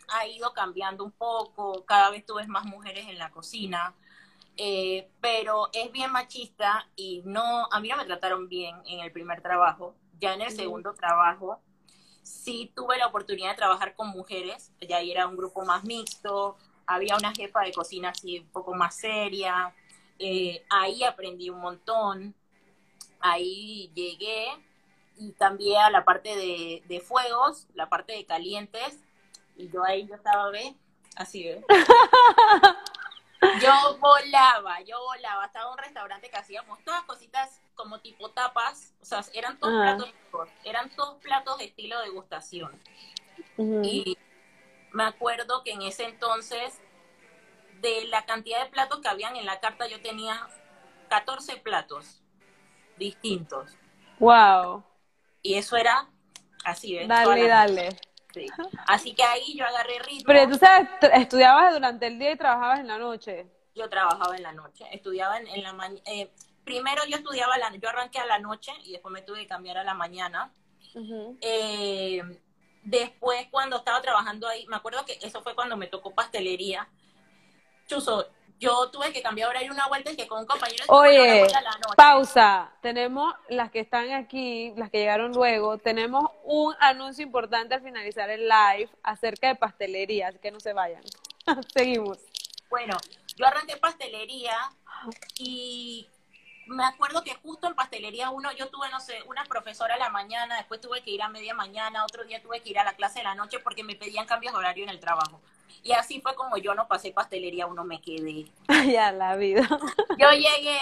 ha 0.08 0.26
ido 0.26 0.54
cambiando 0.54 1.04
un 1.04 1.12
poco. 1.12 1.84
Cada 1.84 2.10
vez 2.10 2.24
tú 2.24 2.36
ves 2.36 2.48
más 2.48 2.64
mujeres 2.64 3.06
en 3.08 3.18
la 3.18 3.30
cocina. 3.30 3.94
Eh, 4.56 5.10
pero 5.20 5.68
es 5.72 5.92
bien 5.92 6.10
machista 6.10 6.88
y 6.96 7.22
no, 7.24 7.66
a 7.70 7.80
mí 7.80 7.88
no 7.88 7.96
me 7.96 8.04
trataron 8.04 8.48
bien 8.48 8.76
en 8.86 9.00
el 9.00 9.12
primer 9.12 9.42
trabajo. 9.42 9.94
Ya 10.20 10.32
en 10.34 10.42
el 10.42 10.50
segundo 10.50 10.94
trabajo 10.94 11.60
sí 12.22 12.72
tuve 12.74 12.96
la 12.96 13.08
oportunidad 13.08 13.50
de 13.50 13.56
trabajar 13.56 13.94
con 13.94 14.08
mujeres, 14.08 14.72
ya 14.80 15.00
era 15.00 15.26
un 15.26 15.36
grupo 15.36 15.64
más 15.64 15.84
mixto, 15.84 16.56
había 16.86 17.16
una 17.16 17.34
jefa 17.34 17.60
de 17.60 17.72
cocina 17.72 18.10
así 18.10 18.38
un 18.38 18.48
poco 18.48 18.74
más 18.74 18.96
seria, 18.96 19.74
eh, 20.18 20.64
ahí 20.70 21.02
aprendí 21.02 21.50
un 21.50 21.60
montón, 21.60 22.34
ahí 23.20 23.90
llegué 23.94 24.46
y 25.16 25.32
cambié 25.32 25.78
a 25.78 25.90
la 25.90 26.04
parte 26.04 26.36
de, 26.36 26.82
de 26.86 27.00
fuegos, 27.00 27.66
la 27.74 27.88
parte 27.88 28.12
de 28.12 28.26
calientes, 28.26 28.98
y 29.56 29.70
yo 29.70 29.84
ahí 29.84 30.06
yo 30.06 30.14
estaba, 30.14 30.50
¿ves? 30.50 30.74
Así, 31.16 31.44
¿ves? 31.44 31.64
Yo 33.60 33.98
volaba, 33.98 34.80
yo 34.80 34.98
volaba. 35.00 35.46
Estaba 35.46 35.66
en 35.66 35.72
un 35.72 35.78
restaurante 35.78 36.30
que 36.30 36.36
hacíamos 36.36 36.82
todas 36.84 37.02
cositas 37.04 37.60
como 37.74 38.00
tipo 38.00 38.30
tapas. 38.30 38.94
O 39.02 39.04
sea, 39.04 39.24
eran 39.32 39.58
todos 39.58 39.74
Ajá. 39.74 39.96
platos, 39.96 40.14
eran 40.64 40.90
todos 40.90 41.20
platos 41.22 41.58
de 41.58 41.66
estilo 41.66 42.00
degustación. 42.00 42.80
Ujú. 43.56 43.82
Y 43.84 44.18
me 44.92 45.04
acuerdo 45.04 45.62
que 45.62 45.72
en 45.72 45.82
ese 45.82 46.04
entonces 46.04 46.80
de 47.80 48.06
la 48.06 48.24
cantidad 48.24 48.64
de 48.64 48.70
platos 48.70 49.00
que 49.00 49.08
habían 49.08 49.36
en 49.36 49.44
la 49.44 49.60
carta, 49.60 49.86
yo 49.86 50.00
tenía 50.00 50.48
14 51.08 51.56
platos 51.58 52.22
distintos. 52.96 53.76
Wow. 54.18 54.84
Y 55.44 55.54
eso 55.54 55.76
era 55.76 56.08
así, 56.64 56.96
¿ves? 56.96 57.06
Dale, 57.06 57.46
dale. 57.46 57.90
sí. 58.32 58.46
Así 58.88 59.14
que 59.14 59.22
ahí 59.22 59.56
yo 59.56 59.66
agarré 59.66 59.98
ritmo. 60.00 60.24
Pero 60.26 60.48
tú 60.48 60.56
sabes, 60.56 60.88
estudiabas 61.12 61.74
durante 61.74 62.06
el 62.06 62.18
día 62.18 62.32
y 62.32 62.36
trabajabas 62.36 62.80
en 62.80 62.86
la 62.88 62.98
noche. 62.98 63.46
Yo 63.74 63.88
trabajaba 63.90 64.34
en 64.36 64.42
la 64.42 64.52
noche, 64.52 64.86
estudiaba 64.90 65.36
en, 65.38 65.46
en 65.48 65.62
la 65.62 65.74
mañana. 65.74 66.00
primero 66.64 67.02
yo 67.06 67.16
estudiaba, 67.16 67.58
la, 67.58 67.76
yo 67.76 67.88
arranqué 67.90 68.18
a 68.20 68.26
la 68.26 68.38
noche 68.38 68.72
y 68.84 68.92
después 68.92 69.12
me 69.12 69.20
tuve 69.20 69.40
que 69.40 69.46
cambiar 69.46 69.76
a 69.76 69.84
la 69.84 69.94
mañana. 69.94 70.50
Eh, 71.42 72.22
después, 72.84 73.48
cuando 73.50 73.76
estaba 73.76 74.00
trabajando 74.00 74.48
ahí, 74.48 74.66
me 74.66 74.76
acuerdo 74.76 75.04
que 75.04 75.18
eso 75.20 75.42
fue 75.42 75.54
cuando 75.54 75.76
me 75.76 75.88
tocó 75.88 76.14
pastelería. 76.14 76.88
Chuso, 77.86 78.30
yo 78.64 78.90
tuve 78.90 79.12
que 79.12 79.22
cambiar 79.22 79.50
horario 79.50 79.72
una 79.72 79.86
vuelta 79.88 80.10
y 80.10 80.16
que 80.16 80.26
con 80.26 80.40
un 80.40 80.46
compañero 80.46 80.84
Oye, 80.88 81.20
una 81.20 81.38
vuelta 81.40 81.58
a 81.58 81.62
la 81.62 81.70
noche. 81.70 81.94
pausa. 81.96 82.72
Tenemos 82.80 83.34
las 83.48 83.70
que 83.70 83.80
están 83.80 84.12
aquí, 84.12 84.72
las 84.76 84.90
que 84.90 84.98
llegaron 84.98 85.32
luego, 85.32 85.78
tenemos 85.78 86.30
un 86.44 86.74
anuncio 86.80 87.24
importante 87.24 87.74
al 87.74 87.82
finalizar 87.82 88.30
el 88.30 88.48
live 88.48 88.88
acerca 89.02 89.48
de 89.48 89.54
pastelería, 89.56 90.28
así 90.28 90.38
que 90.38 90.50
no 90.50 90.60
se 90.60 90.72
vayan. 90.72 91.02
Seguimos. 91.74 92.18
Bueno, 92.70 92.96
yo 93.36 93.46
arranqué 93.46 93.76
pastelería 93.76 94.56
y 95.38 96.08
me 96.66 96.84
acuerdo 96.84 97.22
que 97.22 97.34
justo 97.34 97.66
en 97.66 97.74
pastelería 97.74 98.30
uno, 98.30 98.50
yo 98.52 98.68
tuve, 98.68 98.88
no 98.90 99.00
sé, 99.00 99.22
una 99.26 99.44
profesora 99.44 99.94
a 99.94 99.98
la 99.98 100.08
mañana, 100.08 100.56
después 100.56 100.80
tuve 100.80 101.02
que 101.02 101.10
ir 101.10 101.22
a 101.22 101.28
media 101.28 101.54
mañana, 101.54 102.04
otro 102.04 102.24
día 102.24 102.42
tuve 102.42 102.60
que 102.60 102.70
ir 102.70 102.78
a 102.78 102.84
la 102.84 102.94
clase 102.94 103.18
de 103.20 103.24
la 103.24 103.34
noche 103.34 103.58
porque 103.58 103.84
me 103.84 103.94
pedían 103.94 104.26
cambios 104.26 104.52
de 104.52 104.58
horario 104.58 104.84
en 104.84 104.90
el 104.90 105.00
trabajo. 105.00 105.40
Y 105.82 105.92
así 105.92 106.20
fue 106.20 106.34
como 106.34 106.56
yo 106.56 106.74
no 106.74 106.88
pasé 106.88 107.12
pastelería, 107.12 107.66
uno 107.66 107.84
me 107.84 108.00
quedé. 108.00 108.46
ya, 108.92 109.12
la 109.12 109.36
vida. 109.36 109.68
Yo 110.18 110.30
llegué, 110.30 110.78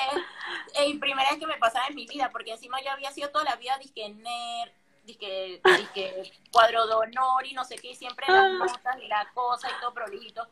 y 0.86 0.98
primera 0.98 1.30
vez 1.30 1.38
que 1.38 1.46
me 1.46 1.56
pasaba 1.58 1.86
en 1.88 1.94
mi 1.94 2.06
vida, 2.06 2.30
porque 2.30 2.52
encima 2.52 2.80
yo 2.82 2.90
había 2.90 3.10
sido 3.10 3.30
toda 3.30 3.44
la 3.44 3.56
vida 3.56 3.78
disque 3.78 4.08
nerd, 4.08 4.70
disque, 5.04 5.60
disque 5.76 6.32
cuadro 6.50 6.86
de 6.86 6.94
honor 6.94 7.46
y 7.46 7.52
no 7.52 7.64
sé 7.64 7.76
qué, 7.76 7.90
y 7.90 7.94
siempre 7.94 8.26
las 8.28 8.52
notas 8.52 8.96
y 9.02 9.08
la 9.08 9.28
cosa 9.34 9.68
y 9.68 9.80
todo 9.80 9.92
prolijito. 9.94 10.46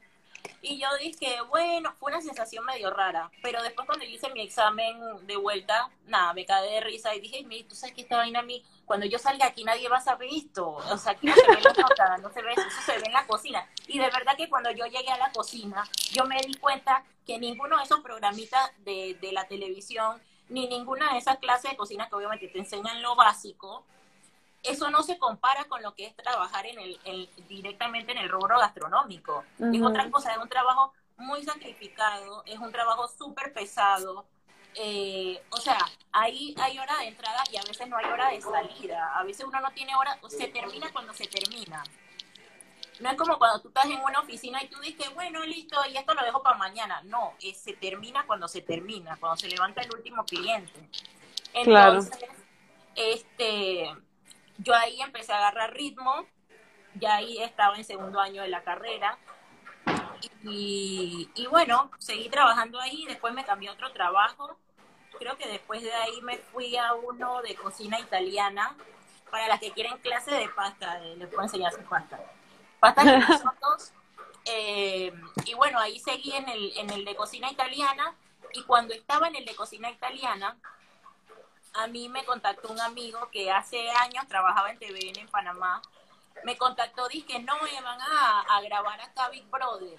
Y 0.63 0.79
yo 0.79 0.89
dije, 0.99 1.41
bueno, 1.49 1.95
fue 1.99 2.13
una 2.13 2.21
sensación 2.21 2.65
medio 2.67 2.91
rara, 2.91 3.31
pero 3.43 3.63
después 3.63 3.87
cuando 3.87 4.05
hice 4.05 4.29
mi 4.31 4.43
examen 4.43 5.27
de 5.27 5.37
vuelta, 5.37 5.91
nada, 6.07 6.35
me 6.35 6.45
caí 6.45 6.71
de 6.71 6.81
risa 6.81 7.15
y 7.15 7.21
dije, 7.21 7.43
"Mi, 7.45 7.65
tú 7.65 7.75
sabes 7.75 7.95
que 7.95 8.03
esta 8.03 8.19
vaina 8.19 8.41
a 8.41 8.43
mí, 8.43 8.63
cuando 8.85 9.07
yo 9.07 9.19
salga 9.19 9.47
aquí 9.47 9.65
nadie 9.65 9.89
va 9.89 9.97
a 9.97 10.03
saber 10.03 10.29
esto, 10.31 10.69
o 10.69 10.97
sea, 10.99 11.13
aquí 11.13 11.27
no 11.27 11.35
se 11.35 11.47
ve 11.47 11.61
la 11.63 11.73
nota, 11.73 12.19
no 12.19 12.31
se 12.31 12.43
ve 12.43 12.53
eso, 12.53 12.61
eso 12.61 12.83
se 12.85 12.99
ve 12.99 13.07
en 13.07 13.13
la 13.13 13.27
cocina. 13.27 13.67
Y 13.87 13.99
de 13.99 14.11
verdad 14.11 14.37
que 14.37 14.51
cuando 14.51 14.71
yo 14.71 14.85
llegué 14.85 15.09
a 15.11 15.17
la 15.17 15.33
cocina, 15.33 15.89
yo 16.13 16.25
me 16.25 16.37
di 16.43 16.55
cuenta 16.55 17.05
que 17.25 17.39
ninguno 17.39 17.79
de 17.79 17.85
esos 17.85 18.01
programitas 18.01 18.71
de, 18.85 19.17
de 19.21 19.33
la 19.33 19.47
televisión, 19.49 20.21
ni 20.51 20.67
ninguna 20.67 21.13
de 21.13 21.19
esas 21.19 21.39
clases 21.39 21.71
de 21.71 21.77
cocina 21.77 22.09
que 22.09 22.17
obviamente 22.17 22.49
te 22.49 22.59
enseñan 22.59 23.01
lo 23.01 23.15
básico, 23.15 23.85
eso 24.63 24.91
no 24.91 25.03
se 25.03 25.19
compara 25.19 25.65
con 25.65 25.83
lo 25.83 25.95
que 25.95 26.07
es 26.07 26.17
trabajar 26.17 26.67
en 26.67 26.79
el, 26.79 27.01
el- 27.05 27.31
directamente 27.49 28.13
en 28.13 28.19
el 28.19 28.29
rubro 28.29 28.59
gastronómico. 28.59 29.45
Es 29.73 29.83
otra 29.83 30.11
cosa, 30.11 30.33
es 30.33 30.39
un 30.39 30.49
trabajo 30.49 30.93
muy 31.17 31.43
sacrificado, 31.45 32.43
es 32.47 32.59
un 32.59 32.73
trabajo 32.73 33.09
súper 33.09 33.53
pesado. 33.53 34.27
eh, 34.75 35.43
o 35.51 35.57
sea, 35.57 35.79
ahí 36.13 36.55
hay 36.59 36.79
hora 36.79 36.97
de 36.99 37.09
entrada 37.09 37.43
y 37.53 37.57
a 37.57 37.63
veces 37.63 37.89
no 37.89 37.97
hay 37.97 38.07
hora 38.07 38.29
de 38.31 38.41
salida. 38.41 39.19
A 39.19 39.25
veces 39.25 39.45
uno 39.47 39.61
no 39.61 39.71
tiene 39.73 39.95
hora, 39.97 40.19
se 40.29 40.49
termina 40.49 40.93
cuando 40.93 41.13
se 41.13 41.27
termina. 41.27 41.83
No 43.01 43.11
es 43.11 43.17
como 43.17 43.39
cuando 43.39 43.61
tú 43.63 43.69
estás 43.69 43.87
en 43.87 44.01
una 44.01 44.21
oficina 44.21 44.63
y 44.63 44.69
tú 44.69 44.79
dices, 44.81 45.13
bueno, 45.15 45.43
listo, 45.45 45.77
y 45.91 45.97
esto 45.97 46.13
lo 46.15 46.23
dejo 46.23 46.43
para 46.43 46.59
mañana. 46.59 47.01
No, 47.05 47.35
se 47.55 47.73
termina 47.73 48.27
cuando 48.27 48.47
se 48.47 48.61
termina, 48.61 49.17
cuando 49.17 49.37
se 49.39 49.49
levanta 49.49 49.81
el 49.83 49.93
último 49.95 50.25
cliente. 50.25 50.89
Claro. 51.65 51.99
Entonces, 51.99 52.29
este, 52.95 53.91
yo 54.63 54.75
ahí 54.75 55.01
empecé 55.01 55.33
a 55.33 55.39
agarrar 55.39 55.73
ritmo, 55.73 56.27
ya 56.95 57.17
ahí 57.17 57.43
estaba 57.43 57.77
en 57.77 57.85
segundo 57.85 58.21
año 58.21 58.43
de 58.43 58.49
la 58.49 58.63
carrera. 58.63 59.19
Y, 60.43 61.29
bueno, 61.51 61.91
seguí 61.99 62.29
trabajando 62.29 62.81
ahí, 62.81 63.05
después 63.07 63.33
me 63.33 63.45
cambié 63.45 63.71
otro 63.71 63.93
trabajo. 63.93 64.57
Creo 65.19 65.37
que 65.37 65.49
después 65.49 65.83
de 65.83 65.93
ahí 65.93 66.21
me 66.23 66.39
fui 66.39 66.77
a 66.77 66.95
uno 66.95 67.43
de 67.43 67.55
cocina 67.55 67.99
italiana. 67.99 68.75
Para 69.31 69.47
las 69.47 69.61
que 69.61 69.71
quieren 69.71 69.97
clase 69.99 70.33
de 70.33 70.49
pasta, 70.49 70.99
les 70.99 71.29
puedo 71.29 71.43
enseñar 71.43 71.73
su 71.73 71.83
pasta. 71.83 72.19
Pastas 72.81 73.07
y 73.07 73.17
risotos. 73.17 73.93
Eh, 74.45 75.13
y 75.45 75.55
bueno, 75.55 75.79
ahí 75.79 75.99
seguí 76.01 76.33
en 76.33 76.49
el, 76.49 76.77
en 76.77 76.91
el 76.91 77.05
de 77.05 77.15
cocina 77.15 77.51
italiana. 77.51 78.15
Y 78.53 78.65
cuando 78.65 78.93
estaba 78.93 79.29
en 79.29 79.37
el 79.37 79.45
de 79.45 79.55
cocina 79.55 79.91
italiana, 79.91 80.57
a 81.75 81.87
mí 81.87 82.09
me 82.09 82.25
contactó 82.25 82.73
un 82.73 82.81
amigo 82.81 83.29
que 83.31 83.51
hace 83.51 83.91
años 83.91 84.27
trabajaba 84.29 84.71
en 84.71 84.79
TVN 84.79 85.19
en 85.21 85.29
Panamá. 85.29 85.83
Me 86.45 86.57
contactó, 86.57 87.09
dije, 87.09 87.39
no, 87.41 87.55
me 87.63 87.81
van 87.81 88.01
a, 88.01 88.41
a 88.41 88.61
grabar 88.63 89.01
acá 89.01 89.29
Big 89.29 89.49
Brother. 89.51 89.99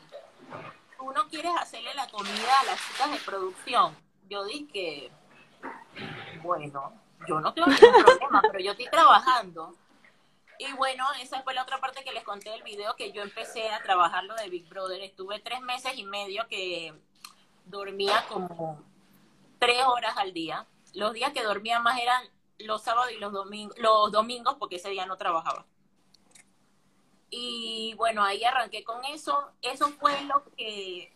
¿Tú 0.98 1.12
no 1.12 1.28
quieres 1.28 1.52
hacerle 1.60 1.94
la 1.94 2.08
comida 2.10 2.60
a 2.60 2.64
las 2.66 2.80
chicas 2.88 3.12
de 3.12 3.18
producción? 3.20 3.96
Yo 4.30 4.44
dije, 4.46 5.12
bueno, 6.42 6.94
yo 7.28 7.40
no 7.40 7.54
tengo 7.54 7.68
ningún 7.68 8.04
problema, 8.04 8.42
pero 8.52 8.64
yo 8.64 8.72
estoy 8.72 8.88
trabajando. 8.88 9.76
Y 10.60 10.72
bueno, 10.74 11.06
esa 11.20 11.42
fue 11.42 11.54
la 11.54 11.64
otra 11.64 11.80
parte 11.80 12.04
que 12.04 12.12
les 12.12 12.24
conté 12.24 12.52
del 12.52 12.64
video, 12.64 12.96
que 12.96 13.12
yo 13.12 13.24
empecé 13.24 13.72
a 13.72 13.82
trabajar 13.82 14.24
lo 14.26 14.36
de 14.36 14.50
Big 14.50 14.70
Brother. 14.70 15.02
Estuve 15.02 15.40
tres 15.40 15.62
meses 15.62 15.94
y 15.96 16.04
medio 16.04 16.48
que 16.48 16.94
dormía 17.66 18.26
como 18.30 18.80
tres 19.58 19.84
horas 19.86 20.16
al 20.18 20.34
día. 20.34 20.68
Los 20.94 21.14
días 21.14 21.32
que 21.34 21.44
dormía 21.44 21.80
más 21.80 22.00
eran 22.00 22.24
los 22.60 22.82
sábados 22.84 23.12
y 23.12 23.18
los 23.18 23.32
domingos, 23.34 23.78
los 23.80 24.12
domingos 24.12 24.56
porque 24.60 24.76
ese 24.76 24.90
día 24.90 25.06
no 25.06 25.18
trabajaba. 25.18 25.66
Y 27.30 27.94
bueno, 27.96 28.24
ahí 28.24 28.44
arranqué 28.44 28.84
con 28.84 29.04
eso. 29.06 29.52
Eso 29.62 29.88
fue 30.00 30.22
lo 30.26 30.44
que, 30.58 31.14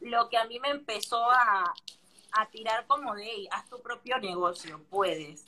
lo 0.00 0.28
que 0.28 0.38
a 0.38 0.44
mí 0.46 0.58
me 0.60 0.70
empezó 0.70 1.30
a, 1.30 1.74
a 2.32 2.46
tirar 2.50 2.86
como 2.86 3.14
de, 3.14 3.24
"Ey, 3.30 3.48
haz 3.50 3.68
tu 3.68 3.80
propio 3.82 4.18
negocio, 4.18 4.82
puedes. 4.88 5.44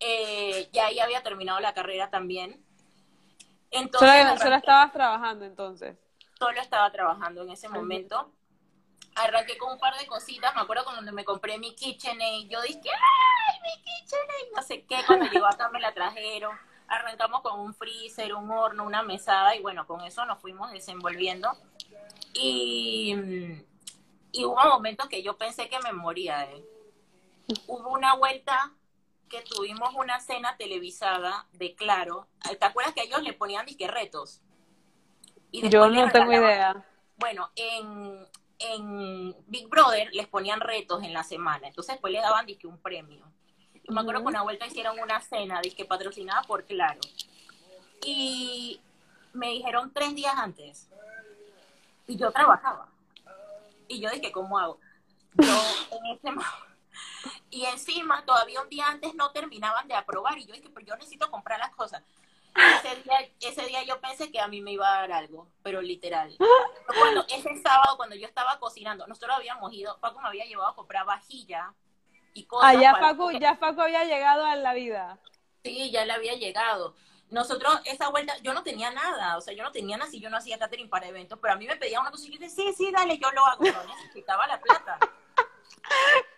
Eh, 0.00 0.68
ya 0.72 0.86
ahí 0.86 0.98
había 0.98 1.22
terminado 1.22 1.60
la 1.60 1.72
carrera 1.74 2.10
también. 2.10 2.62
Entonces, 3.70 4.22
Solo, 4.28 4.38
solo 4.38 4.56
estabas 4.56 4.92
trabajando 4.92 5.44
entonces. 5.44 5.96
solo 6.38 6.60
estaba 6.60 6.90
trabajando 6.92 7.42
en 7.42 7.50
ese 7.50 7.68
momento. 7.68 8.30
Arranqué 9.16 9.56
con 9.58 9.72
un 9.72 9.78
par 9.78 9.96
de 9.98 10.06
cositas, 10.06 10.54
me 10.54 10.62
acuerdo 10.62 10.84
cuando 10.84 11.12
me 11.12 11.24
compré 11.24 11.56
mi 11.58 11.74
KitchenAid, 11.74 12.48
yo 12.48 12.60
dije, 12.62 12.80
¡ay, 12.90 13.60
mi 13.62 13.82
KitchenAid! 13.82 14.56
No 14.56 14.62
sé 14.62 14.82
qué, 14.84 14.96
cuando 15.06 15.26
llegó 15.26 15.46
acá 15.46 15.68
me 15.68 15.80
la 15.80 15.92
trajeron. 15.94 16.56
Arrancamos 16.88 17.40
con 17.42 17.60
un 17.60 17.74
freezer, 17.74 18.34
un 18.34 18.50
horno, 18.50 18.84
una 18.84 19.02
mesada 19.02 19.54
y 19.56 19.60
bueno, 19.62 19.86
con 19.86 20.00
eso 20.02 20.24
nos 20.26 20.40
fuimos 20.40 20.70
desenvolviendo. 20.72 21.56
Y, 22.34 23.14
y 24.32 24.44
hubo 24.44 24.62
momentos 24.64 25.08
que 25.08 25.22
yo 25.22 25.36
pensé 25.38 25.68
que 25.68 25.78
me 25.80 25.92
moría. 25.92 26.44
eh. 26.50 26.64
Hubo 27.68 27.90
una 27.90 28.14
vuelta 28.16 28.72
que 29.28 29.42
tuvimos 29.42 29.94
una 29.94 30.20
cena 30.20 30.56
televisada 30.56 31.46
de 31.52 31.74
Claro. 31.74 32.26
¿Te 32.58 32.64
acuerdas 32.64 32.94
que 32.94 33.02
ellos 33.02 33.22
le 33.22 33.32
ponían 33.32 33.64
disque 33.66 33.86
retos? 33.88 34.40
Y 35.50 35.68
Yo 35.68 35.88
no 35.88 36.10
tengo 36.10 36.32
idea. 36.32 36.84
bueno, 37.16 37.50
en, 37.56 38.26
en 38.72 39.34
Big 39.46 39.68
Brother 39.68 40.08
les 40.12 40.26
ponían 40.26 40.60
retos 40.60 41.02
en 41.02 41.12
la 41.12 41.22
semana, 41.22 41.68
entonces 41.68 41.94
después 41.94 42.12
les 42.12 42.22
daban 42.22 42.46
disque 42.46 42.66
un 42.66 42.78
premio. 42.78 43.24
Y 43.82 43.92
me 43.92 44.00
acuerdo 44.00 44.22
que 44.22 44.28
una 44.28 44.42
vuelta 44.42 44.66
hicieron 44.66 44.98
una 44.98 45.20
cena, 45.20 45.60
disque 45.60 45.84
patrocinada 45.84 46.42
por 46.42 46.64
Claro. 46.64 47.00
Y 48.04 48.80
me 49.32 49.50
dijeron 49.50 49.92
tres 49.92 50.14
días 50.14 50.34
antes. 50.36 50.88
Y 52.06 52.16
yo 52.16 52.30
trabajaba. 52.30 52.88
Y 53.88 54.00
yo 54.00 54.10
dije, 54.10 54.32
¿cómo 54.32 54.58
hago? 54.58 54.78
Yo 55.34 55.54
en 55.90 56.06
ese 56.16 56.28
Y 57.50 57.64
encima, 57.66 58.24
todavía 58.24 58.60
un 58.60 58.68
día 58.68 58.88
antes 58.88 59.14
no 59.14 59.30
terminaban 59.32 59.88
de 59.88 59.94
aprobar. 59.94 60.38
Y 60.38 60.46
yo 60.46 60.54
dije, 60.54 60.70
pero 60.72 60.86
yo 60.86 60.96
necesito 60.96 61.30
comprar 61.30 61.58
las 61.58 61.74
cosas. 61.74 62.02
Ese 62.54 63.02
día, 63.02 63.30
ese 63.40 63.66
día 63.66 63.82
yo 63.84 64.00
pensé 64.00 64.30
que 64.30 64.40
a 64.40 64.46
mí 64.48 64.60
me 64.60 64.72
iba 64.72 64.86
a 64.88 65.00
dar 65.00 65.12
algo, 65.12 65.48
pero 65.62 65.82
literal. 65.82 66.36
Cuando, 66.98 67.24
ese 67.28 67.56
sábado, 67.62 67.96
cuando 67.96 68.14
yo 68.14 68.26
estaba 68.26 68.58
cocinando, 68.60 69.06
nosotros 69.06 69.36
habíamos 69.36 69.72
ido, 69.72 69.98
Paco 70.00 70.20
me 70.20 70.28
había 70.28 70.44
llevado 70.44 70.70
a 70.70 70.74
comprar 70.76 71.04
vajilla 71.04 71.74
y 72.32 72.44
cosas. 72.44 72.70
Ah, 72.70 72.80
ya 72.80 72.92
para- 72.92 73.08
Facu, 73.08 73.32
ya 73.32 73.56
Facu 73.56 73.80
había 73.80 74.04
llegado 74.04 74.44
a 74.44 74.54
la 74.56 74.72
vida. 74.74 75.18
Sí, 75.64 75.90
ya 75.90 76.04
le 76.04 76.12
había 76.12 76.34
llegado. 76.34 76.94
Nosotros, 77.30 77.80
esa 77.86 78.10
vuelta, 78.10 78.36
yo 78.42 78.54
no 78.54 78.62
tenía 78.62 78.90
nada, 78.92 79.36
o 79.36 79.40
sea, 79.40 79.54
yo 79.54 79.64
no 79.64 79.72
tenía 79.72 79.96
nada 79.96 80.08
si 80.10 80.20
yo 80.20 80.30
no 80.30 80.36
hacía 80.36 80.58
catering 80.58 80.88
para 80.88 81.08
eventos, 81.08 81.38
pero 81.42 81.54
a 81.54 81.56
mí 81.56 81.66
me 81.66 81.74
pedían 81.76 82.02
una 82.02 82.10
cosa 82.12 82.26
y 82.26 82.32
yo 82.32 82.38
decía, 82.38 82.50
sí, 82.50 82.72
sí, 82.76 82.92
dale, 82.92 83.18
yo 83.18 83.30
lo 83.32 83.44
hago, 83.46 83.64
no 83.64 83.84
necesitaba 83.96 84.46
la 84.46 84.60
plata. 84.60 84.98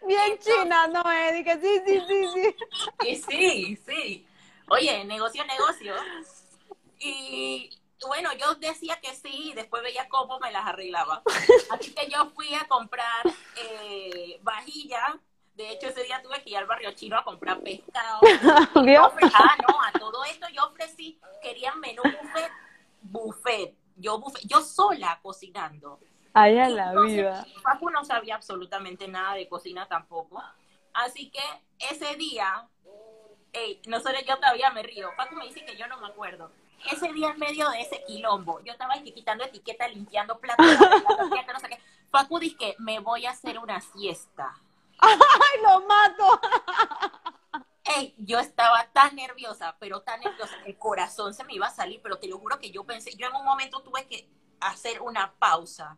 Bien 0.07 0.39
china, 0.39 0.87
no, 0.87 1.03
eh, 1.11 1.33
dije, 1.33 1.61
sí, 1.61 1.81
sí, 1.87 2.03
sí, 2.09 2.29
sí. 2.33 2.57
Y 3.09 3.17
sí, 3.17 3.77
sí. 3.85 4.29
Oye, 4.69 5.05
negocio, 5.05 5.45
negocio. 5.45 5.95
Y, 6.99 7.71
bueno, 8.07 8.31
yo 8.35 8.55
decía 8.57 8.99
que 9.01 9.15
sí 9.15 9.51
y 9.51 9.53
después 9.55 9.83
veía 9.83 10.09
cómo 10.09 10.39
me 10.41 10.51
las 10.51 10.67
arreglaba. 10.67 11.23
Así 11.71 11.95
que 11.95 12.09
yo 12.09 12.31
fui 12.31 12.53
a 12.55 12.67
comprar 12.67 13.27
eh, 13.57 14.39
vajilla. 14.43 15.19
De 15.55 15.71
hecho, 15.71 15.89
ese 15.89 16.03
día 16.03 16.21
tuve 16.23 16.43
que 16.43 16.51
ir 16.51 16.59
al 16.59 16.67
barrio 16.67 16.93
chino 16.93 17.17
a 17.17 17.25
comprar 17.25 17.61
pescado. 17.61 18.21
¿Vio? 18.85 19.11
Ah, 19.33 19.57
no, 19.67 19.83
a 19.83 19.93
todo 19.93 20.25
esto 20.25 20.47
yo 20.53 20.67
ofrecí, 20.67 21.19
querían 21.41 21.81
menú 21.81 22.03
buffet, 22.03 22.53
buffet. 23.01 23.75
Yo, 23.97 24.19
buffet, 24.19 24.43
yo 24.47 24.61
sola 24.61 25.19
cocinando. 25.23 25.99
Ay, 26.35 26.59
a 26.59 26.69
la 26.69 26.89
Entonces, 26.91 27.17
vida. 27.17 27.47
Paco 27.63 27.91
no 27.91 28.05
sabía 28.05 28.35
absolutamente 28.35 29.09
nada 29.09 29.35
de 29.35 29.49
cocina 29.49 29.89
tampoco. 29.89 30.43
Así 30.93 31.31
que 31.31 31.41
ese 31.79 32.15
día, 32.17 32.69
ey, 33.57 33.81
nosotros 33.87 34.23
yo 34.27 34.37
todavía 34.37 34.71
me 34.71 34.83
río. 34.83 35.11
Paco 35.17 35.35
me 35.35 35.47
dice 35.47 35.65
que 35.65 35.77
yo 35.77 35.87
no 35.87 35.99
me 35.99 36.07
acuerdo. 36.09 36.51
Ese 36.91 37.13
día 37.13 37.31
en 37.31 37.39
medio 37.39 37.69
de 37.71 37.81
ese 37.81 38.05
quilombo, 38.07 38.61
yo 38.63 38.73
estaba 38.73 38.95
aquí 38.95 39.13
quitando 39.13 39.45
etiqueta, 39.45 39.89
limpiando 39.89 40.39
platos, 40.39 40.67
no 41.53 41.61
sé 41.61 41.69
qué. 41.69 41.81
Facu 42.11 42.39
dice 42.39 42.57
que 42.57 42.77
me 42.79 43.01
voy 43.01 43.27
a 43.27 43.31
hacer 43.31 43.59
una 43.59 43.81
siesta. 43.81 44.55
¡Ay, 44.99 45.63
lo 45.63 45.81
mato! 45.87 46.41
Ey, 47.85 48.15
yo 48.19 48.39
estaba 48.39 48.87
tan 48.93 49.17
nerviosa, 49.17 49.77
pero 49.79 50.03
tan 50.03 50.21
nerviosa, 50.21 50.57
el 50.65 50.77
corazón 50.79 51.35
se 51.35 51.45
me 51.45 51.55
iba 51.55 51.67
a 51.67 51.71
salir, 51.71 52.01
pero 52.03 52.19
te 52.19 52.29
lo 52.29 52.39
juro 52.39 52.59
que 52.59 52.71
yo 52.71 52.85
pensé, 52.85 53.15
yo 53.17 53.27
en 53.27 53.35
un 53.35 53.45
momento 53.45 53.81
tuve 53.81 54.07
que 54.07 54.29
hacer 54.61 55.01
una 55.03 55.33
pausa 55.35 55.97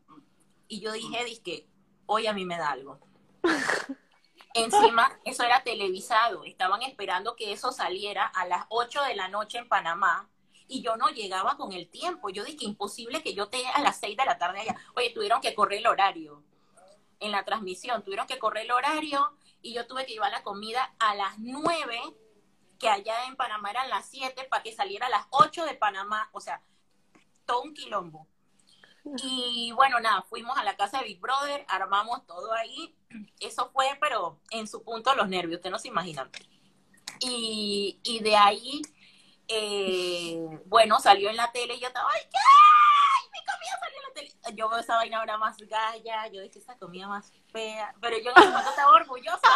y 0.67 0.81
yo 0.81 0.93
dije, 0.93 1.25
dije, 1.25 1.67
hoy 2.07 2.27
a 2.27 2.33
mí 2.33 2.45
me 2.45 2.59
da 2.59 2.71
algo. 2.71 3.01
Encima, 4.55 5.19
eso 5.25 5.43
era 5.45 5.63
televisado, 5.63 6.45
estaban 6.45 6.83
esperando 6.83 7.37
que 7.37 7.53
eso 7.53 7.71
saliera 7.71 8.27
a 8.27 8.47
las 8.47 8.65
8 8.71 9.03
de 9.05 9.15
la 9.15 9.29
noche 9.29 9.59
en 9.59 9.69
Panamá 9.69 10.29
y 10.67 10.83
yo 10.83 10.97
no 10.97 11.09
llegaba 11.09 11.57
con 11.57 11.73
el 11.73 11.89
tiempo. 11.89 12.31
Yo 12.31 12.45
dije, 12.45 12.65
imposible 12.65 13.23
que 13.23 13.35
yo 13.35 13.45
esté 13.45 13.67
a 13.69 13.81
las 13.81 13.99
6 14.01 14.17
de 14.17 14.25
la 14.25 14.39
tarde 14.39 14.61
allá. 14.61 14.77
Oye, 14.95 15.11
tuvieron 15.11 15.41
que 15.41 15.55
correr 15.55 15.79
el 15.81 15.87
horario 15.87 16.43
en 17.21 17.33
la 17.33 17.45
transmisión, 17.45 18.03
tuvieron 18.03 18.27
que 18.27 18.39
correr 18.39 18.65
el 18.65 18.71
horario 18.71 19.37
y 19.61 19.75
yo 19.75 19.87
tuve 19.87 20.07
que 20.07 20.13
llevar 20.13 20.31
la 20.31 20.43
comida 20.43 20.95
a 20.99 21.15
las 21.15 21.39
9, 21.39 22.01
que 22.79 22.89
allá 22.89 23.27
en 23.27 23.37
Panamá 23.37 23.71
eran 23.71 23.91
las 23.91 24.07
7, 24.09 24.45
para 24.45 24.63
que 24.63 24.73
saliera 24.73 25.07
a 25.07 25.11
las 25.11 25.27
8 25.31 25.65
de 25.65 25.75
Panamá, 25.75 26.31
o 26.33 26.41
sea, 26.41 26.63
todo 27.45 27.63
un 27.63 27.75
quilombo. 27.75 28.27
Y 29.17 29.73
bueno, 29.73 30.01
nada, 30.01 30.23
fuimos 30.23 30.57
a 30.59 30.65
la 30.65 30.77
casa 30.77 30.99
de 30.99 31.05
Big 31.05 31.21
Brother, 31.21 31.65
armamos 31.69 32.27
todo 32.27 32.53
ahí. 32.53 32.97
Eso 33.41 33.71
fue, 33.73 33.87
pero 34.01 34.41
en 34.51 34.67
su 34.67 34.83
punto 34.83 35.15
los 35.15 35.29
nervios, 35.29 35.59
ustedes 35.59 35.73
no 35.73 35.79
se 35.79 35.89
imaginan. 35.89 36.31
Y, 37.21 38.01
y 38.03 38.21
de 38.21 38.37
ahí, 38.37 38.83
eh, 39.49 40.39
bueno, 40.67 41.01
salió 41.01 41.31
en 41.31 41.37
la 41.37 41.51
tele 41.53 41.75
y 41.75 41.81
yo 41.81 41.89
estaba, 41.89 42.09
¡ay, 42.13 42.21
qué! 42.31 42.39
¡Ay, 42.39 43.29
mi 43.33 43.45
comida 43.47 43.79
salió 43.81 43.97
en 43.97 44.03
la 44.03 44.15
tele! 44.15 44.57
Yo 44.57 44.69
veo 44.69 44.79
esa 44.79 44.97
vaina 44.97 45.19
ahora 45.19 45.39
más 45.39 45.57
galla, 45.59 46.27
yo 46.29 46.43
dije, 46.43 46.59
esa 46.59 46.79
comida 46.79 47.09
más 47.09 47.33
fea, 47.51 47.95
pero 48.01 48.19
yo 48.19 48.31
en 48.31 48.39
ese 48.39 48.49
momento 48.49 48.71
estaba 48.71 48.93
orgullosa. 48.93 49.49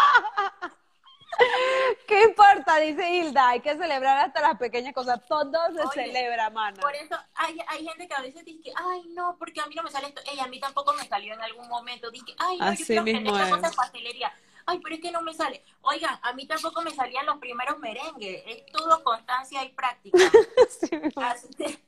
¿Qué 2.06 2.24
importa? 2.24 2.76
Dice 2.76 3.08
Hilda, 3.08 3.48
hay 3.50 3.60
que 3.60 3.76
celebrar 3.76 4.18
hasta 4.18 4.40
las 4.40 4.58
pequeñas 4.58 4.92
cosas. 4.94 5.20
Todo 5.26 5.50
se 5.74 5.80
Oye, 5.82 6.06
celebra, 6.06 6.50
mana. 6.50 6.80
Por 6.80 6.94
eso 6.94 7.16
hay, 7.34 7.58
hay 7.68 7.86
gente 7.86 8.06
que 8.08 8.14
a 8.14 8.20
veces 8.20 8.44
dice, 8.44 8.72
ay, 8.76 9.02
no, 9.14 9.36
porque 9.38 9.60
a 9.60 9.66
mí 9.66 9.74
no 9.74 9.82
me 9.82 9.90
sale 9.90 10.08
esto. 10.08 10.20
Ella 10.30 10.44
a 10.44 10.48
mí 10.48 10.60
tampoco 10.60 10.92
me 10.94 11.06
salió 11.06 11.34
en 11.34 11.40
algún 11.40 11.68
momento. 11.68 12.10
Dije, 12.10 12.34
ay, 12.38 12.58
no, 12.58 12.64
Así 12.66 12.82
yo 12.94 13.02
quiero 13.02 13.20
mismo 13.20 13.36
esta 13.36 13.48
es. 13.48 13.54
cosa 13.54 13.70
de 13.70 13.76
pastelería. 13.76 14.32
Ay, 14.66 14.78
pero 14.82 14.94
es 14.94 15.00
que 15.00 15.10
no 15.10 15.22
me 15.22 15.34
sale. 15.34 15.64
Oigan, 15.82 16.18
a 16.22 16.32
mí 16.34 16.46
tampoco 16.46 16.82
me 16.82 16.90
salían 16.92 17.26
los 17.26 17.38
primeros 17.38 17.78
merengues. 17.78 18.42
Es 18.46 18.66
todo 18.66 19.02
constancia 19.02 19.64
y 19.64 19.70
práctica. 19.70 20.18
Sí. 20.68 20.90
Así 21.16 21.48
que, 21.54 21.78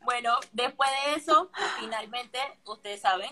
bueno, 0.00 0.34
después 0.52 0.90
de 1.04 1.14
eso, 1.14 1.50
finalmente, 1.78 2.38
ustedes 2.64 3.00
saben, 3.00 3.30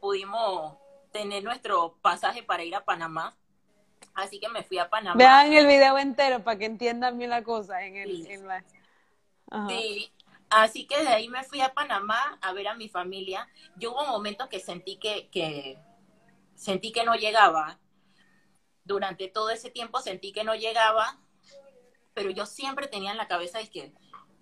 pudimos 0.00 0.76
tener 1.12 1.44
nuestro 1.44 1.96
pasaje 2.00 2.42
para 2.42 2.64
ir 2.64 2.74
a 2.74 2.84
Panamá. 2.84 3.36
Así 4.14 4.38
que 4.38 4.48
me 4.48 4.62
fui 4.62 4.78
a 4.78 4.90
Panamá. 4.90 5.16
Vean 5.16 5.52
el 5.52 5.66
video 5.66 5.98
entero 5.98 6.42
para 6.44 6.58
que 6.58 6.66
entiendan 6.66 7.18
bien 7.18 7.30
la 7.30 7.42
cosa. 7.42 7.82
En 7.84 7.96
el, 7.96 8.24
Sí. 8.24 8.32
en 8.32 8.46
la... 8.46 8.64
Sí, 9.68 10.12
así 10.50 10.86
que 10.86 11.02
de 11.02 11.08
ahí 11.08 11.28
me 11.28 11.44
fui 11.44 11.60
a 11.60 11.72
Panamá 11.74 12.38
a 12.40 12.52
ver 12.52 12.68
a 12.68 12.74
mi 12.74 12.88
familia. 12.88 13.48
Yo 13.76 13.92
hubo 13.92 14.06
momentos 14.06 14.48
que 14.48 14.60
sentí 14.60 14.96
que, 14.96 15.28
que 15.28 15.78
sentí 16.54 16.92
que 16.92 17.04
no 17.04 17.14
llegaba. 17.14 17.78
Durante 18.84 19.28
todo 19.28 19.50
ese 19.50 19.70
tiempo 19.70 20.00
sentí 20.00 20.32
que 20.32 20.42
no 20.42 20.54
llegaba, 20.54 21.18
pero 22.14 22.30
yo 22.30 22.46
siempre 22.46 22.88
tenía 22.88 23.12
en 23.12 23.16
la 23.16 23.28
cabeza 23.28 23.60
es 23.60 23.70
que 23.70 23.92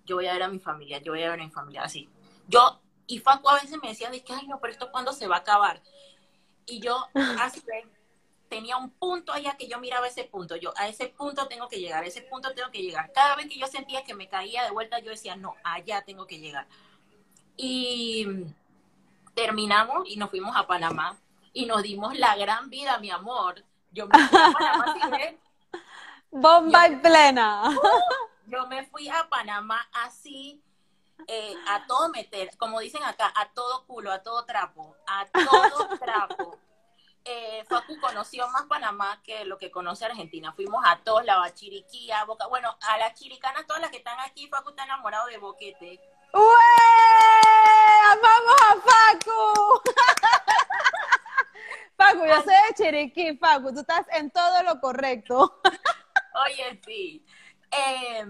yo 0.05 0.15
voy 0.15 0.27
a 0.27 0.33
ver 0.33 0.43
a 0.43 0.47
mi 0.47 0.59
familia, 0.59 0.97
yo 0.97 1.11
voy 1.11 1.23
a 1.23 1.29
ver 1.29 1.39
a 1.39 1.43
mi 1.43 1.51
familia, 1.51 1.83
así. 1.83 2.09
Yo, 2.47 2.81
y 3.05 3.19
Facu 3.19 3.49
a 3.49 3.61
veces 3.61 3.77
me 3.81 3.89
decía 3.89 4.09
de 4.09 4.23
que, 4.23 4.33
ay 4.33 4.47
no, 4.47 4.59
pero 4.59 4.73
esto 4.73 4.91
cuándo 4.91 5.13
se 5.13 5.27
va 5.27 5.37
a 5.37 5.39
acabar. 5.39 5.81
Y 6.65 6.79
yo, 6.79 7.07
así 7.39 7.61
tenía 8.51 8.75
un 8.75 8.89
punto 8.89 9.31
allá 9.31 9.55
que 9.55 9.69
yo 9.69 9.79
miraba 9.79 10.07
ese 10.07 10.25
punto. 10.25 10.57
Yo, 10.57 10.73
a 10.75 10.89
ese 10.89 11.07
punto 11.07 11.47
tengo 11.47 11.69
que 11.69 11.79
llegar, 11.79 12.03
a 12.03 12.07
ese 12.07 12.21
punto 12.21 12.53
tengo 12.53 12.69
que 12.69 12.81
llegar. 12.81 13.09
Cada 13.13 13.37
vez 13.37 13.47
que 13.47 13.57
yo 13.57 13.65
sentía 13.65 14.03
que 14.03 14.13
me 14.13 14.27
caía 14.27 14.65
de 14.65 14.71
vuelta, 14.71 14.99
yo 14.99 15.09
decía, 15.09 15.37
no, 15.37 15.55
allá 15.63 16.01
tengo 16.01 16.27
que 16.27 16.37
llegar. 16.37 16.67
Y 17.55 18.27
terminamos 19.33 20.05
y 20.05 20.17
nos 20.17 20.29
fuimos 20.29 20.53
a 20.57 20.67
Panamá 20.67 21.17
y 21.53 21.65
nos 21.65 21.81
dimos 21.81 22.19
la 22.19 22.35
gran 22.35 22.69
vida, 22.69 22.99
mi 22.99 23.09
amor. 23.09 23.63
Yo 23.91 24.07
me 24.07 24.19
fui 24.19 24.37
a 24.37 24.51
Panamá. 24.51 24.95
Bomba 26.29 26.87
y 26.89 26.95
plena. 26.97 27.73
Yo 28.47 28.67
me 28.67 28.85
fui 28.87 29.07
a 29.07 29.29
Panamá 29.29 29.87
así, 29.93 30.61
eh, 31.25 31.55
a 31.69 31.87
todo 31.87 32.09
meter, 32.09 32.49
como 32.57 32.81
dicen 32.81 33.03
acá, 33.05 33.31
a 33.33 33.47
todo 33.53 33.85
culo, 33.85 34.11
a 34.11 34.21
todo 34.21 34.43
trapo, 34.43 34.93
a 35.07 35.25
todo 35.27 35.87
trapo. 35.97 36.59
Eh, 37.23 37.63
Facu 37.69 37.99
conoció 37.99 38.47
más 38.49 38.63
Panamá 38.63 39.21
que 39.23 39.45
lo 39.45 39.57
que 39.57 39.69
conoce 39.69 40.05
Argentina. 40.05 40.53
Fuimos 40.53 40.83
a 40.85 40.97
todos, 41.03 41.23
la 41.23 41.37
Bachiriquí, 41.37 42.09
a 42.11 42.25
Boca, 42.25 42.47
bueno, 42.47 42.75
a 42.81 42.97
las 42.97 43.13
chiricanas, 43.13 43.67
todas 43.67 43.81
las 43.81 43.91
que 43.91 43.97
están 43.97 44.19
aquí, 44.21 44.47
Facu 44.47 44.71
está 44.71 44.85
enamorado 44.85 45.27
de 45.27 45.37
Boquete. 45.37 45.99
¡Ué! 46.33 46.41
¡Amamos 48.11 48.61
a 48.61 48.75
Facu! 48.81 49.81
Facu, 51.97 52.25
yo 52.25 52.41
soy 52.41 52.53
de 52.53 52.73
Chiriquí, 52.75 53.37
Facu, 53.37 53.71
tú 53.71 53.81
estás 53.81 54.07
en 54.13 54.31
todo 54.31 54.63
lo 54.63 54.79
correcto. 54.79 55.61
Oye, 56.45 56.81
sí. 56.85 57.23
Eh, 57.71 58.25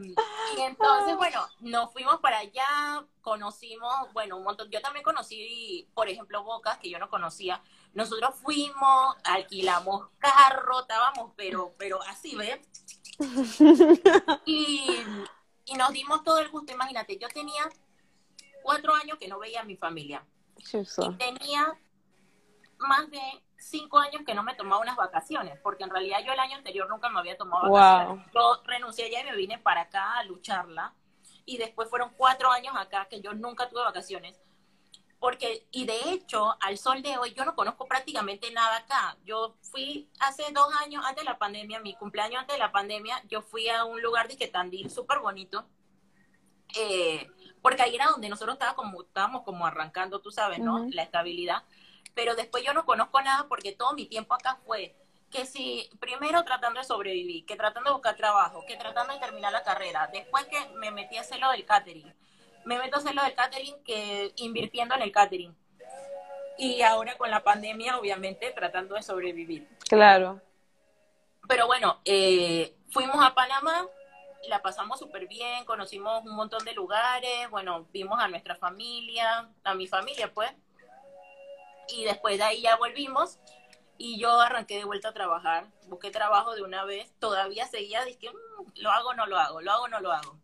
y 0.57 0.61
entonces, 0.61 1.15
bueno, 1.15 1.47
nos 1.61 1.91
fuimos 1.91 2.19
para 2.19 2.39
allá, 2.39 3.05
conocimos, 3.21 4.11
bueno, 4.13 4.37
un 4.37 4.43
montón. 4.43 4.69
Yo 4.69 4.81
también 4.81 5.03
conocí, 5.03 5.89
por 5.95 6.09
ejemplo, 6.09 6.43
Bocas, 6.43 6.77
que 6.77 6.89
yo 6.89 6.99
no 6.99 7.09
conocía. 7.09 7.61
Nosotros 7.93 8.35
fuimos, 8.41 9.15
alquilamos 9.23 10.09
carro, 10.17 10.81
estábamos, 10.81 11.33
pero, 11.35 11.73
pero 11.77 12.01
así, 12.03 12.35
¿ves? 12.35 12.59
Y, 14.45 15.05
y 15.65 15.73
nos 15.75 15.91
dimos 15.91 16.23
todo 16.23 16.39
el 16.39 16.49
gusto. 16.49 16.71
Imagínate, 16.73 17.17
yo 17.17 17.27
tenía 17.29 17.69
cuatro 18.63 18.93
años 18.95 19.17
que 19.19 19.27
no 19.27 19.39
veía 19.39 19.61
a 19.61 19.65
mi 19.65 19.75
familia. 19.75 20.25
Y 21.13 21.17
tenía 21.17 21.77
más 22.79 23.09
de 23.11 23.21
cinco 23.57 23.99
años 23.99 24.23
que 24.25 24.33
no 24.33 24.41
me 24.43 24.55
tomaba 24.55 24.81
unas 24.81 24.95
vacaciones, 24.95 25.59
porque 25.61 25.83
en 25.83 25.89
realidad 25.89 26.19
yo 26.25 26.33
el 26.33 26.39
año 26.39 26.57
anterior 26.57 26.89
nunca 26.89 27.09
me 27.09 27.19
había 27.19 27.37
tomado 27.37 27.67
Wow. 27.69 27.73
vacaciones. 27.73 28.25
Yo 28.33 28.61
renuncié 28.65 29.05
allá 29.05 29.21
y 29.21 29.23
me 29.25 29.35
vine 29.35 29.59
para 29.59 29.81
acá 29.81 30.17
a 30.17 30.23
lucharla. 30.23 30.93
Y 31.45 31.57
después 31.57 31.89
fueron 31.89 32.11
cuatro 32.17 32.51
años 32.51 32.73
acá 32.77 33.07
que 33.09 33.21
yo 33.21 33.33
nunca 33.33 33.69
tuve 33.69 33.81
vacaciones. 33.81 34.40
Porque, 35.21 35.67
y 35.71 35.85
de 35.85 36.11
hecho, 36.11 36.57
al 36.61 36.77
sol 36.79 37.03
de 37.03 37.17
hoy, 37.17 37.33
yo 37.35 37.45
no 37.45 37.55
conozco 37.55 37.87
prácticamente 37.87 38.51
nada 38.51 38.77
acá. 38.77 39.17
Yo 39.25 39.55
fui 39.61 40.09
hace 40.19 40.43
dos 40.53 40.73
años, 40.83 41.05
antes 41.05 41.23
de 41.23 41.31
la 41.31 41.39
pandemia, 41.39 41.79
mi 41.79 41.95
cumpleaños 41.95 42.41
antes 42.41 42.55
de 42.55 42.59
la 42.59 42.73
pandemia, 42.73 43.23
yo 43.29 43.41
fui 43.43 43.69
a 43.69 43.85
un 43.85 44.01
lugar 44.01 44.27
de 44.29 44.47
Tandil 44.49 44.91
súper 44.91 45.19
bonito. 45.19 45.67
eh, 46.75 47.29
porque 47.61 47.83
ahí 47.83 47.95
era 47.95 48.07
donde 48.07 48.29
nosotros 48.29 48.55
estábamos 48.55 48.77
como, 48.83 49.01
estábamos 49.03 49.43
como 49.43 49.65
arrancando, 49.67 50.21
tú 50.21 50.31
sabes, 50.31 50.59
¿no? 50.61 50.85
La 50.91 51.03
estabilidad. 51.03 51.63
Pero 52.15 52.35
después 52.35 52.63
yo 52.63 52.73
no 52.73 52.85
conozco 52.85 53.21
nada 53.21 53.47
porque 53.47 53.73
todo 53.73 53.93
mi 53.93 54.05
tiempo 54.07 54.33
acá 54.33 54.57
fue 54.65 54.95
que 55.29 55.45
si 55.45 55.89
primero 55.99 56.43
tratando 56.43 56.79
de 56.79 56.85
sobrevivir, 56.85 57.45
que 57.45 57.55
tratando 57.55 57.89
de 57.91 57.93
buscar 57.95 58.15
trabajo, 58.17 58.65
que 58.65 58.77
tratando 58.77 59.13
de 59.13 59.19
terminar 59.19 59.51
la 59.53 59.63
carrera, 59.63 60.09
después 60.11 60.45
que 60.47 60.69
me 60.75 60.91
metí 60.91 61.17
a 61.17 61.21
hacer 61.21 61.39
lo 61.39 61.51
del 61.51 61.65
catering, 61.65 62.13
me 62.65 62.77
meto 62.77 62.97
a 62.97 62.99
hacer 62.99 63.15
lo 63.15 63.23
del 63.23 63.33
catering 63.33 63.83
que 63.83 64.33
invirtiendo 64.37 64.95
en 64.95 65.01
el 65.01 65.11
catering. 65.11 65.55
Y 66.57 66.81
ahora 66.81 67.17
con 67.17 67.31
la 67.31 67.43
pandemia, 67.43 67.97
obviamente, 67.97 68.51
tratando 68.51 68.95
de 68.95 69.01
sobrevivir. 69.01 69.67
Claro. 69.89 70.41
Pero 71.47 71.65
bueno, 71.67 71.99
eh, 72.05 72.75
fuimos 72.89 73.17
a 73.23 73.33
Panamá, 73.33 73.87
la 74.47 74.61
pasamos 74.61 74.99
súper 74.99 75.27
bien, 75.27 75.65
conocimos 75.65 76.23
un 76.23 76.35
montón 76.35 76.63
de 76.65 76.73
lugares, 76.73 77.49
bueno, 77.49 77.87
vimos 77.91 78.19
a 78.19 78.27
nuestra 78.27 78.55
familia, 78.55 79.49
a 79.63 79.73
mi 79.73 79.87
familia, 79.87 80.31
pues. 80.33 80.51
Y 81.89 82.03
después 82.03 82.37
de 82.37 82.43
ahí 82.43 82.61
ya 82.61 82.75
volvimos 82.77 83.39
y 83.97 84.19
yo 84.19 84.39
arranqué 84.39 84.77
de 84.77 84.85
vuelta 84.85 85.09
a 85.09 85.13
trabajar, 85.13 85.67
busqué 85.87 86.09
trabajo 86.09 86.55
de 86.55 86.63
una 86.63 86.85
vez, 86.85 87.13
todavía 87.19 87.67
seguía, 87.67 88.03
dije, 88.05 88.29
"Mm, 88.29 88.71
lo 88.75 88.91
hago 88.91 89.09
o 89.09 89.13
no 89.13 89.25
lo 89.25 89.37
hago, 89.37 89.61
lo 89.61 89.71
hago 89.71 89.83
o 89.83 89.87
no 89.87 89.99
lo 89.99 90.11
hago. 90.11 90.37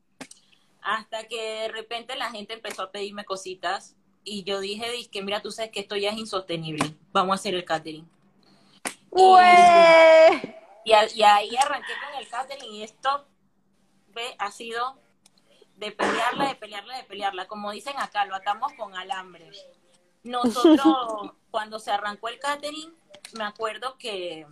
Hasta 0.88 1.28
que 1.28 1.36
de 1.36 1.68
repente 1.68 2.16
la 2.16 2.32
gente 2.32 2.54
empezó 2.54 2.84
a 2.84 2.92
pedirme 2.92 3.26
cositas 3.26 3.98
y 4.24 4.46
yo 4.46 4.62
dije, 4.62 4.86
que 5.12 5.22
mira, 5.22 5.42
tú 5.42 5.52
sabes 5.52 5.70
que 5.72 5.82
esto 5.82 5.98
ya 5.98 6.12
es 6.12 6.18
insostenible, 6.18 6.96
vamos 7.12 7.34
a 7.34 7.36
hacer 7.36 7.56
el 7.56 7.66
catering. 7.66 8.10
¡Ué! 9.10 10.56
Y, 10.86 10.92
y 10.92 11.24
ahí 11.24 11.58
arranqué 11.58 11.92
con 12.02 12.18
el 12.18 12.30
catering 12.30 12.72
y 12.72 12.84
esto 12.84 13.28
ve, 14.14 14.34
ha 14.40 14.50
sido 14.50 14.98
de 15.76 15.92
pelearla, 15.92 16.48
de 16.48 16.56
pelearla, 16.56 16.96
de 16.96 17.04
pelearla. 17.04 17.48
Como 17.50 17.72
dicen 17.72 18.00
acá, 18.00 18.24
lo 18.24 18.36
atamos 18.36 18.72
con 18.78 18.96
alambre. 18.96 19.52
Nosotros, 20.24 21.34
cuando 21.52 21.80
se 21.80 21.92
arrancó 21.92 22.30
el 22.30 22.40
catering, 22.40 22.96
me 23.38 23.44
acuerdo 23.44 23.98
que 23.98 24.48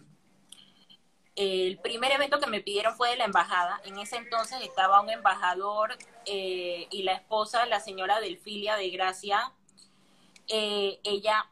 el 1.35 1.77
primer 1.79 2.11
evento 2.11 2.39
que 2.39 2.47
me 2.47 2.61
pidieron 2.61 2.95
fue 2.95 3.09
de 3.09 3.17
la 3.17 3.25
embajada. 3.25 3.81
En 3.83 3.99
ese 3.99 4.17
entonces 4.17 4.61
estaba 4.61 5.01
un 5.01 5.09
embajador 5.09 5.97
eh, 6.25 6.87
y 6.89 7.03
la 7.03 7.13
esposa, 7.13 7.65
la 7.65 7.79
señora 7.79 8.19
Delfilia 8.19 8.77
de 8.77 8.89
Gracia. 8.89 9.51
Eh, 10.47 10.99
ella, 11.03 11.47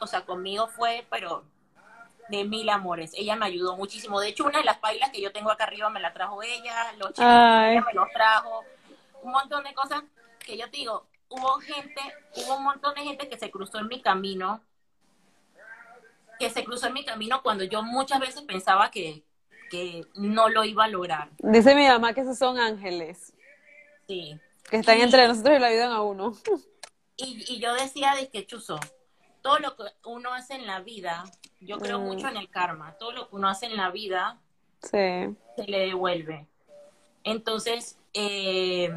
o 0.00 0.06
sea, 0.06 0.24
conmigo 0.24 0.68
fue, 0.68 1.06
pero 1.10 1.44
de 2.28 2.44
mil 2.44 2.68
amores. 2.68 3.12
Ella 3.14 3.36
me 3.36 3.46
ayudó 3.46 3.76
muchísimo. 3.76 4.20
De 4.20 4.28
hecho, 4.28 4.44
una 4.44 4.58
de 4.58 4.64
las 4.64 4.78
pailas 4.78 5.10
que 5.10 5.20
yo 5.20 5.32
tengo 5.32 5.50
acá 5.50 5.64
arriba 5.64 5.90
me 5.90 6.00
la 6.00 6.12
trajo 6.12 6.42
ella, 6.42 6.92
los 6.98 7.08
chicos 7.08 7.24
ella 7.24 7.84
me 7.86 7.94
los 7.94 8.10
trajo, 8.12 8.64
un 9.22 9.32
montón 9.32 9.64
de 9.64 9.74
cosas 9.74 10.02
que 10.38 10.56
yo 10.56 10.70
te 10.70 10.78
digo, 10.78 11.06
hubo 11.28 11.58
gente, 11.60 12.00
hubo 12.36 12.56
un 12.56 12.64
montón 12.64 12.94
de 12.94 13.02
gente 13.02 13.28
que 13.28 13.38
se 13.38 13.50
cruzó 13.50 13.78
en 13.78 13.88
mi 13.88 14.00
camino, 14.00 14.60
que 16.38 16.50
se 16.50 16.64
cruzó 16.64 16.86
en 16.88 16.94
mi 16.94 17.04
camino 17.04 17.42
cuando 17.42 17.64
yo 17.64 17.82
muchas 17.82 18.20
veces 18.20 18.42
pensaba 18.42 18.90
que, 18.90 19.24
que 19.70 20.04
no 20.14 20.48
lo 20.48 20.64
iba 20.64 20.84
a 20.84 20.88
lograr. 20.88 21.30
Dice 21.38 21.74
mi 21.74 21.86
mamá 21.86 22.12
que 22.14 22.20
esos 22.22 22.38
son 22.38 22.58
ángeles, 22.58 23.32
Sí. 24.06 24.38
que 24.70 24.76
están 24.78 24.98
Y- 24.98 25.02
entre 25.02 25.26
nosotros 25.28 25.56
y 25.56 25.60
la 25.60 25.66
ayudan 25.68 25.92
a 25.92 26.02
uno. 26.02 26.32
Y, 27.18 27.44
y 27.54 27.60
yo 27.60 27.72
decía 27.72 28.14
de 28.14 28.28
que, 28.28 28.44
Chuzo, 28.44 28.78
todo 29.40 29.58
lo 29.58 29.74
que 29.74 29.84
uno 30.04 30.34
hace 30.34 30.54
en 30.54 30.66
la 30.66 30.80
vida, 30.80 31.24
yo 31.60 31.78
creo 31.78 31.98
Mm. 31.98 32.02
mucho 32.04 32.28
en 32.28 32.36
el 32.36 32.50
karma, 32.50 32.92
todo 32.98 33.12
lo 33.12 33.30
que 33.30 33.36
uno 33.36 33.48
hace 33.48 33.64
en 33.66 33.76
la 33.78 33.90
vida 33.90 34.38
Sí. 34.82 35.34
se 35.56 35.64
le 35.66 35.78
devuelve. 35.86 36.46
Entonces, 37.24 37.98
eh, 38.12 38.90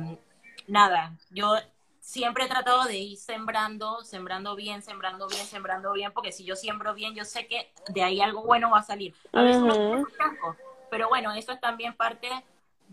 nada, 0.68 1.18
yo 1.32 1.56
siempre 2.10 2.46
he 2.46 2.48
tratado 2.48 2.86
de 2.86 2.98
ir 2.98 3.18
sembrando, 3.20 4.04
sembrando 4.04 4.56
bien, 4.56 4.82
sembrando 4.82 5.28
bien, 5.28 5.46
sembrando 5.46 5.94
bien, 5.94 6.12
porque 6.12 6.32
si 6.32 6.44
yo 6.44 6.56
siembro 6.56 6.96
bien, 6.96 7.14
yo 7.14 7.24
sé 7.24 7.46
que 7.46 7.72
de 7.90 8.02
ahí 8.02 8.20
algo 8.20 8.42
bueno 8.42 8.72
va 8.72 8.80
a 8.80 8.84
salir. 8.84 9.14
A 9.32 9.44
veces 9.44 9.62
tiene 9.62 9.76
Ujú. 9.76 10.06
sus 10.08 10.18
chascos, 10.18 10.58
pero 10.90 11.08
bueno, 11.08 11.32
eso 11.34 11.52
es 11.52 11.62
también 11.62 11.96
parte, 11.96 12.28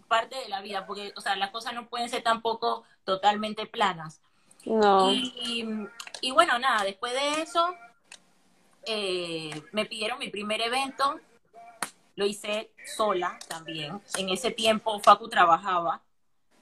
parte 0.07 0.37
de 0.37 0.51
la 0.51 0.61
vida, 0.61 0.87
porque, 0.87 1.15
o 1.17 1.23
sea, 1.23 1.35
las 1.35 1.49
cosas 1.49 1.73
no 1.73 1.89
pueden 1.89 2.11
ser 2.11 2.23
tampoco 2.23 2.85
totalmente 3.05 3.65
planas. 3.65 4.21
No. 4.67 5.11
Y, 5.11 5.67
y 6.21 6.31
bueno, 6.33 6.59
nada, 6.59 6.85
después 6.85 7.15
de 7.15 7.41
eso, 7.41 7.75
eh, 8.85 9.63
me 9.73 9.87
pidieron 9.87 10.19
mi 10.19 10.29
primer 10.29 10.61
evento, 10.61 11.19
lo 12.17 12.27
hice 12.27 12.71
sola 12.85 13.39
también. 13.49 13.99
En 14.19 14.29
ese 14.29 14.51
tiempo 14.51 15.01
Facu 15.01 15.31
trabajaba 15.31 16.03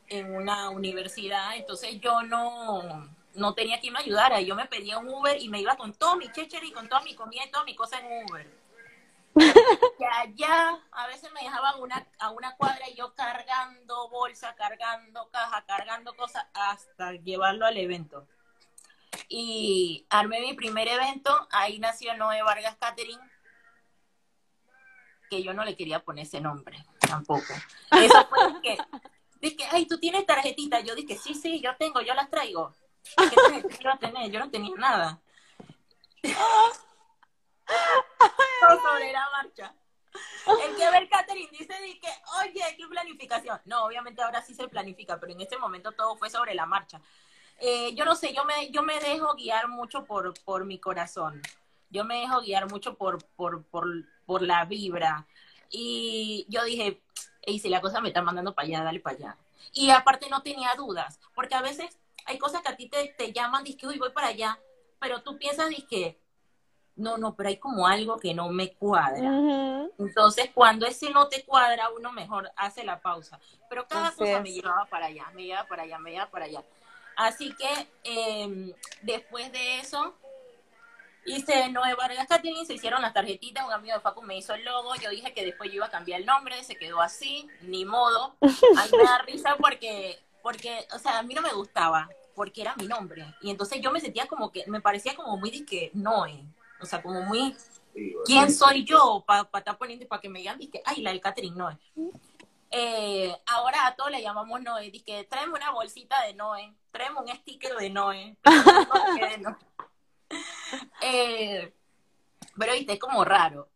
en 0.09 0.35
una 0.35 0.71
universidad, 0.71 1.57
entonces 1.57 2.01
yo 2.01 2.23
no, 2.23 3.09
no 3.35 3.55
tenía 3.55 3.81
quien 3.81 3.93
me 3.93 4.01
ayudara. 4.01 4.41
Yo 4.41 4.55
me 4.55 4.67
pedía 4.67 4.99
un 4.99 5.09
Uber 5.09 5.41
y 5.41 5.49
me 5.49 5.61
iba 5.61 5.77
con 5.77 5.93
todo 5.93 6.17
mi 6.17 6.31
checher 6.31 6.65
y 6.65 6.73
con 6.73 6.89
toda 6.89 7.03
mi 7.03 7.15
comida 7.15 7.45
y 7.45 7.51
toda 7.51 7.65
mi 7.65 7.75
cosa 7.75 7.99
en 7.99 8.25
Uber. 8.25 8.65
Y 9.99 10.05
allá 10.05 10.81
a 10.93 11.07
veces 11.07 11.33
me 11.33 11.41
dejaban 11.41 11.81
una, 11.81 12.07
a 12.19 12.31
una 12.31 12.57
cuadra 12.57 12.89
y 12.89 12.95
yo 12.95 13.15
cargando 13.15 14.09
bolsa, 14.09 14.55
cargando 14.55 15.29
caja, 15.31 15.65
cargando 15.67 16.15
cosas 16.17 16.47
hasta 16.53 17.13
llevarlo 17.13 17.67
al 17.67 17.77
evento. 17.77 18.27
Y 19.29 20.07
armé 20.11 20.41
mi 20.41 20.55
primer 20.55 20.89
evento, 20.89 21.49
ahí 21.51 21.79
nació 21.79 22.17
Noé 22.17 22.43
Vargas 22.43 22.77
Catering, 22.77 23.21
que 25.31 25.43
yo 25.43 25.55
no 25.55 25.65
le 25.65 25.77
quería 25.77 26.01
poner 26.01 26.27
ese 26.27 26.41
nombre 26.41 26.85
tampoco. 27.01 27.55
Eso 27.93 28.27
fue 28.29 28.61
que, 28.63 28.79
dije, 29.41 29.65
ay, 29.71 29.87
tú 29.87 29.99
tienes 29.99 30.27
tarjetita. 30.27 30.81
Yo 30.81 30.95
dije, 30.95 31.17
sí, 31.17 31.35
sí, 31.35 31.61
yo 31.61 31.77
tengo, 31.77 32.01
yo 32.01 32.15
las 32.15 32.31
traigo. 32.31 32.75
¿Qué 33.17 33.89
a 33.89 33.99
tener? 33.99 34.31
Yo 34.31 34.41
no 34.41 34.51
tenía 34.51 34.75
nada. 34.77 35.21
Todo 38.61 38.81
sobre 38.83 39.13
la 39.13 39.29
marcha. 39.31 39.75
El 40.47 40.77
que 40.77 40.91
ve 40.91 40.99
el 40.99 41.09
catering 41.09 41.51
dice, 41.51 41.75
que, 42.01 42.09
oye, 42.43 42.77
qué 42.77 42.87
planificación. 42.89 43.61
No, 43.65 43.85
obviamente 43.85 44.23
ahora 44.23 44.43
sí 44.43 44.55
se 44.55 44.69
planifica, 44.69 45.19
pero 45.19 45.33
en 45.33 45.41
ese 45.41 45.59
momento 45.59 45.93
todo 45.93 46.17
fue 46.17 46.31
sobre 46.31 46.55
la 46.55 46.67
marcha. 46.67 47.01
Eh, 47.59 47.95
yo 47.95 48.05
no 48.05 48.15
sé, 48.15 48.33
yo 48.35 48.45
me, 48.45 48.71
yo 48.71 48.83
me 48.83 49.01
dejo 49.01 49.35
guiar 49.35 49.69
mucho 49.69 50.05
por, 50.05 50.35
por 50.45 50.65
mi 50.65 50.79
corazón. 50.79 51.43
Yo 51.91 52.05
me 52.05 52.21
dejo 52.21 52.41
guiar 52.41 52.71
mucho 52.71 52.97
por, 52.97 53.25
por, 53.37 53.65
por, 53.65 53.87
por 54.27 54.43
la 54.43 54.65
vibra. 54.65 55.27
Y 55.71 56.47
yo 56.49 56.65
dije, 56.65 57.03
y 57.47 57.59
si 57.59 57.69
la 57.69 57.81
cosa 57.81 58.01
me 58.01 58.09
está 58.09 58.23
mandando 58.23 58.55
para 58.55 58.67
allá, 58.67 58.85
dale 58.85 59.01
para 59.01 59.17
allá. 59.17 59.37
Y 59.73 59.91
aparte 59.91 60.29
no 60.29 60.43
tenía 60.43 60.73
dudas, 60.77 61.21
porque 61.35 61.55
a 61.55 61.63
veces 61.63 61.99
hay 62.27 62.39
cosas 62.39 62.63
que 62.63 62.69
a 62.69 62.77
ti 62.77 62.89
te, 62.89 63.15
te 63.17 63.33
llaman, 63.33 63.65
dices, 63.65 63.85
uy, 63.85 63.99
voy 63.99 64.11
para 64.11 64.29
allá, 64.29 64.59
pero 64.99 65.23
tú 65.23 65.37
piensas, 65.39 65.69
dices, 65.69 66.17
no, 66.97 67.19
no, 67.19 67.35
pero 67.35 67.49
hay 67.49 67.57
como 67.57 67.87
algo 67.87 68.19
que 68.19 68.35
no 68.35 68.49
me 68.51 68.73
cuadra. 68.73 69.89
Entonces, 69.99 70.51
cuando 70.55 70.87
ese 70.87 71.11
no 71.11 71.27
te 71.29 71.45
cuadra, 71.45 71.91
uno 71.91 72.13
mejor 72.13 72.51
hace 72.57 72.85
la 72.85 73.01
pausa. 73.01 73.41
Pero 73.69 73.87
cada 73.89 74.09
Así 74.09 74.19
cosa 74.19 74.37
es. 74.37 74.43
me 74.43 74.53
llevaba 74.53 74.87
para 74.87 75.07
allá, 75.07 75.27
me 75.35 75.45
llevaba 75.45 75.67
para 75.67 75.83
allá, 75.83 75.99
me 75.99 76.11
llevaba 76.13 76.31
para 76.31 76.45
allá. 76.45 76.63
Así 77.17 77.55
que 77.57 77.89
eh, 78.05 78.75
después 79.03 79.51
de 79.53 79.81
eso, 79.81 80.15
hice 81.27 81.71
Noé 81.71 81.95
Vargas 81.95 82.27
Catering, 82.27 82.67
se 82.67 82.75
hicieron 82.75 83.03
las 83.03 83.13
tarjetitas, 83.13 83.67
un 83.67 83.73
amigo 83.73 83.95
de 83.95 84.01
Facu 84.01 84.23
me 84.23 84.37
hizo 84.37 84.55
el 84.55 84.65
logo, 84.65 84.95
yo 84.97 85.11
dije 85.11 85.33
que 85.33 85.45
después 85.45 85.71
yo 85.71 85.77
iba 85.77 85.87
a 85.87 85.91
cambiar 85.91 86.21
el 86.21 86.27
nombre, 86.27 86.63
se 86.65 86.77
quedó 86.77 87.01
así, 87.01 87.49
ni 87.63 87.85
modo. 87.85 88.37
A 88.41 88.47
mí 88.47 88.91
me 88.97 89.05
da 89.05 89.19
risa 89.27 89.57
porque, 89.59 90.19
porque, 90.43 90.87
o 90.95 90.99
sea, 90.99 91.19
a 91.19 91.23
mí 91.23 91.35
no 91.35 91.43
me 91.43 91.53
gustaba, 91.53 92.09
porque 92.35 92.63
era 92.63 92.75
mi 92.77 92.87
nombre. 92.87 93.25
Y 93.41 93.51
entonces 93.51 93.81
yo 93.81 93.91
me 93.91 94.01
sentía 94.01 94.27
como 94.27 94.53
que, 94.53 94.65
me 94.67 94.81
parecía 94.81 95.15
como 95.15 95.37
muy 95.37 95.51
disque 95.51 95.91
Noé, 95.95 96.45
o 96.81 96.87
sea, 96.87 97.03
como 97.03 97.23
muy, 97.23 97.57
¿quién 98.27 98.53
soy 98.53 98.85
yo 98.85 99.25
para 99.27 99.49
estar 99.55 99.79
poniendo, 99.79 100.07
para 100.07 100.21
que 100.21 100.29
me 100.29 100.41
digan, 100.41 100.59
disque, 100.59 100.83
ay, 100.85 101.03
la 101.03 101.11
del 101.11 101.21
catering 101.21 101.57
Noé? 101.57 101.79
Eh, 102.77 103.33
ahora 103.47 103.87
a 103.87 103.95
todos 103.95 104.11
le 104.11 104.21
llamamos 104.21 104.61
Noé, 104.61 104.91
disque, 104.91 105.25
tráeme 105.31 105.55
una 105.55 105.71
bolsita 105.71 106.23
de 106.27 106.35
Noé, 106.35 106.75
tráeme 106.91 107.21
un 107.21 107.29
sticker 107.29 107.77
de 107.77 107.91
Noé, 107.91 108.37
de 108.45 109.39
Noé. 109.39 109.57
Eh, 111.01 111.73
pero 112.57 112.73
viste, 112.73 112.95
es 112.95 112.99
como 112.99 113.25
raro. 113.25 113.69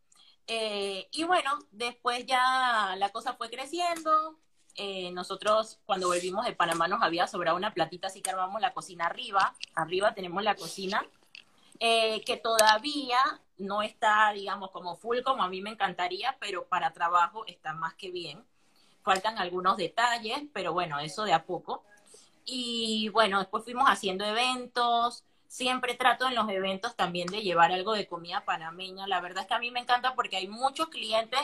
Eh, 0.47 1.09
y 1.11 1.25
bueno, 1.25 1.59
después 1.73 2.25
ya 2.27 2.95
la 2.97 3.11
cosa 3.11 3.35
fue 3.35 3.51
creciendo. 3.51 4.39
Eh, 4.77 5.11
nosotros 5.11 5.81
cuando 5.85 6.09
volvimos 6.09 6.45
de 6.45 6.53
Panamá 6.55 6.87
nos 6.89 7.03
había 7.03 7.27
sobrado 7.27 7.57
una 7.57 7.75
platita, 7.75 8.07
así 8.07 8.23
que 8.23 8.31
armamos 8.31 8.61
la 8.61 8.73
cocina 8.73 9.07
arriba. 9.07 9.55
Arriba 9.75 10.15
tenemos 10.15 10.43
la 10.43 10.55
cocina, 10.55 11.05
que 11.81 12.41
todavía 12.43 13.19
no 13.59 13.83
está, 13.83 14.33
digamos, 14.33 14.71
como 14.71 14.97
full 14.97 15.21
como 15.23 15.43
a 15.43 15.49
mí 15.49 15.61
me 15.61 15.71
encantaría, 15.71 16.37
pero 16.41 16.67
para 16.67 16.93
trabajo 16.93 17.45
está 17.47 17.73
más 17.73 17.95
que 17.95 18.11
bien. 18.11 18.45
Faltan 19.03 19.39
algunos 19.39 19.77
detalles, 19.77 20.43
pero 20.53 20.73
bueno, 20.73 20.99
eso 21.01 21.25
de 21.25 21.33
a 21.33 21.45
poco. 21.45 21.85
Y 22.45 23.11
bueno, 23.11 23.41
después 23.41 23.65
fuimos 23.65 23.89
haciendo 23.89 24.25
eventos. 24.25 25.25
Siempre 25.49 25.95
trato 25.95 26.29
en 26.29 26.35
los 26.35 26.49
eventos 26.51 26.95
también 26.95 27.27
de 27.27 27.43
llevar 27.43 27.73
algo 27.73 27.95
de 27.95 28.07
comida 28.07 28.45
panameña. 28.45 29.07
La 29.07 29.21
verdad 29.21 29.43
es 29.43 29.49
que 29.49 29.55
a 29.55 29.59
mí 29.59 29.71
me 29.71 29.81
encanta 29.81 30.15
porque 30.15 30.37
hay 30.37 30.47
muchos 30.47 30.89
clientes 30.89 31.41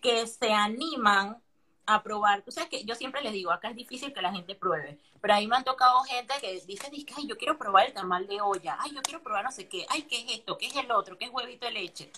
que 0.00 0.26
se 0.26 0.52
animan 0.52 1.40
a 1.86 2.02
probar. 2.02 2.42
Tú 2.42 2.50
sabes 2.50 2.70
que 2.70 2.84
yo 2.84 2.94
siempre 2.94 3.22
les 3.22 3.32
digo, 3.32 3.50
acá 3.50 3.68
es 3.70 3.76
difícil 3.76 4.12
que 4.12 4.22
la 4.22 4.32
gente 4.32 4.54
pruebe, 4.54 4.98
pero 5.20 5.34
ahí 5.34 5.46
me 5.46 5.56
han 5.56 5.64
tocado 5.64 6.02
gente 6.04 6.34
que 6.40 6.60
dice, 6.66 6.90
dice, 6.90 7.12
ay, 7.16 7.26
yo 7.26 7.36
quiero 7.36 7.58
probar 7.58 7.86
el 7.86 7.92
tamal 7.92 8.26
de 8.26 8.40
olla, 8.40 8.76
ay, 8.80 8.92
yo 8.94 9.02
quiero 9.02 9.22
probar 9.22 9.44
no 9.44 9.52
sé 9.52 9.68
qué, 9.68 9.86
ay, 9.88 10.02
¿qué 10.02 10.20
es 10.20 10.32
esto? 10.32 10.58
¿Qué 10.58 10.66
es 10.66 10.76
el 10.76 10.90
otro? 10.90 11.18
¿Qué 11.18 11.26
es 11.26 11.30
huevito 11.32 11.66
de 11.66 11.72
leche? 11.72 12.10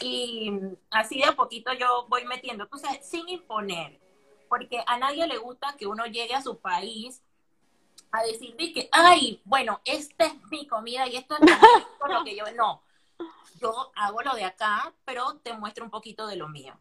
Y 0.00 0.52
así 0.90 1.18
de 1.18 1.24
a 1.24 1.36
poquito 1.36 1.72
yo 1.72 2.06
voy 2.08 2.24
metiendo, 2.24 2.64
entonces, 2.64 2.90
sin 3.02 3.28
imponer, 3.28 3.98
porque 4.48 4.82
a 4.86 4.98
nadie 4.98 5.26
le 5.26 5.38
gusta 5.38 5.76
que 5.76 5.86
uno 5.86 6.06
llegue 6.06 6.34
a 6.34 6.42
su 6.42 6.58
país 6.58 7.22
a 8.12 8.22
decir 8.22 8.56
que, 8.56 8.88
ay, 8.92 9.40
bueno, 9.44 9.80
esta 9.84 10.26
es 10.26 10.34
mi 10.50 10.66
comida 10.66 11.06
y 11.06 11.16
esto 11.16 11.36
es 11.36 11.40
lo, 11.40 12.08
lo 12.08 12.24
que 12.24 12.36
yo, 12.36 12.44
no, 12.56 12.82
yo 13.60 13.92
hago 13.94 14.22
lo 14.22 14.34
de 14.34 14.44
acá, 14.44 14.92
pero 15.04 15.36
te 15.42 15.52
muestro 15.52 15.84
un 15.84 15.90
poquito 15.90 16.26
de 16.26 16.36
lo 16.36 16.48
mío, 16.48 16.78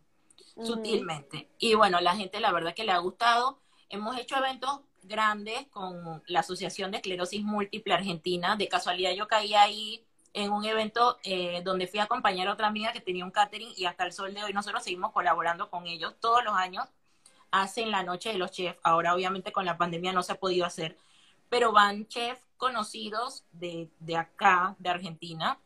sutilmente. 0.64 1.50
Y 1.60 1.76
bueno, 1.76 2.00
la 2.02 2.16
gente 2.16 2.40
la 2.40 2.52
verdad 2.52 2.74
que 2.74 2.84
le 2.84 2.92
ha 2.92 2.98
gustado. 2.98 3.60
Hemos 3.90 4.18
hecho 4.18 4.38
eventos 4.38 4.82
grandes 5.04 5.68
con 5.68 6.24
la 6.28 6.42
Asociación 6.42 6.92
de 6.92 6.98
Esclerosis 6.98 7.44
Múltiple 7.44 7.94
Argentina. 7.94 8.56
De 8.56 8.68
casualidad 8.68 9.12
yo 9.12 9.28
caí 9.28 9.54
ahí 9.54 10.06
en 10.34 10.52
un 10.52 10.64
evento 10.66 11.18
eh, 11.24 11.62
donde 11.64 11.88
fui 11.88 12.00
a 12.00 12.04
acompañar 12.04 12.48
a 12.48 12.54
otra 12.54 12.68
amiga 12.68 12.94
que 12.94 13.02
tenía 13.02 13.26
un 13.26 13.32
catering 13.32 13.74
y 13.76 13.86
hasta 13.86 14.06
el 14.06 14.14
sol 14.14 14.34
de 14.34 14.44
hoy 14.44 14.54
nosotros 14.54 14.84
seguimos 14.84 15.12
colaborando 15.12 15.70
con 15.70 15.88
ellos 15.88 16.16
todos 16.20 16.44
los 16.44 16.54
años. 16.54 16.86
hacen 17.52 17.92
la 17.92 18.04
noche 18.04 18.30
de 18.30 18.38
los 18.38 18.52
chefs. 18.52 18.80
Ahora 18.84 19.16
obviamente 19.16 19.52
con 19.52 19.66
la 19.66 19.78
pandemia 19.78 20.14
no 20.14 20.24
se 20.24 20.34
ha 20.34 20.36
podido 20.36 20.66
hacer, 20.66 20.98
pero 21.50 21.72
van 21.72 22.08
chefs 22.08 22.46
conocidos 22.58 23.46
de, 23.52 23.90
de 24.00 24.18
acá, 24.18 24.76
de 24.80 24.90
Argentina, 24.90 25.60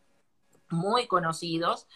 muy 0.69 1.07
conocidos, 1.07 1.87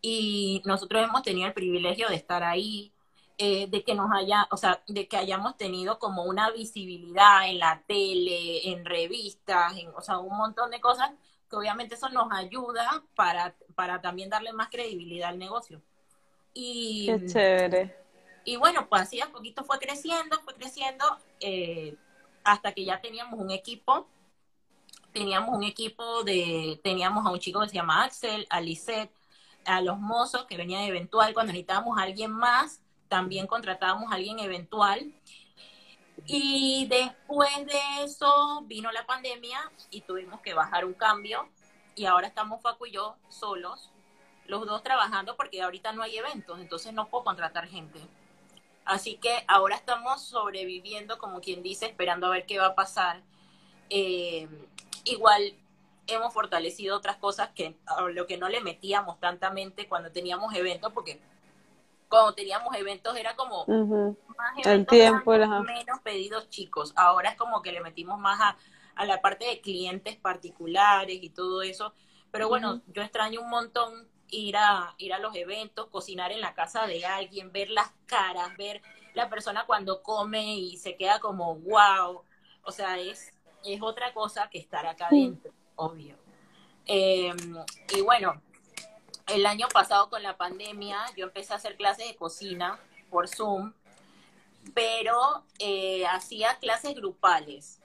y 0.00 0.62
nosotros 0.64 1.02
hemos 1.02 1.22
tenido 1.22 1.46
el 1.48 1.54
privilegio 1.54 2.08
de 2.08 2.16
estar 2.16 2.42
ahí, 2.42 2.92
eh, 3.38 3.66
de 3.68 3.82
que 3.82 3.94
nos 3.94 4.12
haya, 4.12 4.46
o 4.50 4.56
sea, 4.56 4.82
de 4.86 5.08
que 5.08 5.16
hayamos 5.16 5.56
tenido 5.56 5.98
como 5.98 6.24
una 6.24 6.50
visibilidad 6.50 7.48
en 7.48 7.58
la 7.58 7.82
tele, 7.86 8.70
en 8.70 8.84
revistas, 8.84 9.76
en, 9.76 9.88
o 9.96 10.00
sea, 10.02 10.18
un 10.18 10.36
montón 10.36 10.70
de 10.70 10.80
cosas 10.80 11.10
que 11.50 11.56
obviamente 11.56 11.96
eso 11.96 12.08
nos 12.10 12.30
ayuda 12.32 13.02
para, 13.16 13.56
para 13.74 14.00
también 14.00 14.30
darle 14.30 14.52
más 14.52 14.68
credibilidad 14.68 15.30
al 15.30 15.38
negocio. 15.38 15.82
Y, 16.52 17.06
Qué 17.06 17.26
chévere. 17.26 17.96
y 18.44 18.56
bueno, 18.56 18.88
pues 18.88 19.02
así 19.02 19.20
a 19.20 19.32
poquito 19.32 19.64
fue 19.64 19.78
creciendo, 19.80 20.40
fue 20.42 20.54
creciendo, 20.54 21.04
eh, 21.40 21.96
hasta 22.44 22.72
que 22.72 22.84
ya 22.84 23.00
teníamos 23.00 23.40
un 23.40 23.50
equipo. 23.50 24.06
Teníamos 25.12 25.56
un 25.56 25.64
equipo 25.64 26.22
de, 26.24 26.80
teníamos 26.82 27.26
a 27.26 27.30
un 27.30 27.38
chico 27.38 27.60
que 27.60 27.68
se 27.68 27.74
llama 27.74 28.04
Axel, 28.04 28.46
a 28.50 28.60
Lisette, 28.60 29.12
a 29.64 29.80
los 29.80 29.98
mozos 29.98 30.44
que 30.46 30.56
venían 30.56 30.82
eventual. 30.82 31.32
Cuando 31.34 31.52
necesitábamos 31.52 31.98
a 31.98 32.02
alguien 32.02 32.30
más, 32.30 32.80
también 33.08 33.46
contratábamos 33.46 34.10
a 34.12 34.16
alguien 34.16 34.38
eventual. 34.38 35.12
Y 36.26 36.86
después 36.86 37.66
de 37.66 38.04
eso 38.04 38.62
vino 38.66 38.90
la 38.92 39.06
pandemia 39.06 39.58
y 39.90 40.02
tuvimos 40.02 40.40
que 40.40 40.54
bajar 40.54 40.84
un 40.84 40.94
cambio. 40.94 41.48
Y 41.94 42.06
ahora 42.06 42.26
estamos 42.26 42.60
Facu 42.60 42.86
y 42.86 42.92
yo 42.92 43.16
solos, 43.28 43.90
los 44.46 44.66
dos 44.66 44.82
trabajando 44.82 45.36
porque 45.36 45.62
ahorita 45.62 45.92
no 45.92 46.02
hay 46.02 46.16
eventos, 46.16 46.60
entonces 46.60 46.92
no 46.92 47.08
puedo 47.08 47.24
contratar 47.24 47.68
gente. 47.68 48.00
Así 48.84 49.16
que 49.16 49.44
ahora 49.48 49.76
estamos 49.76 50.22
sobreviviendo, 50.22 51.18
como 51.18 51.40
quien 51.40 51.62
dice, 51.62 51.86
esperando 51.86 52.26
a 52.26 52.30
ver 52.30 52.46
qué 52.46 52.58
va 52.58 52.66
a 52.66 52.74
pasar. 52.74 53.22
Eh, 53.90 54.48
igual 55.04 55.54
hemos 56.06 56.34
fortalecido 56.34 56.96
otras 56.96 57.16
cosas 57.16 57.50
que 57.54 57.76
a 57.86 58.02
lo 58.02 58.26
que 58.26 58.36
no 58.36 58.48
le 58.48 58.60
metíamos 58.60 59.18
tantamente 59.20 59.88
cuando 59.88 60.12
teníamos 60.12 60.54
eventos, 60.54 60.92
porque 60.92 61.20
cuando 62.08 62.34
teníamos 62.34 62.76
eventos 62.76 63.16
era 63.16 63.34
como 63.36 63.66
más 63.66 64.52
El 64.58 64.64
eventos 64.64 64.92
tiempo, 64.98 65.30
grandes, 65.32 65.48
ajá. 65.48 65.62
menos 65.62 66.00
pedidos 66.00 66.50
chicos. 66.50 66.92
Ahora 66.96 67.30
es 67.30 67.36
como 67.36 67.62
que 67.62 67.72
le 67.72 67.80
metimos 67.80 68.18
más 68.18 68.38
a, 68.40 68.56
a 68.94 69.06
la 69.06 69.22
parte 69.22 69.46
de 69.46 69.60
clientes 69.60 70.16
particulares 70.16 71.18
y 71.22 71.30
todo 71.30 71.62
eso. 71.62 71.94
Pero 72.30 72.48
bueno, 72.48 72.82
yo 72.88 73.02
extraño 73.02 73.40
un 73.40 73.48
montón 73.48 74.08
ir 74.34 74.56
a, 74.56 74.94
ir 74.98 75.12
a 75.14 75.18
los 75.18 75.34
eventos, 75.36 75.88
cocinar 75.88 76.32
en 76.32 76.40
la 76.40 76.54
casa 76.54 76.86
de 76.86 77.04
alguien, 77.06 77.52
ver 77.52 77.70
las 77.70 77.90
caras, 78.06 78.56
ver 78.56 78.82
la 79.14 79.28
persona 79.30 79.64
cuando 79.66 80.02
come 80.02 80.56
y 80.56 80.76
se 80.76 80.96
queda 80.96 81.20
como 81.20 81.56
wow. 81.56 82.22
O 82.64 82.72
sea, 82.72 82.98
es, 82.98 83.32
es 83.64 83.80
otra 83.82 84.12
cosa 84.12 84.48
que 84.50 84.58
estar 84.58 84.86
acá 84.86 85.08
Sí. 85.10 85.22
adentro, 85.24 85.52
obvio. 85.76 86.16
Eh, 86.86 87.32
y 87.94 88.00
bueno, 88.02 88.42
el 89.28 89.46
año 89.46 89.68
pasado 89.68 90.10
con 90.10 90.22
la 90.22 90.36
pandemia 90.36 90.98
yo 91.16 91.26
empecé 91.26 91.52
a 91.52 91.56
hacer 91.56 91.76
clases 91.76 92.08
de 92.08 92.16
cocina 92.16 92.78
por 93.10 93.28
Zoom, 93.28 93.72
pero 94.74 95.44
eh, 95.58 96.06
hacía 96.06 96.56
clases 96.58 96.94
grupales. 96.94 97.80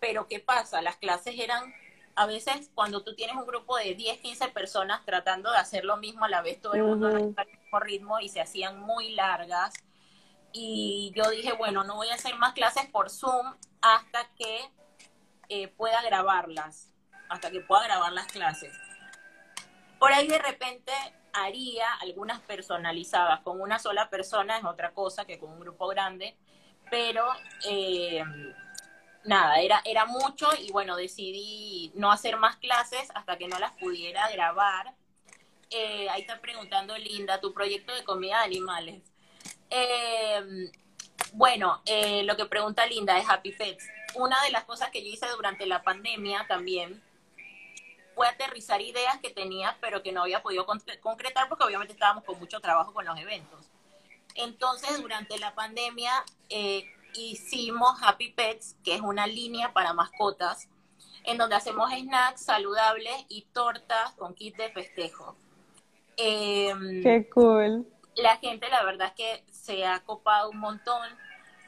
Pero 0.00 0.28
¿qué 0.28 0.38
pasa? 0.38 0.82
Las 0.82 0.96
clases 0.96 1.38
eran, 1.38 1.72
a 2.18 2.26
veces 2.26 2.68
cuando 2.74 3.04
tú 3.04 3.14
tienes 3.14 3.36
un 3.36 3.46
grupo 3.46 3.76
de 3.76 3.94
10, 3.94 4.18
15 4.18 4.48
personas 4.48 5.04
tratando 5.04 5.52
de 5.52 5.58
hacer 5.58 5.84
lo 5.84 5.98
mismo 5.98 6.24
a 6.24 6.28
la 6.28 6.42
vez, 6.42 6.60
todo 6.60 6.74
el 6.74 6.82
mundo 6.82 7.08
está 7.16 7.42
al 7.42 7.48
mismo 7.48 7.78
ritmo 7.78 8.18
y 8.18 8.28
se 8.28 8.40
hacían 8.40 8.80
muy 8.80 9.14
largas. 9.14 9.72
Y 10.52 11.12
yo 11.14 11.30
dije, 11.30 11.52
bueno, 11.52 11.84
no 11.84 11.94
voy 11.94 12.08
a 12.08 12.14
hacer 12.14 12.34
más 12.34 12.54
clases 12.54 12.86
por 12.86 13.08
Zoom 13.08 13.54
hasta 13.80 14.28
que 14.34 14.58
eh, 15.48 15.68
pueda 15.68 16.02
grabarlas, 16.02 16.92
hasta 17.28 17.52
que 17.52 17.60
pueda 17.60 17.84
grabar 17.84 18.12
las 18.12 18.26
clases. 18.26 18.76
Por 20.00 20.12
ahí 20.12 20.26
de 20.26 20.38
repente 20.40 20.92
haría 21.32 21.86
algunas 22.00 22.40
personalizadas 22.40 23.42
con 23.42 23.60
una 23.60 23.78
sola 23.78 24.10
persona, 24.10 24.58
es 24.58 24.64
otra 24.64 24.92
cosa 24.92 25.24
que 25.24 25.38
con 25.38 25.52
un 25.52 25.60
grupo 25.60 25.86
grande, 25.86 26.36
pero 26.90 27.28
eh, 27.64 28.24
nada, 29.24 29.60
era, 29.60 29.82
era 29.84 30.06
mucho 30.06 30.48
y 30.58 30.70
bueno, 30.72 30.96
decidí 30.96 31.92
no 31.94 32.10
hacer 32.10 32.36
más 32.36 32.56
clases 32.56 33.10
hasta 33.14 33.36
que 33.38 33.48
no 33.48 33.58
las 33.58 33.72
pudiera 33.72 34.28
grabar. 34.30 34.94
Eh, 35.70 36.08
ahí 36.08 36.22
está 36.22 36.40
preguntando 36.40 36.96
Linda, 36.96 37.40
tu 37.40 37.52
proyecto 37.52 37.94
de 37.94 38.04
comida 38.04 38.38
de 38.38 38.44
animales. 38.44 39.02
Eh, 39.70 40.70
bueno, 41.32 41.82
eh, 41.84 42.22
lo 42.22 42.36
que 42.36 42.46
pregunta 42.46 42.86
Linda 42.86 43.18
es 43.18 43.28
Happy 43.28 43.52
Pets. 43.52 43.86
Una 44.14 44.40
de 44.42 44.50
las 44.50 44.64
cosas 44.64 44.90
que 44.90 45.04
yo 45.04 45.10
hice 45.12 45.28
durante 45.28 45.66
la 45.66 45.82
pandemia 45.82 46.46
también 46.48 47.02
fue 48.14 48.26
aterrizar 48.26 48.80
ideas 48.80 49.18
que 49.20 49.30
tenía, 49.30 49.76
pero 49.80 50.02
que 50.02 50.10
no 50.10 50.22
había 50.22 50.42
podido 50.42 50.64
con- 50.64 50.82
concretar 51.00 51.48
porque 51.48 51.64
obviamente 51.64 51.92
estábamos 51.92 52.24
con 52.24 52.38
mucho 52.38 52.60
trabajo 52.60 52.94
con 52.94 53.04
los 53.04 53.18
eventos. 53.18 53.66
Entonces, 54.34 55.00
durante 55.02 55.38
la 55.38 55.54
pandemia 55.54 56.24
eh, 56.48 56.90
hicimos 57.18 58.00
Happy 58.02 58.32
Pets, 58.32 58.76
que 58.82 58.94
es 58.94 59.00
una 59.00 59.26
línea 59.26 59.72
para 59.72 59.92
mascotas, 59.92 60.68
en 61.24 61.38
donde 61.38 61.56
hacemos 61.56 61.90
snacks 61.90 62.42
saludables 62.42 63.14
y 63.28 63.42
tortas 63.52 64.12
con 64.14 64.34
kit 64.34 64.56
de 64.56 64.70
festejo. 64.70 65.36
Em, 66.16 67.02
Qué 67.02 67.28
cool. 67.30 67.86
la 68.16 68.36
gente 68.38 68.68
la 68.68 68.82
verdad 68.84 69.08
es 69.08 69.14
que 69.14 69.44
se 69.52 69.86
ha 69.86 70.00
copado 70.00 70.50
un 70.50 70.58
montón 70.58 71.08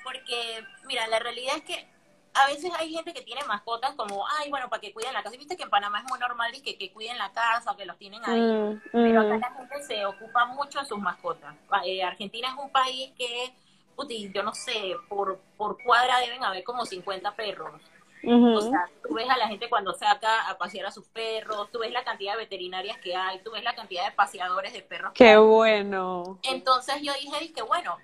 porque 0.03 0.65
mira 0.87 1.07
la 1.07 1.21
realidad 1.21 1.57
es 1.57 1.63
que 1.63 1.89
a 2.35 2.47
veces 2.47 2.73
hay 2.79 2.93
gente 2.93 3.13
que 3.13 3.23
tiene 3.23 3.45
mascotas 3.45 3.95
como 3.95 4.25
ay 4.39 4.51
bueno 4.51 4.69
para 4.69 4.81
que 4.81 4.93
cuiden 4.93 5.13
la 5.13 5.23
casa 5.23 5.37
y 5.37 5.39
viste 5.39 5.57
que 5.57 5.63
en 5.65 5.71
Panamá 5.71 6.01
es 6.01 6.11
muy 6.11 6.19
normal 6.19 6.53
y 6.55 6.63
que, 6.63 6.77
que 6.77 6.91
cuiden 6.93 7.19
la 7.19 7.31
casa 7.33 7.77
que 7.77 7.85
los 7.85 7.97
tienen 7.99 8.25
ahí 8.25 8.41
Mm, 8.41 8.81
pero 8.93 9.21
acá 9.21 9.37
mm. 9.37 9.41
la 9.41 9.51
gente 9.53 9.83
se 9.83 10.05
ocupa 10.07 10.47
mucho 10.47 10.81
de 10.81 10.87
sus 10.87 10.99
mascotas 10.99 11.55
Eh, 11.85 12.03
Argentina 12.03 12.49
es 12.49 12.55
un 12.61 12.71
país 12.71 13.13
que 13.17 13.55
puti, 14.01 14.31
yo 14.33 14.43
no 14.43 14.55
sé 14.55 14.97
por 15.09 15.39
por 15.57 15.83
cuadra 15.83 16.19
deben 16.21 16.43
haber 16.45 16.65
como 16.65 16.87
50 16.87 17.35
perros 17.37 17.81
Ujú. 18.23 18.55
o 18.55 18.61
sea, 18.61 18.89
tú 19.03 19.15
ves 19.15 19.29
a 19.31 19.39
la 19.39 19.49
gente 19.49 19.69
cuando 19.71 19.95
saca 19.95 20.49
a 20.49 20.59
pasear 20.59 20.87
a 20.87 20.91
sus 20.91 21.07
perros, 21.09 21.71
tú 21.73 21.79
ves 21.79 21.91
la 21.91 22.05
cantidad 22.05 22.33
de 22.35 22.41
veterinarias 22.41 22.99
que 22.99 23.17
hay, 23.17 23.43
tú 23.43 23.53
ves 23.53 23.65
la 23.65 23.75
cantidad 23.75 24.05
de 24.05 24.13
paseadores 24.13 24.73
de 24.73 24.83
perros 24.83 25.13
que 25.13 25.25
Qué 25.25 25.31
hay. 25.31 25.39
bueno. 25.39 26.39
Entonces 26.43 26.97
yo 27.03 27.13
dije, 27.15 27.53
que 27.53 27.63
bueno, 27.63 27.97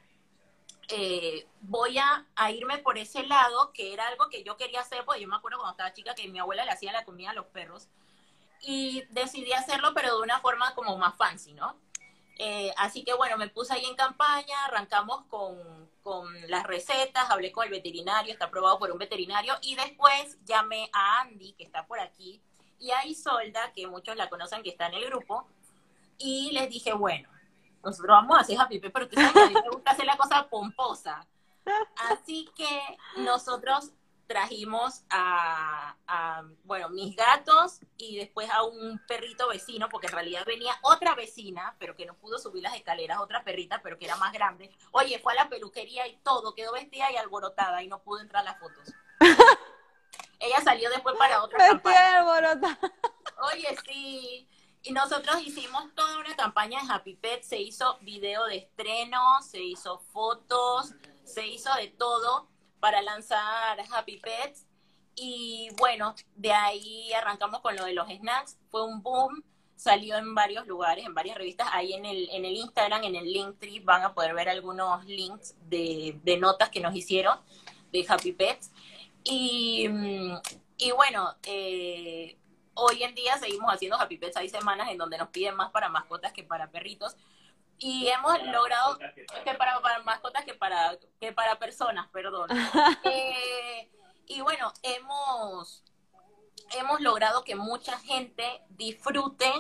eh, 0.88 1.46
voy 1.60 1.98
a, 1.98 2.24
a 2.34 2.50
irme 2.50 2.78
por 2.78 2.96
ese 2.96 3.26
lado, 3.26 3.72
que 3.72 3.92
era 3.92 4.06
algo 4.08 4.28
que 4.30 4.42
yo 4.42 4.56
quería 4.56 4.80
hacer, 4.80 5.04
porque 5.04 5.20
yo 5.20 5.28
me 5.28 5.36
acuerdo 5.36 5.58
cuando 5.58 5.72
estaba 5.72 5.92
chica 5.92 6.14
que 6.14 6.28
mi 6.28 6.38
abuela 6.38 6.64
le 6.64 6.70
hacía 6.70 6.92
la 6.92 7.04
comida 7.04 7.30
a 7.30 7.34
los 7.34 7.46
perros, 7.46 7.88
y 8.62 9.02
decidí 9.10 9.52
hacerlo, 9.52 9.92
pero 9.94 10.16
de 10.16 10.22
una 10.22 10.40
forma 10.40 10.74
como 10.74 10.96
más 10.96 11.14
fancy, 11.16 11.52
¿no? 11.52 11.76
Eh, 12.38 12.72
así 12.76 13.02
que 13.02 13.14
bueno, 13.14 13.38
me 13.38 13.48
puse 13.48 13.72
ahí 13.72 13.84
en 13.84 13.96
campaña, 13.96 14.66
arrancamos 14.66 15.24
con, 15.26 15.90
con 16.02 16.28
las 16.50 16.64
recetas, 16.64 17.30
hablé 17.30 17.50
con 17.50 17.64
el 17.64 17.70
veterinario, 17.70 18.32
está 18.32 18.46
aprobado 18.46 18.78
por 18.78 18.90
un 18.90 18.98
veterinario, 18.98 19.54
y 19.62 19.74
después 19.74 20.38
llamé 20.44 20.90
a 20.92 21.22
Andy, 21.22 21.54
que 21.54 21.64
está 21.64 21.86
por 21.86 21.98
aquí, 21.98 22.42
y 22.78 22.90
a 22.90 23.06
Isolda, 23.06 23.72
que 23.72 23.86
muchos 23.86 24.16
la 24.16 24.28
conocen, 24.28 24.62
que 24.62 24.68
está 24.70 24.86
en 24.88 24.94
el 24.94 25.06
grupo, 25.06 25.48
y 26.18 26.50
les 26.52 26.68
dije, 26.68 26.92
bueno, 26.92 27.28
nosotros 27.82 28.08
vamos 28.08 28.36
a 28.36 28.40
hacer 28.40 28.60
Happy 28.60 28.80
pero 28.80 29.04
ustedes 29.04 29.32
saben 29.32 29.32
que 29.32 29.40
a 29.40 29.60
mí 29.60 29.66
me 29.68 29.74
gusta 29.74 29.90
hacer 29.92 30.06
la 30.06 30.16
cosa 30.16 30.48
pomposa. 30.48 31.26
Así 32.10 32.48
que 32.56 32.80
nosotros 33.18 33.92
trajimos 34.26 35.02
a, 35.10 35.96
a, 36.06 36.42
bueno, 36.64 36.88
mis 36.88 37.14
gatos 37.16 37.80
y 37.96 38.16
después 38.16 38.50
a 38.50 38.62
un 38.64 39.00
perrito 39.06 39.48
vecino, 39.48 39.88
porque 39.88 40.08
en 40.08 40.12
realidad 40.12 40.44
venía 40.46 40.74
otra 40.82 41.14
vecina, 41.14 41.76
pero 41.78 41.94
que 41.96 42.06
no 42.06 42.14
pudo 42.14 42.38
subir 42.38 42.62
las 42.62 42.74
escaleras, 42.74 43.18
otra 43.20 43.44
perrita, 43.44 43.80
pero 43.82 43.98
que 43.98 44.06
era 44.06 44.16
más 44.16 44.32
grande. 44.32 44.70
Oye, 44.92 45.18
fue 45.20 45.32
a 45.32 45.36
la 45.36 45.48
peluquería 45.48 46.06
y 46.06 46.16
todo, 46.18 46.54
quedó 46.54 46.72
vestida 46.72 47.10
y 47.12 47.16
alborotada 47.16 47.82
y 47.82 47.88
no 47.88 48.02
pudo 48.02 48.20
entrar 48.20 48.42
a 48.42 48.50
las 48.50 48.58
fotos. 48.58 48.92
Ella 50.38 50.60
salió 50.62 50.90
después 50.90 51.16
para 51.16 51.42
otra. 51.42 51.72
Vestida 51.72 52.10
de 52.10 52.16
alborota. 52.16 52.78
Oye, 53.52 53.76
sí. 53.86 54.48
Y 54.82 54.92
nosotros 54.92 55.40
hicimos 55.40 55.92
toda 55.94 56.18
una 56.18 56.36
campaña 56.36 56.80
de 56.80 56.92
Happy 56.92 57.14
Pet, 57.14 57.42
se 57.42 57.58
hizo 57.58 57.98
video 58.02 58.44
de 58.46 58.58
estreno, 58.58 59.20
se 59.42 59.60
hizo 59.60 59.98
fotos, 59.98 60.94
se 61.24 61.44
hizo 61.44 61.74
de 61.74 61.88
todo 61.88 62.48
para 62.86 63.02
lanzar 63.02 63.80
Happy 63.90 64.18
Pets. 64.18 64.64
Y 65.16 65.70
bueno, 65.76 66.14
de 66.36 66.52
ahí 66.52 67.12
arrancamos 67.14 67.60
con 67.60 67.74
lo 67.74 67.84
de 67.84 67.94
los 67.94 68.06
snacks, 68.08 68.58
fue 68.70 68.84
un 68.84 69.02
boom, 69.02 69.42
salió 69.74 70.16
en 70.16 70.36
varios 70.36 70.68
lugares, 70.68 71.04
en 71.04 71.12
varias 71.12 71.36
revistas, 71.36 71.66
ahí 71.72 71.94
en 71.94 72.04
el, 72.04 72.28
en 72.30 72.44
el 72.44 72.54
Instagram, 72.54 73.02
en 73.02 73.16
el 73.16 73.32
Linktree 73.32 73.80
van 73.80 74.04
a 74.04 74.14
poder 74.14 74.34
ver 74.34 74.48
algunos 74.48 75.04
links 75.06 75.56
de, 75.68 76.20
de 76.22 76.36
notas 76.36 76.68
que 76.68 76.78
nos 76.78 76.94
hicieron 76.94 77.36
de 77.90 78.06
Happy 78.08 78.30
Pets. 78.30 78.70
Y, 79.24 79.88
mm, 79.88 80.38
y 80.78 80.92
bueno, 80.92 81.34
eh, 81.42 82.38
hoy 82.74 83.02
en 83.02 83.16
día 83.16 83.36
seguimos 83.38 83.74
haciendo 83.74 83.98
Happy 83.98 84.16
Pets, 84.16 84.36
hay 84.36 84.48
semanas 84.48 84.90
en 84.90 84.98
donde 84.98 85.18
nos 85.18 85.30
piden 85.30 85.56
más 85.56 85.72
para 85.72 85.88
mascotas 85.88 86.32
que 86.32 86.44
para 86.44 86.70
perritos, 86.70 87.16
y 87.78 88.08
hemos 88.08 88.42
logrado 88.44 88.98
que 88.98 89.54
para, 89.54 89.80
para 89.80 90.02
mascotas 90.02 90.44
que 90.44 90.54
para 90.54 90.98
que 91.20 91.32
para 91.32 91.58
personas, 91.58 92.08
perdón. 92.08 92.48
Eh, 93.04 93.90
y 94.26 94.40
bueno, 94.40 94.72
hemos 94.82 95.84
hemos 96.72 97.00
logrado 97.00 97.44
que 97.44 97.54
mucha 97.54 97.98
gente 97.98 98.62
disfrute, 98.70 99.52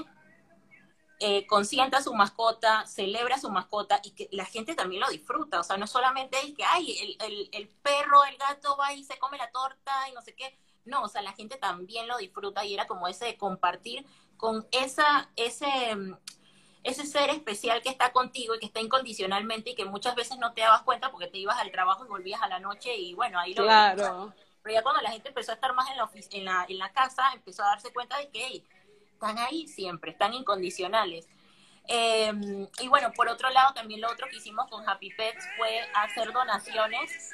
eh, 1.20 1.46
consienta 1.46 1.98
a 1.98 2.02
su 2.02 2.12
mascota, 2.14 2.86
celebra 2.86 3.36
a 3.36 3.40
su 3.40 3.50
mascota 3.50 4.00
y 4.02 4.10
que 4.10 4.28
la 4.32 4.44
gente 4.44 4.74
también 4.74 5.00
lo 5.00 5.08
disfruta. 5.08 5.60
O 5.60 5.64
sea, 5.64 5.76
no 5.76 5.86
solamente 5.86 6.38
es 6.38 6.54
que, 6.54 6.64
ay, 6.64 6.98
el, 6.98 7.26
el, 7.26 7.48
el 7.52 7.68
perro, 7.68 8.24
el 8.24 8.36
gato 8.36 8.76
va 8.76 8.92
y 8.92 9.04
se 9.04 9.18
come 9.18 9.38
la 9.38 9.50
torta 9.50 10.08
y 10.08 10.12
no 10.12 10.20
sé 10.20 10.34
qué. 10.34 10.58
No, 10.84 11.02
o 11.02 11.08
sea, 11.08 11.22
la 11.22 11.32
gente 11.32 11.56
también 11.56 12.06
lo 12.06 12.16
disfruta 12.18 12.64
y 12.64 12.74
era 12.74 12.86
como 12.86 13.08
ese 13.08 13.24
de 13.24 13.36
compartir 13.36 14.06
con 14.36 14.66
esa, 14.70 15.30
ese, 15.36 15.96
ese 16.86 17.04
ser 17.04 17.30
especial 17.30 17.82
que 17.82 17.88
está 17.88 18.12
contigo 18.12 18.54
y 18.54 18.60
que 18.60 18.66
está 18.66 18.80
incondicionalmente 18.80 19.70
y 19.70 19.74
que 19.74 19.84
muchas 19.84 20.14
veces 20.14 20.38
no 20.38 20.52
te 20.54 20.60
dabas 20.60 20.82
cuenta 20.82 21.10
porque 21.10 21.26
te 21.26 21.38
ibas 21.38 21.58
al 21.58 21.70
trabajo 21.72 22.04
y 22.04 22.08
volvías 22.08 22.40
a 22.42 22.48
la 22.48 22.60
noche 22.60 22.96
y 22.96 23.14
bueno, 23.14 23.38
ahí 23.38 23.54
lo 23.54 23.64
Claro. 23.64 24.32
pero 24.62 24.74
ya 24.74 24.82
cuando 24.82 25.02
la 25.02 25.10
gente 25.10 25.28
empezó 25.28 25.50
a 25.50 25.54
estar 25.56 25.74
más 25.74 25.90
en 25.90 25.96
la, 25.96 26.10
en 26.30 26.44
la, 26.44 26.66
en 26.68 26.78
la 26.78 26.92
casa, 26.92 27.32
empezó 27.34 27.64
a 27.64 27.68
darse 27.68 27.92
cuenta 27.92 28.16
de 28.18 28.28
que 28.30 28.46
hey, 28.46 28.64
están 29.12 29.38
ahí 29.38 29.66
siempre, 29.66 30.12
están 30.12 30.32
incondicionales. 30.34 31.28
Eh, 31.88 32.32
y 32.80 32.88
bueno, 32.88 33.12
por 33.12 33.28
otro 33.28 33.50
lado, 33.50 33.74
también 33.74 34.00
lo 34.00 34.10
otro 34.10 34.28
que 34.28 34.36
hicimos 34.36 34.68
con 34.68 34.88
Happy 34.88 35.10
Pets 35.10 35.44
fue 35.56 35.80
hacer 35.94 36.32
donaciones 36.32 37.32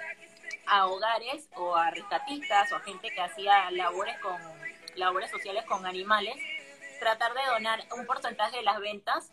a 0.67 0.87
hogares 0.87 1.49
o 1.57 1.77
a 1.77 1.91
rescatistas 1.91 2.73
o 2.73 2.77
a 2.77 2.81
gente 2.81 3.11
que 3.11 3.21
hacía 3.21 3.71
labores 3.71 4.19
con 4.21 4.41
labores 4.97 5.31
sociales 5.31 5.65
con 5.67 5.87
animales, 5.87 6.37
tratar 7.01 7.33
de 7.35 7.41
donar 7.51 7.85
un 7.97 8.07
porcentaje 8.07 8.57
de 8.59 8.63
las 8.63 8.79
ventas. 8.81 9.33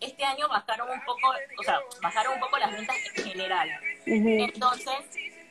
Este 0.00 0.24
año 0.24 0.48
bajaron 0.48 0.90
un 0.90 1.04
poco, 1.04 1.32
o 1.58 1.62
sea, 1.62 1.80
bajaron 2.02 2.34
un 2.34 2.40
poco 2.40 2.58
las 2.58 2.72
ventas 2.72 2.96
en 3.14 3.24
general. 3.24 3.68
Entonces, 4.06 4.94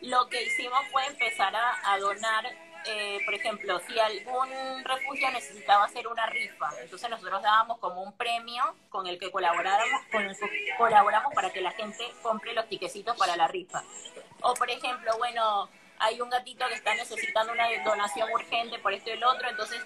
lo 0.02 0.28
que 0.30 0.44
hicimos 0.44 0.80
fue 0.92 1.06
empezar 1.08 1.56
a, 1.56 1.92
a 1.92 2.00
donar, 2.00 2.46
eh, 2.86 3.20
por 3.26 3.34
ejemplo, 3.34 3.80
si 3.88 4.00
algún 4.00 4.50
refugio 4.86 5.30
necesitaba 5.32 5.86
hacer 5.86 6.08
una 6.08 6.26
rifa, 6.28 6.70
entonces 6.82 7.10
nosotros 7.10 7.42
dábamos 7.42 7.80
como 7.80 8.02
un 8.02 8.14
premio 8.14 8.64
con 8.90 9.08
el 9.08 9.20
que 9.20 9.32
colaboráramos, 9.32 10.02
con 10.12 10.24
el 10.24 10.38
que 10.38 10.76
colaboramos 10.78 11.34
para 11.34 11.52
que 11.52 11.62
la 11.62 11.72
gente 11.72 12.06
compre 12.22 12.54
los 12.54 12.68
tiquecitos 12.70 13.18
para 13.18 13.36
la 13.36 13.48
rifa. 13.48 13.84
O 14.42 14.54
por 14.54 14.70
ejemplo, 14.70 15.18
bueno, 15.18 15.70
hay 16.00 16.22
un 16.22 16.30
gatito 16.30 16.68
que 16.68 16.76
está 16.76 16.94
necesitando 16.96 17.54
una 17.54 17.68
donación 17.84 18.32
urgente 18.32 18.80
por 18.80 18.94
esto 18.94 19.10
y 19.10 19.14
el 19.14 19.24
otro, 19.24 19.50
entonces 19.50 19.82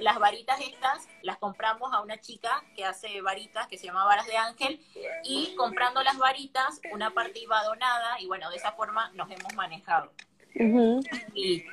las 0.00 0.18
varitas 0.18 0.60
estas 0.60 1.08
las 1.22 1.38
compramos 1.38 1.92
a 1.92 2.00
una 2.00 2.20
chica 2.20 2.64
que 2.76 2.84
hace 2.84 3.20
varitas, 3.20 3.66
que 3.66 3.78
se 3.78 3.86
llama 3.86 4.04
Varas 4.04 4.26
de 4.26 4.36
Ángel, 4.36 4.80
y 5.24 5.54
comprando 5.56 6.02
las 6.02 6.18
varitas, 6.18 6.80
una 6.92 7.10
parte 7.10 7.38
iba 7.40 7.62
donada, 7.64 8.20
y 8.20 8.26
bueno, 8.26 8.50
de 8.50 8.56
esa 8.56 8.72
forma 8.72 9.10
nos 9.14 9.30
hemos 9.30 9.52
manejado. 9.54 10.12
Y, 11.34 11.64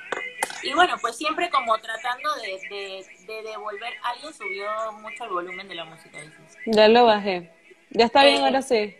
y 0.62 0.72
bueno, 0.74 0.96
pues 1.00 1.16
siempre 1.16 1.50
como 1.50 1.76
tratando 1.78 2.34
de, 2.36 2.60
de, 2.68 3.06
de 3.26 3.42
devolver, 3.42 3.94
alguien 4.04 4.32
subió 4.32 4.92
mucho 5.00 5.24
el 5.24 5.30
volumen 5.30 5.66
de 5.68 5.74
la 5.74 5.84
música. 5.84 6.18
Ya 6.66 6.88
lo 6.88 7.06
bajé. 7.06 7.52
Ya 7.90 8.04
está 8.04 8.24
bien, 8.24 8.42
Eh, 8.42 8.44
ahora 8.44 8.62
sí. 8.62 8.96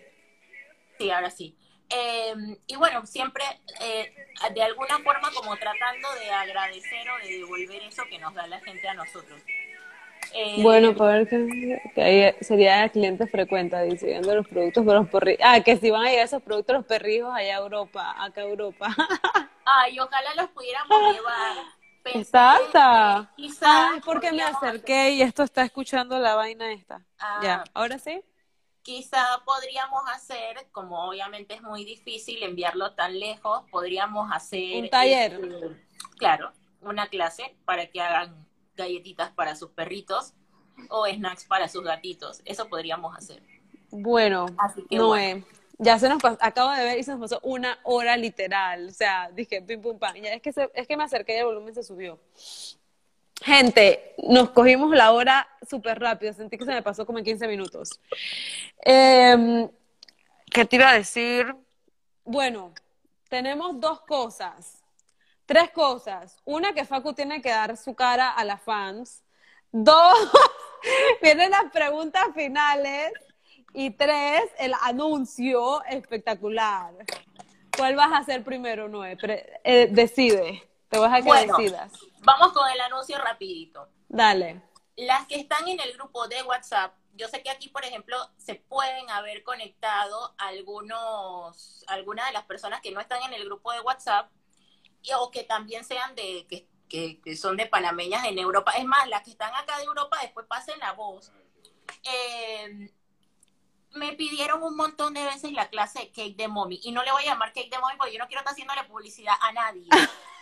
Sí, 0.99 1.11
ahora 1.11 1.31
sí. 1.31 1.57
Eh, 1.91 2.34
y 2.66 2.76
bueno, 2.76 3.07
siempre 3.07 3.45
eh, 3.80 4.12
de 4.55 4.62
alguna 4.62 4.99
forma 5.01 5.30
como 5.32 5.57
tratando 5.57 6.09
de 6.20 6.30
agradecer 6.30 7.09
o 7.11 7.18
de 7.18 7.39
devolver 7.39 7.82
eso 7.84 8.03
que 8.11 8.18
nos 8.18 8.34
da 8.34 8.47
la 8.47 8.61
gente 8.61 8.89
a 8.89 8.95
nosotros. 8.95 9.41
Eh, 10.32 10.62
Bueno, 10.62 10.95
para 10.97 11.18
ver 11.18 11.28
que, 11.28 11.80
que 11.95 12.03
ahí 12.03 12.34
sería 12.41 12.89
cliente 12.89 13.26
frecuente, 13.26 13.80
dice, 13.84 14.07
viendo 14.07 14.34
los 14.34 14.47
productos 14.49 14.84
para 14.84 15.01
los 15.01 15.09
perrijos. 15.09 15.41
Ah, 15.45 15.61
que 15.62 15.76
si 15.76 15.91
van 15.91 16.07
a 16.07 16.11
llegar 16.11 16.24
esos 16.24 16.43
productos 16.43 16.76
los 16.76 16.87
perrijos 16.87 17.32
allá 17.34 17.57
a 17.57 17.61
Europa, 17.61 18.14
acá 18.18 18.41
a 18.41 18.45
Europa. 18.45 18.89
Ay, 19.64 19.99
ojalá 20.01 20.34
los 20.34 20.51
pudiéramos 20.51 21.01
llevar. 21.14 21.57
Exacto. 22.05 23.28
que 23.37 23.43
quizá 23.43 23.91
Ay, 23.91 24.01
porque 24.05 24.32
me 24.32 24.43
acerqué 24.43 25.11
y 25.12 25.22
esto 25.22 25.43
está 25.43 25.62
escuchando 25.62 26.18
la 26.18 26.34
vaina 26.37 26.72
esta. 26.72 27.05
Ah. 27.18 27.41
Ya, 27.43 27.64
ahora 27.74 27.99
sí. 27.99 28.22
Quizá 28.87 29.43
podríamos 29.45 30.01
hacer, 30.14 30.68
como 30.70 31.09
obviamente 31.09 31.55
es 31.55 31.62
muy 31.62 31.84
difícil 31.84 32.41
enviarlo 32.45 32.95
tan 32.95 33.18
lejos, 33.18 33.64
podríamos 33.68 34.30
hacer 34.32 34.84
Un 34.84 34.89
taller. 34.91 35.32
este, 35.32 35.76
claro, 36.18 36.53
una 36.80 37.09
clase 37.09 37.57
para 37.64 37.89
que 37.89 38.01
hagan 38.01 38.47
galletitas 38.76 39.32
para 39.32 39.57
sus 39.57 39.70
perritos 39.70 40.34
o 40.89 41.05
snacks 41.05 41.47
para 41.47 41.68
sus 41.68 41.82
gatitos. 41.82 42.43
Eso 42.45 42.68
podríamos 42.68 43.16
hacer. 43.16 43.43
Bueno, 43.91 44.47
Así 44.57 44.84
que 44.89 44.97
Noé, 44.97 45.43
ya 45.78 45.99
se 45.99 46.09
nos 46.09 46.22
pasó, 46.22 46.39
acabo 46.41 46.70
de 46.70 46.84
ver 46.84 46.99
y 46.99 47.03
se 47.03 47.11
nos 47.11 47.20
pasó 47.20 47.41
una 47.43 47.80
hora 47.82 48.16
literal. 48.16 48.87
O 48.89 48.93
sea, 48.93 49.32
dije 49.32 49.62
pim 49.62 49.80
pum 49.82 49.99
pam. 49.99 50.14
Ya 50.14 50.32
es 50.32 50.43
que 50.43 50.53
se- 50.53 50.70
es 50.74 50.87
que 50.87 50.97
me 50.97 51.03
acerqué 51.03 51.34
y 51.34 51.39
el 51.39 51.47
volumen 51.47 51.74
se 51.74 51.82
subió. 51.82 52.20
Gente, 53.43 54.14
nos 54.28 54.51
cogimos 54.51 54.95
la 54.95 55.12
hora 55.12 55.49
súper 55.68 56.01
rápido. 56.01 56.32
Sentí 56.32 56.57
que 56.57 56.64
se 56.64 56.72
me 56.72 56.82
pasó 56.82 57.05
como 57.07 57.18
en 57.18 57.24
15 57.24 57.47
minutos. 57.49 58.01
Em, 58.80 59.68
¿Qué 60.51 60.64
te 60.64 60.76
iba 60.76 60.91
a 60.91 60.95
decir? 60.95 61.55
Bueno, 62.24 62.72
tenemos 63.28 63.78
dos 63.80 64.01
cosas. 64.01 64.82
Tres 65.45 65.70
cosas. 65.70 66.41
Una, 66.45 66.72
que 66.72 66.84
Facu 66.84 67.12
tiene 67.12 67.41
que 67.41 67.51
dar 67.51 67.76
su 67.76 67.95
cara 67.95 68.30
a 68.30 68.45
las 68.45 68.62
fans. 68.62 69.22
Dos, 69.70 70.14
vienen 71.22 71.51
las 71.51 71.70
preguntas 71.72 72.24
finales. 72.34 73.12
Y 73.74 73.91
tres, 73.91 74.43
el 74.59 74.72
anuncio 74.82 75.84
espectacular. 75.84 76.95
¿Cuál 77.76 77.95
vas 77.95 78.11
a 78.12 78.18
hacer 78.18 78.43
primero, 78.43 78.89
Noé? 78.89 79.18
Eh, 79.64 79.89
decide. 79.91 80.62
Te 80.89 80.99
vas 80.99 81.12
a 81.12 81.16
que 81.16 81.22
Bueno. 81.22 81.57
decidas. 81.57 81.93
Vamos 82.20 82.53
con 82.53 82.68
el 82.70 82.80
anuncio 82.80 83.18
rapidito. 83.18 83.89
Dale. 84.09 84.62
Las 84.97 85.26
que 85.26 85.37
están 85.37 85.68
en 85.68 85.80
el 85.80 85.93
grupo 85.95 86.26
de 86.28 86.43
WhatsApp, 86.43 86.95
yo 87.14 87.28
sé 87.28 87.43
que 87.43 87.51
aquí, 87.51 87.68
por 87.68 87.84
ejemplo, 87.84 88.16
se 88.37 88.55
pueden 88.55 89.11
haber 89.11 89.43
conectado 89.43 90.34
algunos, 90.39 91.84
algunas 91.89 92.26
de 92.26 92.32
las 92.32 92.45
personas 92.45 92.80
que 92.80 92.93
no 92.93 93.01
están 93.01 93.22
en 93.22 93.34
el 93.34 93.45
grupo 93.45 93.72
de 93.72 93.80
WhatsApp 93.80 94.30
y, 95.03 95.12
o 95.12 95.30
que 95.30 95.45
también 95.45 95.84
sean 95.84 96.14
de, 96.14 96.47
que, 96.49 96.68
que, 96.89 97.20
que 97.20 97.37
son 97.37 97.57
de 97.57 97.66
panameñas 97.66 98.24
en 98.24 98.39
Europa. 98.39 98.72
Es 98.72 98.84
más, 98.84 99.09
las 99.09 99.22
que 99.22 99.30
están 99.30 99.55
acá 99.55 99.78
de 99.78 99.84
Europa, 99.84 100.18
después 100.22 100.47
pasen 100.47 100.78
la 100.78 100.93
voz. 100.93 101.32
Eh, 102.03 102.93
me 103.93 104.12
pidieron 104.12 104.62
un 104.62 104.76
montón 104.76 105.14
de 105.14 105.24
veces 105.24 105.53
la 105.53 105.68
clase 105.68 106.01
de 106.01 106.12
Cake 106.12 106.37
de 106.37 106.49
Mommy 106.49 106.80
y 106.82 106.93
no 106.93 107.03
le 107.03 107.12
voy 107.12 107.22
a 107.22 107.26
llamar 107.26 107.53
Cake 107.53 107.70
de 107.70 107.78
Mommy 107.78 107.97
porque 107.97 108.12
yo 108.12 108.18
no 108.18 108.26
quiero 108.26 108.41
estar 108.41 108.53
haciéndole 108.53 108.84
publicidad 108.84 109.34
a 109.41 109.53
nadie. 109.53 109.89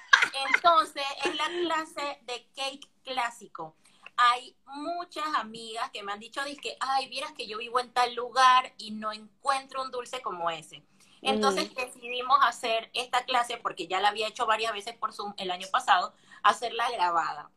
Entonces, 0.55 1.05
es 1.25 1.35
la 1.37 1.47
clase 1.47 2.19
de 2.23 2.47
cake 2.55 2.89
clásico. 3.03 3.77
Hay 4.17 4.57
muchas 4.67 5.27
amigas 5.37 5.91
que 5.91 6.03
me 6.03 6.13
han 6.13 6.21
dicho, 6.21 6.41
que, 6.63 6.77
ay, 6.81 7.09
vieras 7.09 7.33
que 7.33 7.47
yo 7.47 7.59
vivo 7.59 7.81
en 7.81 7.93
tal 7.93 8.15
lugar 8.15 8.73
y 8.79 8.93
no 8.93 9.13
encuentro 9.13 9.83
un 9.83 9.91
dulce 9.91 10.23
como 10.23 10.51
ese. 10.51 10.85
Entonces 11.23 11.75
decidimos 11.75 12.37
hacer 12.43 12.91
esta 12.93 13.25
clase, 13.25 13.57
porque 13.57 13.87
ya 13.87 14.01
la 14.01 14.09
había 14.09 14.29
hecho 14.29 14.47
varias 14.47 14.73
veces 14.73 14.95
por 14.97 15.13
Zoom 15.15 15.33
el 15.39 15.51
año 15.51 15.67
pasado, 15.73 16.13
hacerla 16.43 16.91
grabada. 16.91 17.51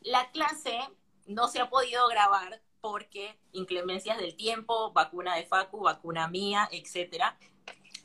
La 0.00 0.30
clase 0.30 0.78
no 1.26 1.48
se 1.48 1.60
ha 1.60 1.68
podido 1.68 2.06
grabar 2.08 2.62
porque 2.80 3.36
inclemencias 3.52 4.18
del 4.18 4.36
tiempo, 4.36 4.92
vacuna 4.92 5.34
de 5.34 5.44
Facu, 5.44 5.80
vacuna 5.80 6.28
mía, 6.28 6.68
etcétera 6.70 7.36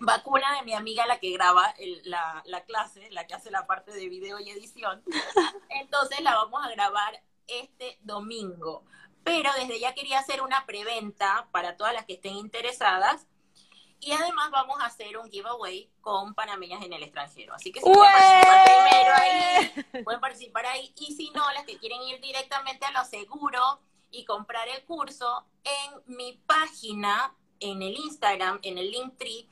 vacuna 0.05 0.55
de 0.55 0.63
mi 0.63 0.73
amiga 0.73 1.05
la 1.05 1.19
que 1.19 1.31
graba 1.31 1.69
el- 1.77 2.01
la, 2.05 2.41
la 2.45 2.63
clase, 2.65 3.09
la 3.11 3.25
que 3.27 3.33
hace 3.33 3.51
la 3.51 3.65
parte 3.67 3.91
de 3.91 4.07
video 4.09 4.39
y 4.39 4.49
edición. 4.49 5.03
Entonces 5.69 6.19
la 6.21 6.35
vamos 6.35 6.65
a 6.65 6.69
grabar 6.69 7.21
este 7.47 7.97
domingo. 8.01 8.85
Pero 9.23 9.51
desde 9.53 9.79
ya 9.79 9.93
quería 9.93 10.19
hacer 10.19 10.41
una 10.41 10.65
preventa 10.65 11.47
para 11.51 11.77
todas 11.77 11.93
las 11.93 12.05
que 12.05 12.13
estén 12.13 12.35
interesadas. 12.35 13.27
Y 13.99 14.11
además 14.11 14.51
vamos 14.51 14.81
a 14.81 14.87
hacer 14.87 15.17
un 15.17 15.31
giveaway 15.31 15.89
con 16.01 16.33
panameñas 16.33 16.83
en 16.83 16.91
el 16.91 17.03
extranjero. 17.03 17.53
Así 17.53 17.71
que 17.71 17.79
si 17.79 17.85
pueden 17.89 18.11
participar 18.11 18.65
primero 18.65 19.13
ahí, 19.15 20.03
pueden 20.03 20.19
participar 20.19 20.65
ahí. 20.65 20.93
Y 20.97 21.15
si 21.15 21.29
no, 21.31 21.49
las 21.53 21.63
que 21.63 21.77
quieren 21.77 22.01
ir 22.01 22.19
directamente 22.19 22.85
a 22.85 22.91
lo 22.91 23.05
seguro 23.05 23.61
y 24.11 24.25
comprar 24.25 24.67
el 24.67 24.83
curso 24.83 25.45
en 25.63 26.17
mi 26.17 26.33
página, 26.45 27.33
en 27.59 27.81
el 27.81 27.95
Instagram, 27.95 28.59
en 28.63 28.77
el 28.77 28.91
Linktree, 28.91 29.47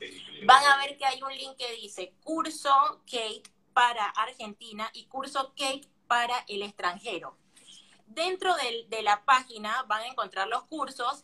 van 0.46 0.64
a 0.66 0.78
ver 0.78 0.98
que 0.98 1.06
hay 1.06 1.22
un 1.24 1.32
link 1.36 1.56
que 1.58 1.72
dice 1.74 2.14
curso 2.24 2.72
cake 3.10 3.50
para 3.74 4.06
Argentina 4.06 4.90
y 4.94 5.06
curso 5.06 5.54
cake 5.56 5.88
para 6.08 6.44
el 6.48 6.62
extranjero. 6.62 7.38
Dentro 8.08 8.54
del- 8.56 8.90
de 8.90 9.02
la 9.04 9.24
página 9.24 9.84
van 9.84 10.02
a 10.02 10.08
encontrar 10.08 10.48
los 10.50 10.64
cursos 10.66 11.24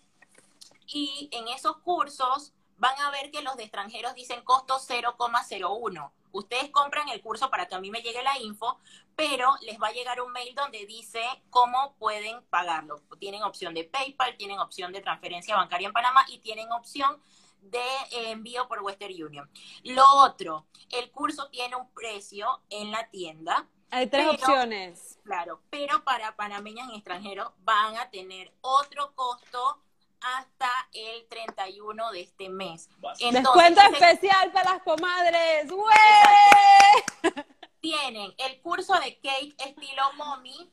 y 0.86 1.28
en 1.34 1.49
esos 1.49 1.78
cursos 1.80 2.53
van 2.78 2.99
a 3.01 3.11
ver 3.11 3.32
que 3.32 3.41
los 3.41 3.55
de 3.57 3.63
extranjeros 3.63 4.13
dicen 4.15 4.43
costo 4.43 4.80
0,01. 4.80 6.11
Ustedes 6.32 6.69
compran 6.69 7.09
el 7.09 7.21
curso 7.21 7.49
para 7.49 7.67
que 7.67 7.75
a 7.75 7.80
mí 7.80 7.89
me 7.89 8.01
llegue 8.01 8.21
la 8.21 8.38
info, 8.39 8.80
pero 9.15 9.55
les 9.61 9.82
va 9.82 9.88
a 9.88 9.91
llegar 9.91 10.21
un 10.21 10.32
mail 10.32 10.53
donde 10.53 10.86
dice 10.86 11.21
cómo 11.49 11.95
pueden 11.97 12.43
pagarlo. 12.49 13.01
Tienen 13.19 13.43
opción 13.43 13.73
de 13.73 13.86
PayPal, 13.86 14.38
tienen 14.38 14.59
opción 14.59 14.91
de 14.91 15.01
transferencia 15.01 15.55
bancaria 15.55 15.88
en 15.88 15.93
Panamá 15.93 16.25
y 16.30 16.39
tienen 16.39 16.71
opción 16.71 17.21
de 17.61 17.80
eh, 18.11 18.32
envío 18.32 18.67
por 18.67 18.82
Western 18.82 19.13
Union. 19.23 19.49
Lo 19.84 20.05
otro, 20.17 20.67
el 20.91 21.09
curso 21.11 21.49
tiene 21.49 21.75
un 21.75 21.91
precio 21.91 22.61
en 22.69 22.91
la 22.91 23.09
tienda. 23.09 23.67
Hay 23.89 24.07
tres 24.07 24.28
Pero- 24.30 24.32
opciones. 24.38 25.17
Claro, 25.23 25.61
pero 25.69 26.03
para 26.03 26.36
panameñas 26.36 26.89
en 26.89 26.95
extranjero 26.95 27.53
van 27.59 27.97
a 27.97 28.09
tener 28.11 28.53
otro 28.61 29.13
costo 29.15 29.82
hasta 30.22 30.70
el 30.93 31.28
31 31.28 32.11
de 32.11 32.22
este 32.22 32.49
mes. 32.49 32.89
Entonces, 33.20 33.34
Descuento 33.34 33.82
ese- 33.82 33.91
especial 33.93 34.51
para 34.51 34.74
las 34.74 34.84
comadres. 34.84 35.70
¡Güey! 35.72 37.34
tienen 37.80 38.34
el 38.38 38.61
curso 38.61 38.93
de 38.99 39.18
cake 39.20 39.55
estilo 39.59 40.03
mommy, 40.15 40.72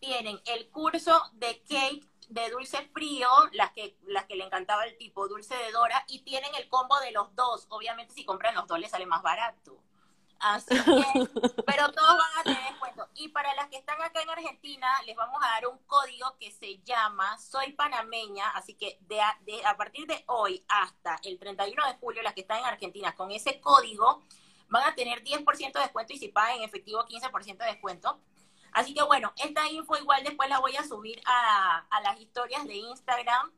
tienen 0.00 0.40
el 0.46 0.70
curso 0.70 1.20
de 1.34 1.62
cake 1.68 2.06
de 2.28 2.50
dulce 2.50 2.88
frío, 2.92 3.28
las 3.52 3.72
que, 3.72 3.96
las 4.06 4.24
que 4.24 4.34
le 4.36 4.44
encantaba 4.44 4.84
el 4.86 4.96
tipo 4.96 5.28
dulce 5.28 5.54
de 5.56 5.72
Dora, 5.72 6.04
y 6.08 6.20
tienen 6.20 6.54
el 6.54 6.68
combo 6.68 6.98
de 7.00 7.10
los 7.12 7.34
dos. 7.34 7.66
Obviamente, 7.68 8.14
si 8.14 8.24
compran 8.24 8.54
los 8.54 8.66
dos, 8.66 8.78
les 8.78 8.90
sale 8.90 9.06
más 9.06 9.22
barato. 9.22 9.78
Así 10.40 10.74
que, 10.74 11.62
pero 11.66 11.90
todos 11.92 12.18
van 12.18 12.38
a 12.38 12.42
tener 12.44 12.62
descuento. 12.64 13.08
Y 13.14 13.28
para 13.28 13.54
las 13.54 13.68
que 13.68 13.76
están 13.78 14.00
acá 14.02 14.20
en 14.20 14.30
Argentina, 14.30 14.88
les 15.06 15.16
vamos 15.16 15.40
a 15.42 15.46
dar 15.48 15.66
un 15.68 15.78
código 15.86 16.36
que 16.38 16.50
se 16.50 16.78
llama 16.82 17.38
Soy 17.38 17.72
Panameña. 17.72 18.50
Así 18.50 18.74
que 18.74 18.98
de 19.02 19.20
a, 19.20 19.38
de- 19.42 19.64
a 19.64 19.76
partir 19.76 20.06
de 20.06 20.22
hoy 20.26 20.64
hasta 20.68 21.18
el 21.22 21.38
31 21.38 21.86
de 21.86 21.94
julio, 21.94 22.22
las 22.22 22.34
que 22.34 22.42
están 22.42 22.58
en 22.58 22.66
Argentina 22.66 23.14
con 23.14 23.30
ese 23.30 23.60
código 23.60 24.22
van 24.68 24.84
a 24.84 24.94
tener 24.94 25.22
10% 25.22 25.72
de 25.72 25.80
descuento 25.80 26.12
y 26.12 26.18
si 26.18 26.28
pagan 26.28 26.56
en 26.58 26.62
efectivo 26.64 27.04
15% 27.06 27.56
de 27.58 27.66
descuento. 27.66 28.20
Así 28.72 28.92
que 28.92 29.02
bueno, 29.04 29.32
esta 29.36 29.68
info 29.70 29.96
igual 29.96 30.24
después 30.24 30.48
la 30.48 30.58
voy 30.58 30.74
a 30.76 30.82
subir 30.84 31.22
a, 31.26 31.86
a 31.88 32.00
las 32.00 32.18
historias 32.20 32.64
de 32.66 32.74
Instagram 32.74 33.52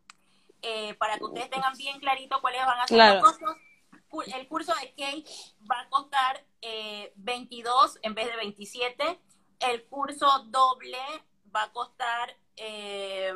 eh, 0.62 0.94
para 0.94 1.16
que 1.16 1.24
ustedes 1.24 1.48
tengan 1.50 1.74
bien 1.76 1.98
clarito 2.00 2.40
cuáles 2.40 2.64
van 2.66 2.80
a 2.80 2.86
ser 2.86 2.96
Claro. 2.96 3.20
los 3.20 3.32
costos. 3.32 3.56
El 4.34 4.46
curso 4.48 4.72
de 4.80 4.94
cake 4.94 5.26
va 5.70 5.80
a 5.80 5.88
costar 5.88 6.44
eh, 6.62 7.12
22 7.16 7.98
en 8.02 8.14
vez 8.14 8.26
de 8.26 8.36
27. 8.36 9.20
El 9.60 9.84
curso 9.86 10.26
doble 10.48 10.98
va 11.54 11.64
a 11.64 11.72
costar 11.72 12.36
eh, 12.56 13.32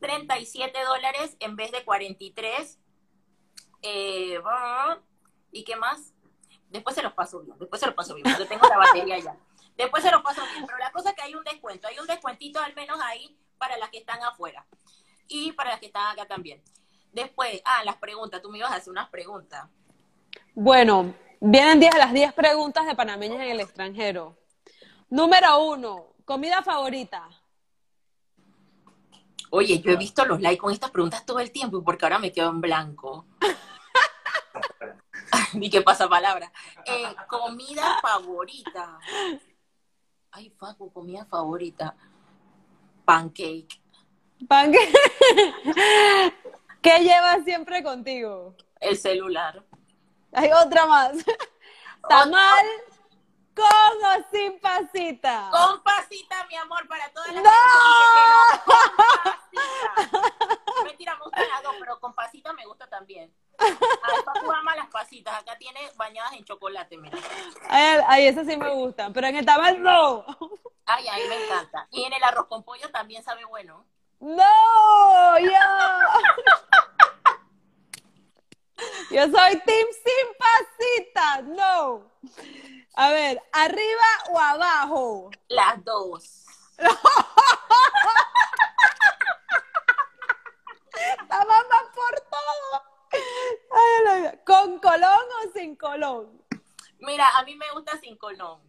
37 0.00 0.84
dólares 0.84 1.36
en 1.40 1.56
vez 1.56 1.72
de 1.72 1.84
43. 1.84 2.78
Eh, 3.82 4.40
¿Y 5.52 5.64
qué 5.64 5.76
más? 5.76 6.14
Después 6.68 6.94
se 6.94 7.02
los 7.02 7.14
paso 7.14 7.40
bien, 7.40 7.58
después 7.58 7.80
se 7.80 7.86
los 7.86 7.94
paso 7.94 8.14
bien, 8.14 8.26
porque 8.30 8.44
tengo 8.44 8.68
la 8.68 8.76
batería 8.76 9.18
ya. 9.18 9.36
Después 9.76 10.02
se 10.02 10.10
los 10.10 10.22
paso 10.22 10.42
bien, 10.52 10.66
pero 10.66 10.78
la 10.78 10.92
cosa 10.92 11.10
es 11.10 11.14
que 11.16 11.22
hay 11.22 11.34
un 11.34 11.44
descuento, 11.44 11.88
hay 11.88 11.98
un 11.98 12.06
descuentito 12.06 12.60
al 12.60 12.74
menos 12.74 12.98
ahí 13.00 13.38
para 13.56 13.78
las 13.78 13.88
que 13.90 13.98
están 13.98 14.22
afuera 14.22 14.66
y 15.28 15.52
para 15.52 15.70
las 15.70 15.80
que 15.80 15.86
están 15.86 16.12
acá 16.12 16.26
también. 16.26 16.62
Después, 17.12 17.62
ah, 17.64 17.84
las 17.84 17.96
preguntas, 17.96 18.42
tú 18.42 18.50
me 18.50 18.58
ibas 18.58 18.70
a 18.70 18.76
hacer 18.76 18.90
unas 18.90 19.08
preguntas. 19.08 19.68
Bueno, 20.60 21.14
vienen 21.40 21.78
10 21.78 21.94
a 21.94 21.98
las 21.98 22.12
10 22.12 22.32
preguntas 22.32 22.84
de 22.84 22.96
panameñas 22.96 23.40
en 23.42 23.50
el 23.50 23.60
extranjero. 23.60 24.36
Número 25.08 25.62
uno, 25.62 26.14
comida 26.24 26.64
favorita. 26.64 27.28
Oye, 29.50 29.78
yo 29.80 29.92
he 29.92 29.96
visto 29.96 30.24
los 30.24 30.40
likes 30.40 30.58
con 30.58 30.72
estas 30.72 30.90
preguntas 30.90 31.24
todo 31.24 31.38
el 31.38 31.52
tiempo 31.52 31.84
porque 31.84 32.04
ahora 32.04 32.18
me 32.18 32.32
quedo 32.32 32.50
en 32.50 32.60
blanco. 32.60 33.24
Ni 35.54 35.70
qué 35.70 35.80
pasa 35.80 36.08
palabra. 36.08 36.50
Eh, 36.84 37.14
comida 37.28 37.96
favorita. 38.02 38.98
Ay, 40.32 40.50
Facu, 40.58 40.92
comida 40.92 41.24
favorita. 41.26 41.94
Pancake. 43.04 43.80
Panque- 44.48 44.92
¿Qué 46.82 46.98
llevas 46.98 47.44
siempre 47.44 47.84
contigo? 47.84 48.56
El 48.80 48.98
celular. 48.98 49.64
Hay 50.32 50.50
otra 50.52 50.86
más. 50.86 51.12
Tamal 52.08 52.66
con 53.54 53.66
o 53.66 54.24
sin 54.30 54.60
pasita. 54.60 55.50
Con 55.50 55.82
pasita, 55.82 56.46
mi 56.46 56.56
amor, 56.56 56.86
para 56.86 57.10
todas 57.12 57.32
las 57.34 57.42
¡No! 57.42 57.50
que 58.54 58.72
con 58.72 58.96
pasita. 59.24 60.84
Mentira, 60.84 61.16
me 61.16 61.24
gustan 61.24 61.48
las 61.48 61.62
dos, 61.62 61.74
pero 61.80 62.00
con 62.00 62.14
pasita 62.14 62.52
me 62.52 62.64
gusta 62.66 62.88
también. 62.88 63.34
Ay, 63.58 63.76
Facu 64.24 64.52
ama 64.52 64.76
las 64.76 64.86
pasitas. 64.88 65.34
Acá 65.40 65.58
tiene 65.58 65.80
bañadas 65.96 66.32
en 66.34 66.44
chocolate, 66.44 66.96
mira. 66.96 67.18
Ay, 67.68 68.00
ay, 68.06 68.26
esas 68.28 68.46
sí 68.46 68.56
me 68.56 68.72
gustan, 68.74 69.12
pero 69.12 69.26
en 69.26 69.36
el 69.36 69.44
tamal 69.46 69.82
no. 69.82 70.24
Ay, 70.86 71.08
a 71.08 71.14
mí 71.16 71.22
me 71.28 71.44
encanta. 71.44 71.88
Y 71.90 72.04
en 72.04 72.12
el 72.12 72.22
arroz 72.22 72.46
con 72.46 72.62
pollo 72.62 72.88
también 72.90 73.24
sabe 73.24 73.44
bueno. 73.44 73.84
No, 74.20 75.38
yo. 75.38 75.50
Yo 79.10 79.22
soy 79.28 79.60
team 79.66 79.86
sin 80.04 80.26
pasita, 80.38 81.42
no. 81.42 82.10
A 82.94 83.10
ver, 83.10 83.40
arriba 83.52 84.06
o 84.30 84.38
abajo. 84.38 85.30
Las 85.48 85.84
dos. 85.84 86.44
La 91.28 91.38
mamá 91.44 91.82
por 91.94 92.14
todo. 92.30 92.82
Ay. 93.70 94.38
¿Con 94.44 94.78
colón 94.80 95.26
o 95.44 95.52
sin 95.52 95.76
colón? 95.76 96.42
Mira, 97.00 97.28
a 97.36 97.42
mí 97.44 97.54
me 97.54 97.70
gusta 97.72 97.98
sin 98.00 98.16
colón. 98.16 98.60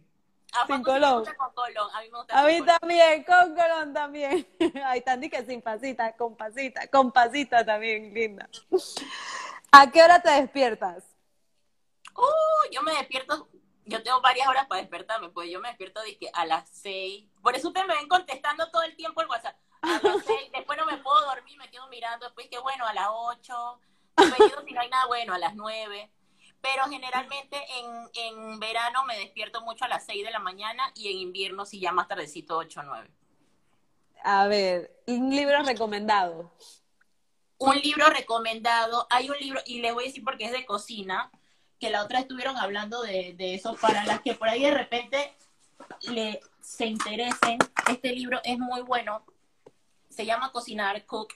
A 0.52 0.66
Sin 0.66 0.82
colón. 0.82 1.20
gusta 1.20 1.34
con 1.36 1.52
colón. 1.54 1.88
A 1.94 2.00
mí 2.00 2.10
me 2.10 2.18
gusta 2.18 2.38
A 2.38 2.44
mí 2.44 2.58
colón. 2.58 2.78
también, 2.80 3.24
con 3.24 3.54
colón 3.54 3.92
también. 3.94 4.48
Ay, 4.84 5.00
Tandy 5.02 5.28
que 5.30 5.44
sin 5.44 5.62
pasita, 5.62 6.16
con 6.16 6.36
pasita, 6.36 6.86
con 6.88 7.10
pasita 7.12 7.64
también, 7.64 8.12
linda. 8.14 8.48
¿A 9.72 9.90
qué 9.90 10.02
hora 10.02 10.20
te 10.20 10.30
despiertas? 10.30 11.04
Uh, 12.16 12.72
yo 12.72 12.82
me 12.82 12.92
despierto, 12.92 13.48
yo 13.84 14.02
tengo 14.02 14.20
varias 14.20 14.48
horas 14.48 14.66
para 14.66 14.80
despertarme, 14.80 15.28
pues 15.28 15.48
yo 15.50 15.60
me 15.60 15.68
despierto 15.68 16.02
dizque, 16.02 16.28
a 16.34 16.44
las 16.44 16.68
seis. 16.70 17.28
Por 17.42 17.54
eso 17.54 17.68
ustedes 17.68 17.86
me 17.86 17.94
ven 17.94 18.08
contestando 18.08 18.68
todo 18.70 18.82
el 18.82 18.96
tiempo 18.96 19.20
el 19.20 19.28
WhatsApp. 19.28 19.56
A 19.82 20.00
las 20.02 20.24
seis, 20.26 20.50
después 20.52 20.76
no 20.76 20.86
me 20.86 20.98
puedo 20.98 21.20
dormir, 21.26 21.56
me 21.58 21.70
quedo 21.70 21.88
mirando, 21.88 22.26
después 22.26 22.48
que 22.48 22.58
bueno, 22.58 22.86
a 22.86 22.94
las 22.94 23.08
ocho. 23.10 23.80
Después 24.16 24.50
digo, 24.50 24.62
si 24.66 24.74
no 24.74 24.80
hay 24.80 24.90
nada 24.90 25.06
bueno, 25.06 25.34
a 25.34 25.38
las 25.38 25.54
nueve. 25.54 26.12
Pero 26.60 26.84
generalmente 26.90 27.56
en, 27.78 28.10
en 28.12 28.60
verano 28.60 29.04
me 29.04 29.16
despierto 29.18 29.62
mucho 29.62 29.84
a 29.84 29.88
las 29.88 30.04
seis 30.04 30.24
de 30.24 30.30
la 30.30 30.40
mañana 30.40 30.92
y 30.94 31.10
en 31.10 31.18
invierno 31.18 31.64
sí 31.64 31.80
ya 31.80 31.92
más 31.92 32.08
tardecito, 32.08 32.58
ocho 32.58 32.80
o 32.80 32.82
nueve. 32.82 33.10
A 34.22 34.46
ver, 34.46 35.02
un 35.06 35.30
libro 35.30 35.62
recomendado. 35.62 36.52
Un 37.60 37.76
libro 37.78 38.06
recomendado, 38.08 39.06
hay 39.10 39.28
un 39.28 39.36
libro, 39.38 39.60
y 39.66 39.80
les 39.80 39.92
voy 39.92 40.04
a 40.04 40.06
decir 40.06 40.24
porque 40.24 40.46
es 40.46 40.52
de 40.52 40.64
cocina, 40.64 41.30
que 41.78 41.90
la 41.90 42.02
otra 42.02 42.20
estuvieron 42.20 42.56
hablando 42.56 43.02
de, 43.02 43.34
de 43.34 43.54
eso, 43.54 43.76
para 43.76 44.04
las 44.04 44.22
que 44.22 44.34
por 44.34 44.48
ahí 44.48 44.62
de 44.62 44.70
repente 44.70 45.34
le, 46.02 46.40
se 46.62 46.86
interesen, 46.86 47.58
este 47.90 48.12
libro 48.12 48.40
es 48.44 48.58
muy 48.58 48.80
bueno, 48.80 49.24
se 50.08 50.24
llama 50.24 50.52
Cocinar 50.52 51.04
Cook, 51.04 51.34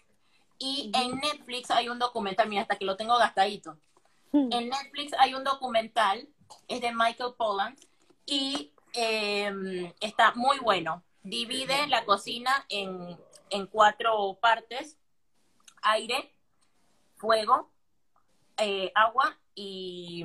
y 0.58 0.90
en 0.94 1.20
Netflix 1.20 1.70
hay 1.70 1.90
un 1.90 1.98
documental, 1.98 2.48
mira, 2.48 2.62
hasta 2.62 2.76
que 2.76 2.86
lo 2.86 2.96
tengo 2.96 3.18
gastadito, 3.18 3.76
en 4.32 4.68
Netflix 4.70 5.12
hay 5.18 5.34
un 5.34 5.44
documental, 5.44 6.26
es 6.68 6.80
de 6.80 6.92
Michael 6.92 7.34
Pollan, 7.36 7.76
y 8.24 8.72
eh, 8.94 9.92
está 10.00 10.32
muy 10.34 10.58
bueno, 10.58 11.02
divide 11.22 11.86
la 11.88 12.06
cocina 12.06 12.64
en, 12.70 13.18
en 13.50 13.66
cuatro 13.66 14.38
partes, 14.40 14.96
aire, 15.84 16.34
fuego, 17.16 17.70
eh, 18.58 18.92
agua 18.94 19.38
y, 19.54 20.24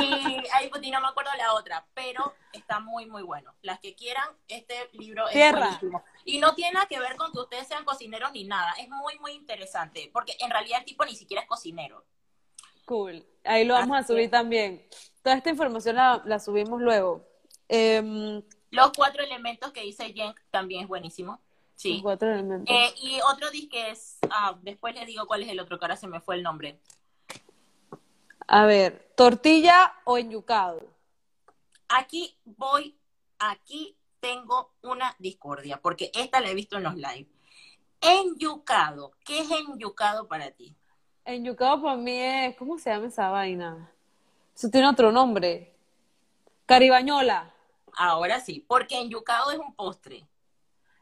y 0.00 0.42
ahí 0.52 0.68
pues, 0.70 0.82
no 0.90 1.00
me 1.00 1.08
acuerdo 1.08 1.30
la 1.36 1.54
otra, 1.54 1.86
pero 1.94 2.34
está 2.52 2.80
muy 2.80 3.06
muy 3.06 3.22
bueno. 3.22 3.54
Las 3.62 3.80
que 3.80 3.94
quieran, 3.94 4.28
este 4.48 4.74
libro 4.92 5.28
es 5.28 5.32
Tierra. 5.32 5.80
buenísimo. 5.80 6.04
Y 6.24 6.38
no 6.38 6.54
tiene 6.54 6.72
nada 6.72 6.86
que 6.86 6.98
ver 6.98 7.16
con 7.16 7.32
que 7.32 7.38
ustedes 7.40 7.66
sean 7.68 7.84
cocineros 7.84 8.32
ni 8.32 8.44
nada, 8.44 8.72
es 8.78 8.88
muy 8.88 9.18
muy 9.18 9.32
interesante, 9.32 10.10
porque 10.12 10.36
en 10.40 10.50
realidad 10.50 10.80
el 10.80 10.84
tipo 10.86 11.04
ni 11.04 11.14
siquiera 11.16 11.42
es 11.42 11.48
cocinero. 11.48 12.04
Cool. 12.84 13.26
Ahí 13.44 13.64
lo 13.64 13.74
vamos 13.74 13.98
a 13.98 14.04
subir 14.06 14.24
es. 14.26 14.30
también. 14.30 14.86
Toda 15.22 15.36
esta 15.36 15.50
información 15.50 15.96
la, 15.96 16.22
la 16.24 16.38
subimos 16.38 16.80
luego. 16.80 17.26
Em, 17.68 18.42
Los 18.70 18.92
cuatro 18.92 19.22
elementos 19.24 19.72
que 19.72 19.82
dice 19.82 20.12
Jen 20.12 20.34
también 20.50 20.82
es 20.82 20.88
buenísimo. 20.88 21.40
Sí. 21.76 22.00
Cuatro 22.02 22.32
elementos. 22.32 22.74
Eh, 22.74 22.94
y 23.02 23.20
otro 23.30 23.50
disque 23.50 23.90
es, 23.90 24.18
ah, 24.30 24.58
después 24.62 24.94
les 24.94 25.06
digo 25.06 25.26
cuál 25.26 25.42
es 25.42 25.50
el 25.50 25.60
otro, 25.60 25.78
que 25.78 25.84
ahora 25.84 25.96
se 25.96 26.08
me 26.08 26.20
fue 26.20 26.36
el 26.36 26.42
nombre. 26.42 26.80
A 28.48 28.64
ver, 28.64 29.12
tortilla 29.14 29.94
o 30.04 30.18
enyucado. 30.18 30.80
Aquí 31.88 32.38
voy, 32.44 32.98
aquí 33.38 33.96
tengo 34.20 34.72
una 34.82 35.14
discordia, 35.18 35.80
porque 35.80 36.10
esta 36.14 36.40
la 36.40 36.50
he 36.50 36.54
visto 36.54 36.78
en 36.78 36.84
los 36.84 36.96
live. 36.96 37.28
Enyucado, 38.00 39.12
¿qué 39.24 39.40
es 39.40 39.50
enyucado 39.50 40.26
para 40.28 40.50
ti? 40.50 40.74
En 41.24 41.44
yucado 41.44 41.82
para 41.82 41.96
mí 41.96 42.18
es, 42.18 42.56
¿cómo 42.56 42.78
se 42.78 42.90
llama 42.90 43.06
esa 43.06 43.28
vaina? 43.28 43.92
Eso 44.54 44.70
tiene 44.70 44.88
otro 44.88 45.12
nombre. 45.12 45.74
Caribañola. 46.64 47.52
Ahora 47.96 48.40
sí, 48.40 48.64
porque 48.66 48.98
en 48.98 49.10
yucado 49.10 49.50
es 49.50 49.58
un 49.58 49.74
postre. 49.74 50.26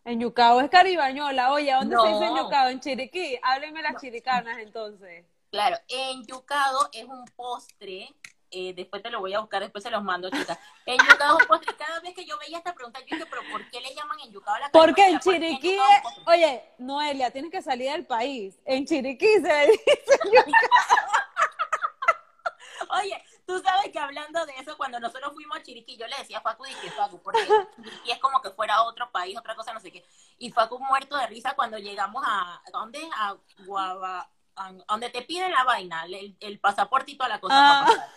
En 0.04 0.20
yucao 0.20 0.60
es 0.60 0.68
caribañola. 0.70 1.52
Oye, 1.52 1.72
¿a 1.72 1.78
dónde 1.78 1.96
se 1.96 2.08
dice 2.08 2.24
en 2.26 2.36
yucao? 2.36 2.68
En 2.68 2.80
Chiriquí. 2.80 3.38
Háblenme 3.42 3.82
las 3.82 4.00
chiricanas 4.00 4.58
entonces. 4.58 5.24
Claro, 5.50 5.76
en 5.88 6.24
yucado 6.26 6.88
es 6.92 7.04
un 7.04 7.24
postre. 7.36 8.08
eh, 8.50 8.72
después 8.74 9.02
te 9.02 9.10
lo 9.10 9.18
voy 9.20 9.34
a 9.34 9.40
buscar, 9.40 9.62
después 9.62 9.82
se 9.82 9.90
los 9.90 10.02
mando, 10.04 10.30
chicas. 10.30 10.58
En 10.86 10.96
yucado 10.98 11.38
es 11.38 11.42
un 11.42 11.48
postre. 11.48 11.74
Cada 11.76 12.00
vez 12.00 12.14
que 12.14 12.24
yo 12.24 12.38
veía 12.38 12.58
esta 12.58 12.72
pregunta, 12.74 13.00
yo 13.00 13.16
dije, 13.16 13.26
pero 13.30 13.42
¿por 13.50 13.68
qué 13.70 13.80
le 13.80 13.94
llaman 13.94 14.18
en 14.20 14.30
yucado 14.32 14.56
a 14.56 14.60
la 14.60 14.70
Porque 14.70 15.06
en 15.06 15.18
Chiriquí, 15.20 15.72
yucado 15.76 16.22
oye, 16.26 16.62
Noelia, 16.78 17.30
tienes 17.30 17.50
que 17.50 17.62
salir 17.62 17.90
del 17.90 18.06
país. 18.06 18.60
En 18.64 18.84
Chiriquí 18.86 19.26
se 19.26 19.40
le 19.42 19.66
dice 19.66 20.18
yucao. 20.24 20.50
Oye, 23.00 23.24
tú 23.46 23.58
sabes 23.60 23.92
que 23.92 23.98
hablando 23.98 24.44
de 24.46 24.54
eso, 24.58 24.76
cuando 24.76 25.00
nosotros 25.00 25.32
fuimos 25.34 25.56
a 25.56 25.62
Chiriquí, 25.62 25.96
yo 25.96 26.06
le 26.06 26.16
decía 26.16 26.38
a 26.38 26.42
Facu, 26.42 26.64
dije, 26.64 26.90
Facu, 26.90 27.20
porque 27.22 27.46
Chiriquí 27.76 28.10
es 28.10 28.18
como 28.18 28.40
que 28.40 28.50
fuera 28.50 28.82
otro 28.82 29.10
país, 29.10 29.36
otra 29.38 29.54
cosa, 29.54 29.72
no 29.72 29.80
sé 29.80 29.92
qué. 29.92 30.04
Y 30.38 30.50
Facu 30.52 30.78
muerto 30.78 31.16
de 31.16 31.26
risa 31.26 31.54
cuando 31.54 31.78
llegamos 31.78 32.22
a, 32.26 32.54
¿a 32.56 32.70
¿dónde? 32.72 33.00
A 33.16 33.36
Guava, 33.66 34.30
a, 34.56 34.66
a 34.66 34.72
donde 34.88 35.10
te 35.10 35.22
piden 35.22 35.52
la 35.52 35.64
vaina, 35.64 36.04
el, 36.04 36.36
el 36.40 36.60
pasaporte 36.60 37.12
y 37.12 37.16
toda 37.16 37.28
la 37.28 37.40
cosa. 37.40 37.54
Ah. 37.56 37.84
para 37.84 37.96
pasar. 37.96 38.10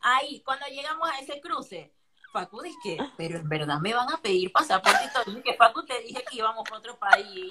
Ahí, 0.00 0.42
cuando 0.42 0.66
llegamos 0.66 1.08
a 1.08 1.18
ese 1.18 1.40
cruce, 1.40 1.94
Facu 2.32 2.60
dice, 2.62 2.98
pero 3.16 3.38
en 3.38 3.48
verdad 3.48 3.78
me 3.78 3.94
van 3.94 4.12
a 4.12 4.20
pedir 4.20 4.52
pasaporte 4.52 5.04
y 5.04 5.12
todo. 5.12 5.38
Y 5.38 5.42
que 5.42 5.54
Facu 5.54 5.84
te 5.86 6.00
dije 6.00 6.24
que 6.28 6.36
íbamos 6.36 6.64
para 6.64 6.78
otro 6.78 6.98
país. 6.98 7.48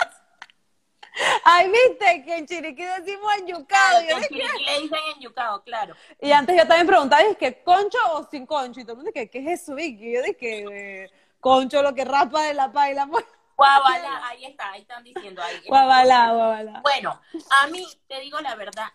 Ay, 1.43 1.69
viste 1.71 2.23
que 2.23 2.37
en 2.37 2.45
Chiriquí 2.47 2.83
decimos 2.83 3.31
en 3.37 3.47
yucao. 3.47 3.65
Claro, 3.67 3.99
en 3.99 4.21
Chiriquí 4.23 4.63
le 4.65 4.81
dicen 4.81 4.99
en 5.15 5.21
Yucao, 5.21 5.63
claro. 5.63 5.95
Y 6.19 6.31
antes 6.31 6.55
yo 6.55 6.67
también 6.67 6.87
preguntaba, 6.87 7.21
es 7.21 7.37
que 7.37 7.63
concho 7.63 7.97
o 8.13 8.27
sin 8.29 8.45
concho. 8.45 8.79
Y 8.79 8.83
todo 8.83 8.93
el 8.93 8.97
mundo 8.97 9.11
dice, 9.13 9.29
¿qué 9.29 9.39
es 9.39 9.61
eso, 9.61 9.75
Vicky? 9.75 10.13
Yo 10.13 10.21
dije, 10.23 10.65
eh, 11.03 11.11
concho 11.39 11.81
lo 11.81 11.93
que 11.93 12.05
rapa 12.05 12.43
de 12.43 12.53
la 12.53 12.71
pa 12.71 12.89
y 12.89 12.95
la 12.95 13.05
muerte. 13.05 13.29
Guabalá, 13.55 14.27
ahí 14.27 14.45
está, 14.45 14.71
ahí 14.71 14.81
están 14.81 15.03
diciendo 15.03 15.41
ahí. 15.41 15.61
Guabalá, 15.67 16.31
guabalá. 16.33 16.81
Bueno, 16.81 17.21
a 17.61 17.67
mí, 17.67 17.85
te 18.07 18.19
digo 18.19 18.39
la 18.41 18.55
verdad, 18.55 18.87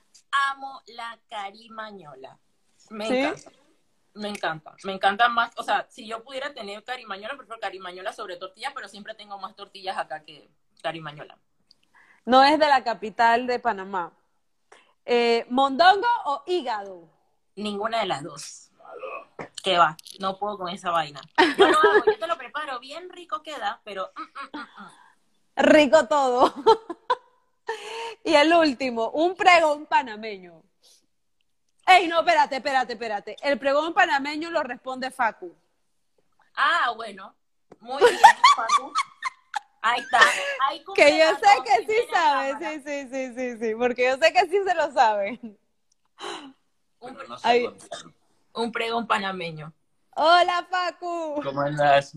amo 0.51 0.83
la 0.89 1.19
carimañola. 1.29 2.39
Me 2.91 3.07
¿Sí? 3.07 3.17
encanta. 3.19 3.51
Me 4.15 4.29
encanta. 4.29 4.75
Me 4.83 4.93
encanta 4.93 5.29
más. 5.29 5.53
O 5.57 5.63
sea, 5.63 5.87
si 5.89 6.07
yo 6.07 6.25
pudiera 6.25 6.53
tener 6.53 6.83
carimañola, 6.83 7.37
prefiero 7.37 7.61
carimañola 7.61 8.13
sobre 8.13 8.37
tortilla, 8.37 8.73
pero 8.75 8.89
siempre 8.89 9.15
tengo 9.15 9.39
más 9.39 9.55
tortillas 9.55 9.97
acá 9.97 10.25
que 10.25 10.51
carimañola. 10.83 11.39
No 12.29 12.45
es 12.45 12.59
de 12.59 12.69
la 12.69 12.85
capital 12.85 13.47
de 13.47 13.59
Panamá. 13.59 14.13
Eh, 15.07 15.47
¿Mondongo 15.49 16.07
o 16.27 16.43
hígado? 16.47 17.09
Ninguna 17.57 18.01
de 18.01 18.05
las 18.05 18.23
dos. 18.23 18.71
¿Qué 19.65 19.79
va? 19.79 19.97
No 20.21 20.39
puedo 20.39 20.59
con 20.59 20.69
esa 20.69 20.91
vaina. 20.91 21.23
Yo 21.57 21.69
lo 21.69 21.79
hago, 21.79 22.05
yo 22.05 22.19
te 22.19 22.27
lo 22.27 22.37
preparo, 22.37 22.81
bien 22.81 23.09
rico 23.09 23.43
queda, 23.43 23.81
pero 23.83 24.13
mm, 24.15 24.59
mm, 24.59 24.61
mm. 24.61 24.91
Rico 25.57 26.07
todo. 26.07 26.53
y 28.25 28.35
el 28.35 28.53
último, 28.53 29.09
un 29.13 29.35
pregón 29.35 29.87
panameño. 29.87 30.63
Ey, 31.87 32.09
no, 32.09 32.19
espérate, 32.21 32.57
espérate, 32.57 32.93
espérate. 32.93 33.37
El 33.41 33.59
pregón 33.59 33.95
panameño 33.95 34.51
lo 34.51 34.63
responde 34.63 35.11
Facu. 35.11 35.57
Ah, 36.55 36.93
bueno. 36.95 37.35
Muy 37.81 38.03
bien, 38.03 38.21
Facu. 38.55 38.93
Ahí 39.83 40.01
está. 40.01 40.21
Ahí 40.69 40.85
Que 40.95 41.19
yo 41.19 41.27
sé 41.37 41.63
que 41.65 41.87
sí 41.87 41.99
sabe, 42.13 42.55
sí, 42.59 42.83
sí, 42.85 43.09
sí, 43.11 43.35
sí, 43.35 43.59
sí, 43.59 43.75
porque 43.75 44.07
yo 44.07 44.17
sé 44.17 44.33
que 44.33 44.41
sí 44.49 44.59
se 44.67 44.75
lo 44.75 44.93
sabe. 44.93 45.41
Un, 47.01 47.17
no 47.29 47.39
sé 47.39 47.71
un 48.55 48.73
pregón 48.73 49.07
panameño. 49.07 49.73
Hola, 50.17 50.67
Facu. 50.69 51.41
¿Cómo 51.45 51.61
andas? 51.61 52.15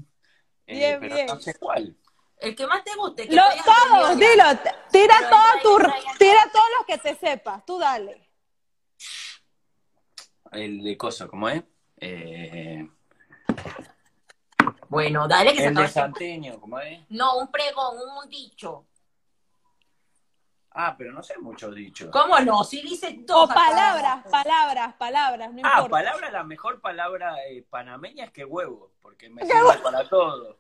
Eh, 0.65 0.75
Bien, 0.75 0.99
pero 0.99 1.15
bien. 1.15 1.27
no 1.27 1.39
sé 1.39 1.53
cuál. 1.55 1.95
El 2.37 2.55
que 2.55 2.65
más 2.65 2.83
te 2.83 2.95
guste. 2.95 3.27
que 3.27 3.35
Lo, 3.35 3.43
hayas 3.43 3.63
todos, 3.63 4.17
dilo, 4.17 4.43
tira 4.91 5.15
Pero 5.19 5.29
todo 5.29 5.61
tu, 5.61 5.77
tira 6.17 6.49
todos 6.51 6.65
los 6.77 6.85
que 6.87 6.97
te 6.97 7.15
sepas, 7.15 7.63
tú 7.65 7.77
dale. 7.77 8.27
El 10.51 10.83
de 10.83 10.97
Coso, 10.97 11.29
¿cómo 11.29 11.47
es? 11.49 11.63
Eh, 11.97 12.89
Bueno, 14.89 15.27
dale 15.27 15.53
que 15.53 15.61
se 15.61 15.67
el. 15.67 15.87
Santeño, 15.89 16.59
¿cómo 16.59 16.79
es? 16.79 16.99
No, 17.09 17.37
un 17.37 17.47
pregón, 17.51 17.95
un 18.23 18.29
dicho. 18.29 18.85
Ah, 20.73 20.95
pero 20.97 21.11
no 21.11 21.21
sé 21.21 21.37
muchos 21.37 21.75
dichos. 21.75 22.09
¿Cómo 22.11 22.39
no? 22.39 22.63
Si 22.63 22.81
dices 22.81 23.13
O 23.23 23.25
dos. 23.25 23.49
acá. 23.51 23.55
palabras, 23.55 24.23
palabras, 24.31 24.93
palabras, 24.95 25.51
no 25.53 25.61
Ah, 25.65 25.71
importa. 25.79 25.89
palabra, 25.89 26.31
la 26.31 26.43
mejor 26.43 26.79
palabra 26.79 27.35
eh, 27.49 27.65
panameña 27.69 28.25
es 28.25 28.31
que 28.31 28.45
huevo, 28.45 28.91
porque 29.01 29.29
me 29.29 29.45
sirve 29.45 29.77
para 29.83 30.07
todo. 30.07 30.59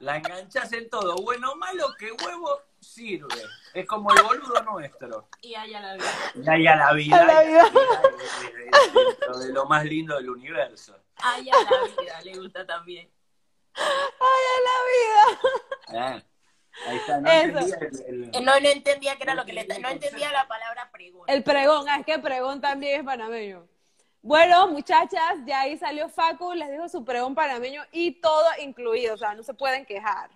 La 0.00 0.16
enganchas 0.18 0.72
en 0.74 0.88
todo, 0.90 1.16
bueno 1.16 1.52
o 1.52 1.56
malo, 1.56 1.88
que 1.98 2.12
huevo 2.12 2.60
sirve. 2.80 3.42
Es 3.74 3.86
como 3.86 4.10
el 4.12 4.22
boludo 4.22 4.62
nuestro. 4.62 5.28
Y 5.42 5.54
allá 5.54 5.80
la 5.80 5.94
vida. 5.94 6.12
Y 6.34 6.48
ahí 6.48 6.66
a 6.66 6.76
la 6.76 6.92
vida, 6.92 7.24
la 7.24 7.40
dentro 7.42 9.38
de 9.38 9.52
lo 9.52 9.66
más 9.66 9.84
lindo 9.84 10.16
del 10.16 10.30
universo. 10.30 10.96
Allá 11.16 11.52
la 11.70 12.02
vida 12.02 12.20
le 12.22 12.38
gusta 12.38 12.66
también. 12.66 13.10
Ay, 13.74 14.44
a 14.56 14.60
la 14.68 14.76
vida. 14.94 15.40
Ah, 15.88 16.22
ahí 16.88 16.96
está, 16.96 17.20
no 17.20 17.30
Eso. 17.30 17.58
entendía 17.58 18.06
el- 18.08 18.24
el- 18.34 18.44
No, 18.44 18.60
no 18.60 18.68
entendía 18.68 19.16
que 19.16 19.22
era 19.22 19.34
lo 19.34 19.44
que 19.44 19.52
le... 19.52 19.66
No 19.78 19.88
entendía 19.88 20.32
la 20.32 20.46
palabra 20.48 20.90
pregón. 20.90 21.24
El 21.28 21.42
pregón, 21.44 21.88
ah, 21.88 21.98
es 22.00 22.06
que 22.06 22.18
pregón 22.18 22.60
también 22.60 23.00
es 23.00 23.04
panameño. 23.06 23.68
Bueno, 24.20 24.66
muchachas, 24.68 25.36
ya 25.46 25.60
ahí 25.60 25.78
salió 25.78 26.08
Facu, 26.08 26.52
les 26.54 26.70
dijo 26.72 26.88
su 26.88 27.04
pregón 27.04 27.34
panameño 27.36 27.82
y 27.92 28.20
todo 28.20 28.44
incluido, 28.60 29.14
o 29.14 29.16
sea, 29.16 29.34
no 29.34 29.42
se 29.44 29.54
pueden 29.54 29.86
quejar. 29.86 30.28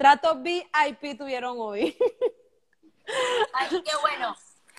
Trato 0.00 0.36
VIP 0.36 1.18
tuvieron 1.18 1.56
hoy. 1.60 1.94
Así 3.52 3.82
que 3.82 3.90
bueno. 4.00 4.34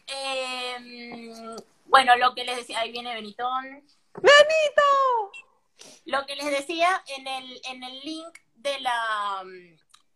eh, 0.07 1.55
bueno, 1.85 2.15
lo 2.15 2.33
que 2.33 2.43
les 2.43 2.55
decía, 2.57 2.79
ahí 2.79 2.91
viene 2.91 3.13
Benitón. 3.13 3.85
¡Benito! 4.15 5.31
Lo 6.05 6.25
que 6.25 6.35
les 6.35 6.47
decía 6.47 7.03
en 7.15 7.27
el, 7.27 7.61
en 7.65 7.83
el 7.83 7.99
link 7.99 8.35
de 8.55 8.79
la 8.79 9.43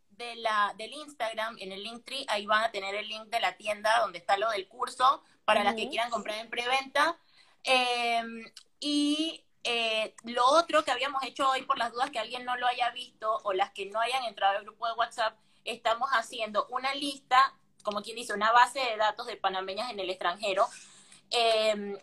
de 0.09 0.35
la 0.37 0.73
del 0.75 0.93
Instagram, 0.93 1.55
en 1.59 1.71
el 1.71 1.83
Linktree, 1.83 2.25
ahí 2.27 2.47
van 2.47 2.63
a 2.63 2.71
tener 2.71 2.95
el 2.95 3.07
link 3.07 3.25
de 3.25 3.41
la 3.41 3.55
tienda 3.57 3.99
donde 3.99 4.17
está 4.17 4.37
lo 4.37 4.49
del 4.49 4.67
curso 4.67 5.23
para 5.43 5.63
las 5.63 5.75
que 5.75 5.87
quieran 5.87 6.09
comprar 6.09 6.39
en 6.39 6.49
preventa. 6.49 7.19
Eh, 7.63 8.23
y 8.79 9.44
eh, 9.65 10.15
lo 10.23 10.45
otro 10.45 10.83
que 10.83 10.91
habíamos 10.91 11.23
hecho 11.23 11.49
hoy, 11.49 11.63
por 11.63 11.77
las 11.77 11.91
dudas 11.91 12.11
que 12.11 12.19
alguien 12.19 12.45
no 12.45 12.55
lo 12.55 12.67
haya 12.67 12.91
visto 12.91 13.41
o 13.43 13.51
las 13.51 13.71
que 13.71 13.87
no 13.87 13.99
hayan 13.99 14.23
entrado 14.25 14.57
al 14.57 14.63
grupo 14.63 14.87
de 14.87 14.93
WhatsApp, 14.93 15.37
estamos 15.63 16.09
haciendo 16.11 16.67
una 16.69 16.93
lista, 16.93 17.53
como 17.83 18.03
quien 18.03 18.15
dice, 18.15 18.33
una 18.33 18.51
base 18.51 18.79
de 18.79 18.97
datos 18.97 19.25
de 19.25 19.37
panameñas 19.37 19.91
en 19.91 19.99
el 19.99 20.09
extranjero. 20.09 20.67
Eh, 21.31 21.97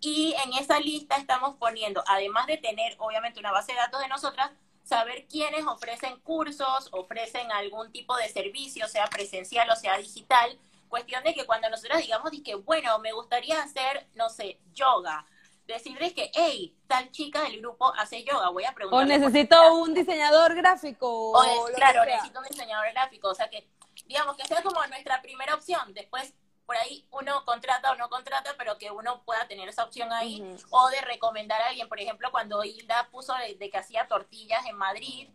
y 0.00 0.34
en 0.44 0.52
esa 0.54 0.80
lista 0.80 1.16
estamos 1.16 1.56
poniendo, 1.56 2.02
además 2.08 2.46
de 2.46 2.58
tener 2.58 2.96
obviamente 2.98 3.38
una 3.40 3.52
base 3.52 3.72
de 3.72 3.78
datos 3.78 4.00
de 4.00 4.08
nosotras, 4.08 4.50
saber 4.82 5.26
quiénes 5.28 5.64
ofrecen 5.66 6.20
cursos, 6.20 6.88
ofrecen 6.90 7.50
algún 7.52 7.90
tipo 7.92 8.16
de 8.16 8.28
servicio, 8.28 8.86
sea 8.88 9.06
presencial 9.06 9.70
o 9.70 9.76
sea 9.76 9.96
digital. 9.98 10.58
Cuestión 10.88 11.24
de 11.24 11.32
que 11.32 11.46
cuando 11.46 11.70
nosotros 11.70 12.00
digamos 12.00 12.30
que, 12.44 12.54
bueno, 12.56 12.98
me 12.98 13.12
gustaría 13.12 13.62
hacer, 13.62 14.06
no 14.14 14.28
sé, 14.28 14.58
yoga, 14.74 15.26
decirles 15.66 16.12
que, 16.12 16.30
hey, 16.34 16.76
tal 16.86 17.10
chica 17.10 17.42
del 17.42 17.60
grupo 17.60 17.92
hace 17.96 18.22
yoga, 18.24 18.50
voy 18.50 18.64
a 18.64 18.70
O 18.70 18.74
preguntar. 18.74 19.06
necesito 19.06 19.74
un 19.76 19.94
diseñador 19.94 20.54
gráfico. 20.54 21.32
O 21.32 21.38
O 21.62 21.66
claro, 21.74 22.04
necesito 22.04 22.38
un 22.40 22.46
diseñador 22.46 22.90
gráfico, 22.92 23.28
o 23.28 23.34
sea 23.34 23.48
que, 23.48 23.68
digamos, 24.06 24.36
que 24.36 24.46
sea 24.46 24.62
como 24.62 24.84
nuestra 24.86 25.22
primera 25.22 25.54
opción. 25.54 25.94
Después, 25.94 26.34
por 26.66 26.76
ahí 26.76 27.06
uno 27.10 27.44
contrata 27.44 27.92
o 27.92 27.96
no 27.96 28.08
contrata, 28.08 28.54
pero 28.58 28.78
que 28.78 28.90
uno 28.90 29.22
pueda 29.24 29.46
tener 29.48 29.68
esa 29.68 29.84
opción 29.84 30.12
ahí. 30.12 30.42
O 30.70 30.88
de 30.90 31.00
recomendar 31.02 31.60
a 31.62 31.68
alguien, 31.68 31.88
por 31.88 32.00
ejemplo, 32.00 32.30
cuando 32.30 32.62
Hilda 32.64 33.08
puso 33.10 33.34
de, 33.34 33.54
de 33.54 33.70
que 33.70 33.78
hacía 33.78 34.06
tortillas 34.08 34.64
en 34.66 34.76
Madrid, 34.76 35.28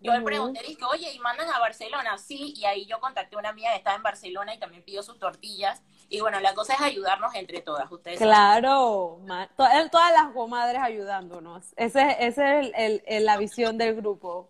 yo 0.00 0.12
le 0.12 0.20
pregunté, 0.20 0.62
dije, 0.62 0.84
oye, 0.84 1.10
¿y 1.12 1.18
mandan 1.20 1.48
a 1.48 1.58
Barcelona? 1.58 2.18
Sí, 2.18 2.52
y 2.56 2.64
ahí 2.66 2.86
yo 2.86 3.00
contacté 3.00 3.34
a 3.34 3.38
una 3.38 3.48
amiga 3.48 3.70
que 3.70 3.78
estaba 3.78 3.96
en 3.96 4.02
Barcelona 4.02 4.54
y 4.54 4.58
también 4.58 4.82
pidió 4.84 5.02
sus 5.02 5.18
tortillas. 5.18 5.80
Y 6.08 6.20
bueno, 6.20 6.38
la 6.40 6.54
cosa 6.54 6.74
es 6.74 6.80
ayudarnos 6.80 7.34
entre 7.34 7.60
todas, 7.62 7.90
ustedes. 7.90 8.18
Claro, 8.18 9.18
ma- 9.26 9.48
to- 9.56 9.66
eh, 9.66 9.88
todas 9.90 10.12
las 10.12 10.32
comadres 10.32 10.80
ayudándonos. 10.82 11.72
Esa 11.76 12.10
es, 12.12 12.16
ese 12.20 12.26
es 12.60 12.66
el- 12.66 12.74
el- 12.76 13.02
el- 13.06 13.24
la 13.24 13.36
visión 13.36 13.76
del 13.76 13.96
grupo. 13.96 14.48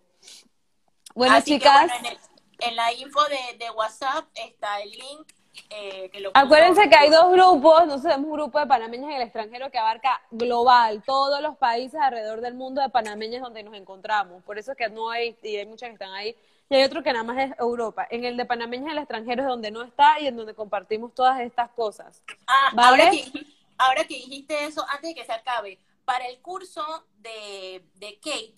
Bueno, 1.15 1.35
Así 1.35 1.51
que, 1.53 1.59
chicas, 1.65 1.87
bueno, 2.01 2.17
en, 2.59 2.75
la 2.75 2.93
info 2.93 3.23
de, 3.25 3.57
de 3.57 3.71
WhatsApp 3.71 4.25
está 4.35 4.81
el 4.81 4.91
link. 4.91 5.27
eh, 5.71 6.11
que 6.11 6.23
acuérdense 6.35 6.87
que 6.87 6.95
hay 6.95 7.09
dos 7.09 7.31
grupos. 7.31 7.79
Nosotros 7.87 8.03
tenemos 8.03 8.25
un 8.27 8.33
grupo 8.33 8.59
de 8.59 8.67
panameñas 8.67 9.09
en 9.09 9.15
el 9.15 9.21
extranjero 9.23 9.71
que 9.71 9.79
abarca 9.79 10.21
global, 10.29 11.01
todos 11.03 11.41
los 11.41 11.57
países 11.57 11.99
alrededor 11.99 12.41
del 12.41 12.53
mundo 12.53 12.79
de 12.79 12.89
panameñas 12.89 13.41
donde 13.41 13.63
nos 13.63 13.73
encontramos. 13.73 14.43
Por 14.43 14.59
eso 14.59 14.73
es 14.73 14.77
que 14.77 14.87
no 14.89 15.09
hay, 15.09 15.35
y 15.41 15.55
hay 15.55 15.65
muchas 15.65 15.89
que 15.89 15.93
están 15.93 16.13
ahí, 16.13 16.35
y 16.69 16.75
hay 16.75 16.83
otro 16.83 17.03
que 17.03 17.13
nada 17.13 17.23
más 17.23 17.37
es 17.37 17.57
Europa. 17.59 18.07
En 18.09 18.25
el 18.25 18.37
de 18.37 18.45
panameñas 18.45 18.91
el 18.91 18.97
extranjero 18.99 19.43
es 19.43 19.47
donde 19.47 19.71
no 19.71 19.83
está 19.83 20.19
y 20.19 20.27
en 20.27 20.35
donde 20.35 20.53
compartimos 20.53 21.13
todas 21.13 21.39
estas 21.39 21.69
cosas. 21.71 22.23
Ah, 22.47 22.71
¿Vale? 22.73 23.03
ahora, 23.03 23.11
que, 23.11 23.45
ahora 23.77 24.03
que 24.03 24.15
dijiste 24.15 24.65
eso, 24.65 24.85
antes 24.89 25.09
de 25.09 25.15
que 25.15 25.25
se 25.25 25.33
acabe, 25.33 25.79
para 26.03 26.27
el 26.27 26.39
curso 26.41 27.07
de, 27.17 27.85
de 27.95 28.19
Kate, 28.19 28.55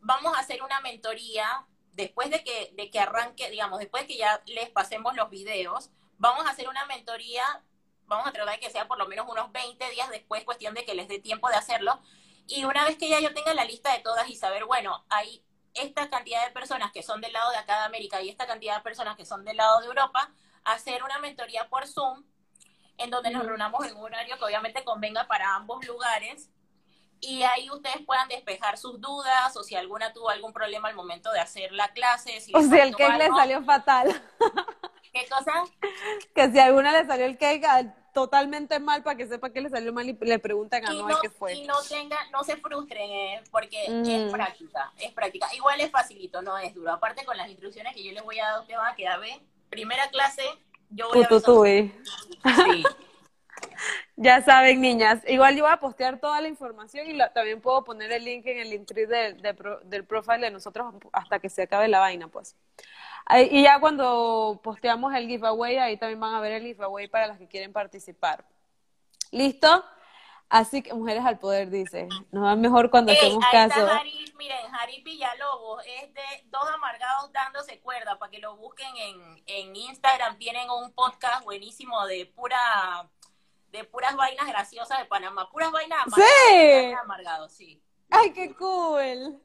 vamos 0.00 0.36
a 0.36 0.40
hacer 0.40 0.62
una 0.62 0.80
mentoría 0.80 1.66
después 1.92 2.30
de 2.30 2.42
que, 2.42 2.72
de 2.76 2.90
que 2.90 3.00
arranque, 3.00 3.50
digamos, 3.50 3.78
después 3.78 4.04
de 4.04 4.08
que 4.08 4.18
ya 4.18 4.42
les 4.46 4.70
pasemos 4.70 5.14
los 5.16 5.28
videos, 5.30 5.90
vamos 6.18 6.46
a 6.46 6.50
hacer 6.50 6.68
una 6.68 6.84
mentoría, 6.86 7.44
vamos 8.06 8.26
a 8.26 8.32
tratar 8.32 8.54
de 8.54 8.60
que 8.60 8.70
sea 8.70 8.88
por 8.88 8.98
lo 8.98 9.06
menos 9.06 9.26
unos 9.28 9.52
20 9.52 9.90
días 9.90 10.08
después, 10.10 10.44
cuestión 10.44 10.74
de 10.74 10.84
que 10.84 10.94
les 10.94 11.08
dé 11.08 11.18
tiempo 11.18 11.48
de 11.48 11.56
hacerlo. 11.56 12.00
Y 12.46 12.64
una 12.64 12.84
vez 12.84 12.96
que 12.96 13.08
ya 13.08 13.20
yo 13.20 13.32
tenga 13.34 13.54
la 13.54 13.64
lista 13.64 13.92
de 13.92 14.00
todas 14.00 14.28
y 14.28 14.34
saber, 14.34 14.64
bueno, 14.64 15.04
hay 15.08 15.44
esta 15.74 16.08
cantidad 16.10 16.44
de 16.46 16.52
personas 16.52 16.92
que 16.92 17.02
son 17.02 17.20
del 17.20 17.32
lado 17.32 17.50
de 17.50 17.58
acá 17.58 17.78
de 17.78 17.84
América 17.84 18.20
y 18.22 18.28
esta 18.28 18.46
cantidad 18.46 18.76
de 18.76 18.82
personas 18.82 19.16
que 19.16 19.24
son 19.24 19.44
del 19.44 19.56
lado 19.56 19.80
de 19.80 19.86
Europa, 19.86 20.30
hacer 20.64 21.02
una 21.04 21.18
mentoría 21.18 21.68
por 21.68 21.86
Zoom 21.86 22.24
en 22.98 23.10
donde 23.10 23.30
nos 23.30 23.46
reunamos 23.46 23.86
en 23.86 23.96
un 23.96 24.04
horario 24.04 24.36
que 24.36 24.44
obviamente 24.44 24.84
convenga 24.84 25.26
para 25.26 25.54
ambos 25.54 25.86
lugares 25.86 26.50
y 27.20 27.42
ahí 27.42 27.70
ustedes 27.70 27.98
puedan 28.06 28.28
despejar 28.28 28.78
sus 28.78 29.00
dudas 29.00 29.56
o 29.56 29.62
si 29.62 29.74
alguna 29.76 30.12
tuvo 30.12 30.30
algún 30.30 30.52
problema 30.52 30.88
al 30.88 30.94
momento 30.94 31.30
de 31.32 31.40
hacer 31.40 31.72
la 31.72 31.92
clase. 31.92 32.40
Si 32.40 32.52
O 32.54 32.60
si 32.62 32.78
el 32.78 32.96
cake 32.96 33.18
le 33.18 33.24
algo. 33.24 33.36
salió 33.36 33.62
fatal. 33.62 34.22
¿Qué 35.12 35.26
cosa? 35.28 35.52
Que 36.34 36.50
si 36.50 36.58
a 36.58 36.64
alguna 36.66 36.92
le 36.92 37.06
salió 37.06 37.26
el 37.26 37.36
cake 37.36 37.64
totalmente 38.12 38.78
mal, 38.80 39.02
para 39.02 39.16
que 39.16 39.26
sepa 39.26 39.50
que 39.50 39.60
le 39.60 39.68
salió 39.70 39.92
mal 39.92 40.08
y 40.08 40.16
le 40.20 40.38
preguntan 40.38 40.84
a 40.86 40.92
y 40.92 41.02
no, 41.02 41.20
qué 41.20 41.30
fue. 41.30 41.54
y 41.54 41.66
no 41.66 41.74
tengan, 41.88 42.30
no 42.30 42.42
se 42.44 42.56
frustren, 42.56 43.10
eh, 43.10 43.42
porque 43.50 43.86
Mm. 43.88 44.04
es 44.08 44.32
práctica, 44.32 44.92
es 44.98 45.12
práctica. 45.12 45.46
Igual 45.54 45.80
es 45.80 45.90
facilito, 45.90 46.42
no 46.42 46.56
es 46.58 46.74
duro. 46.74 46.92
Aparte 46.92 47.24
con 47.24 47.36
las 47.36 47.48
instrucciones 47.48 47.94
que 47.94 48.04
yo 48.04 48.12
les 48.12 48.22
voy 48.22 48.38
a 48.38 48.46
dar, 48.50 48.60
ustedes 48.60 48.78
van 48.78 48.92
a 48.92 48.96
quedar, 48.96 49.20
ve, 49.20 49.40
primera 49.68 50.08
clase, 50.10 50.42
yo 50.90 51.08
voy 51.08 51.22
a 51.24 51.28
Tututui. 51.28 51.92
Sí. 52.44 52.84
Ya 54.16 54.42
saben, 54.42 54.80
niñas. 54.80 55.20
Igual 55.26 55.56
yo 55.56 55.64
voy 55.64 55.72
a 55.72 55.78
postear 55.80 56.18
toda 56.20 56.40
la 56.40 56.48
información 56.48 57.06
y 57.06 57.14
la- 57.14 57.32
también 57.32 57.60
puedo 57.60 57.82
poner 57.84 58.12
el 58.12 58.24
link 58.24 58.44
en 58.46 58.58
el 58.58 58.84
del, 59.08 59.40
de 59.40 59.54
pro- 59.54 59.80
del 59.80 60.04
profile 60.04 60.40
de 60.46 60.50
nosotros 60.50 60.94
hasta 61.12 61.38
que 61.38 61.48
se 61.48 61.62
acabe 61.62 61.88
la 61.88 62.00
vaina, 62.00 62.28
pues. 62.28 62.54
Y 63.38 63.62
ya 63.62 63.78
cuando 63.80 64.60
posteamos 64.62 65.14
el 65.14 65.26
giveaway, 65.26 65.76
ahí 65.76 65.96
también 65.96 66.20
van 66.20 66.34
a 66.34 66.40
ver 66.40 66.52
el 66.52 66.62
giveaway 66.62 67.08
para 67.08 67.26
las 67.28 67.38
que 67.38 67.48
quieren 67.48 67.72
participar. 67.72 68.44
¿Listo? 69.30 69.84
Así 70.48 70.82
que 70.82 70.92
mujeres 70.92 71.24
al 71.24 71.38
poder, 71.38 71.70
dice. 71.70 72.08
Nos 72.32 72.44
va 72.44 72.56
mejor 72.56 72.90
cuando 72.90 73.12
Ey, 73.12 73.18
hacemos 73.18 73.44
ahí 73.44 73.52
caso. 73.52 73.80
está 73.80 73.98
Jari, 73.98 74.34
miren, 74.36 74.68
Jari 74.72 75.02
Villalobos, 75.02 75.84
es 75.86 76.12
de 76.12 76.22
dos 76.46 76.68
amargados 76.74 77.32
dándose 77.32 77.78
cuerda, 77.78 78.18
para 78.18 78.32
que 78.32 78.40
lo 78.40 78.56
busquen 78.56 78.88
en, 78.96 79.42
en 79.46 79.76
Instagram, 79.76 80.38
tienen 80.38 80.68
un 80.68 80.92
podcast 80.92 81.44
buenísimo 81.44 82.04
de 82.06 82.26
pura 82.26 83.08
de 83.70 83.84
puras 83.84 84.16
vainas 84.16 84.48
graciosas 84.48 84.98
de 84.98 85.04
Panamá, 85.04 85.48
puras 85.48 85.70
vainas 85.70 86.00
amargadas, 86.04 86.32
¡Sí! 86.48 86.92
amargados, 87.00 87.52
sí. 87.52 87.80
¡Ay, 88.10 88.32
qué 88.32 88.52
cool! 88.56 89.40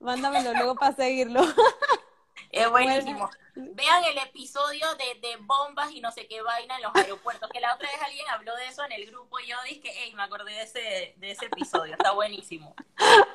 Mándamelo 0.00 0.52
luego 0.52 0.74
para 0.74 0.92
seguirlo. 0.94 1.40
Es 2.50 2.68
buenísimo. 2.68 3.30
Vean 3.54 4.04
el 4.04 4.18
episodio 4.18 4.86
de, 4.94 5.20
de 5.20 5.36
bombas 5.36 5.92
y 5.92 6.00
no 6.00 6.10
sé 6.10 6.26
qué 6.26 6.42
vaina 6.42 6.76
en 6.76 6.82
los 6.82 6.94
aeropuertos, 6.94 7.48
que 7.50 7.60
la 7.60 7.74
otra 7.74 7.88
vez 7.88 8.02
alguien 8.02 8.28
habló 8.28 8.56
de 8.56 8.66
eso 8.66 8.84
en 8.84 8.92
el 8.92 9.06
grupo 9.06 9.38
y 9.38 9.48
yo 9.48 9.56
dije, 9.68 9.90
hey, 9.94 10.12
me 10.16 10.22
acordé 10.22 10.52
de 10.52 10.62
ese, 10.62 11.14
de 11.16 11.30
ese 11.30 11.46
episodio, 11.46 11.92
está 11.92 12.12
buenísimo. 12.12 12.74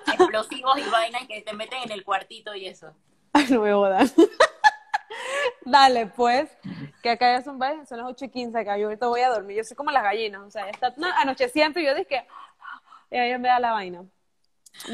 Explosivos 0.08 0.78
y 0.80 0.90
vainas 0.90 1.28
que 1.28 1.42
te 1.42 1.54
meten 1.54 1.84
en 1.84 1.92
el 1.92 2.04
cuartito 2.04 2.56
y 2.56 2.68
eso. 2.68 2.94
Ay, 3.34 3.48
no 3.50 3.62
me 3.62 3.72
jodan. 3.72 4.12
Dale, 5.66 6.08
pues, 6.08 6.50
que 7.02 7.10
acá 7.10 7.38
ya 7.38 7.44
son, 7.44 7.60
son 7.88 7.98
las 7.98 8.08
8 8.08 8.26
y 8.26 8.30
15 8.30 8.60
acá, 8.60 8.78
yo 8.78 8.86
ahorita 8.86 9.08
voy 9.08 9.22
a 9.22 9.30
dormir, 9.30 9.58
yo 9.58 9.64
soy 9.64 9.76
como 9.76 9.92
las 9.92 10.04
gallinas, 10.04 10.42
o 10.42 10.52
sea, 10.52 10.66
ya 10.66 10.72
está 10.72 10.94
no, 10.98 11.08
anocheciendo 11.18 11.80
y 11.80 11.86
yo 11.86 11.96
dije, 11.96 12.28
y 13.10 13.18
ahí 13.18 13.38
me 13.40 13.48
da 13.48 13.60
la 13.60 13.72
vaina. 13.72 14.04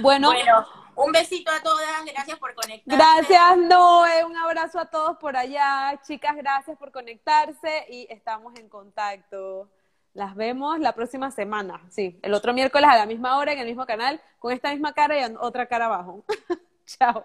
Bueno, 0.01 0.29
Bueno, 0.29 0.67
un 0.95 1.11
besito 1.11 1.51
a 1.51 1.61
todas, 1.61 2.05
gracias 2.05 2.37
por 2.39 2.53
conectarse. 2.53 2.97
gracias 2.97 3.57
Noé, 3.57 4.23
un 4.25 4.35
abrazo 4.35 4.79
a 4.79 4.85
todos 4.85 5.17
por 5.17 5.35
allá, 5.35 5.99
chicas, 6.05 6.35
gracias 6.35 6.77
por 6.77 6.91
conectarse 6.91 7.85
y 7.89 8.07
estamos 8.09 8.55
en 8.57 8.69
contacto. 8.69 9.69
Las 10.13 10.35
vemos 10.35 10.79
la 10.79 10.93
próxima 10.93 11.31
semana, 11.31 11.81
sí, 11.89 12.19
el 12.21 12.33
otro 12.33 12.53
miércoles 12.53 12.89
a 12.89 12.97
la 12.97 13.05
misma 13.05 13.37
hora 13.37 13.53
en 13.53 13.59
el 13.59 13.67
mismo 13.67 13.85
canal, 13.85 14.21
con 14.39 14.51
esta 14.51 14.71
misma 14.71 14.93
cara 14.93 15.19
y 15.19 15.35
otra 15.39 15.67
cara 15.67 15.85
abajo. 15.85 16.25
Chao. 16.85 17.23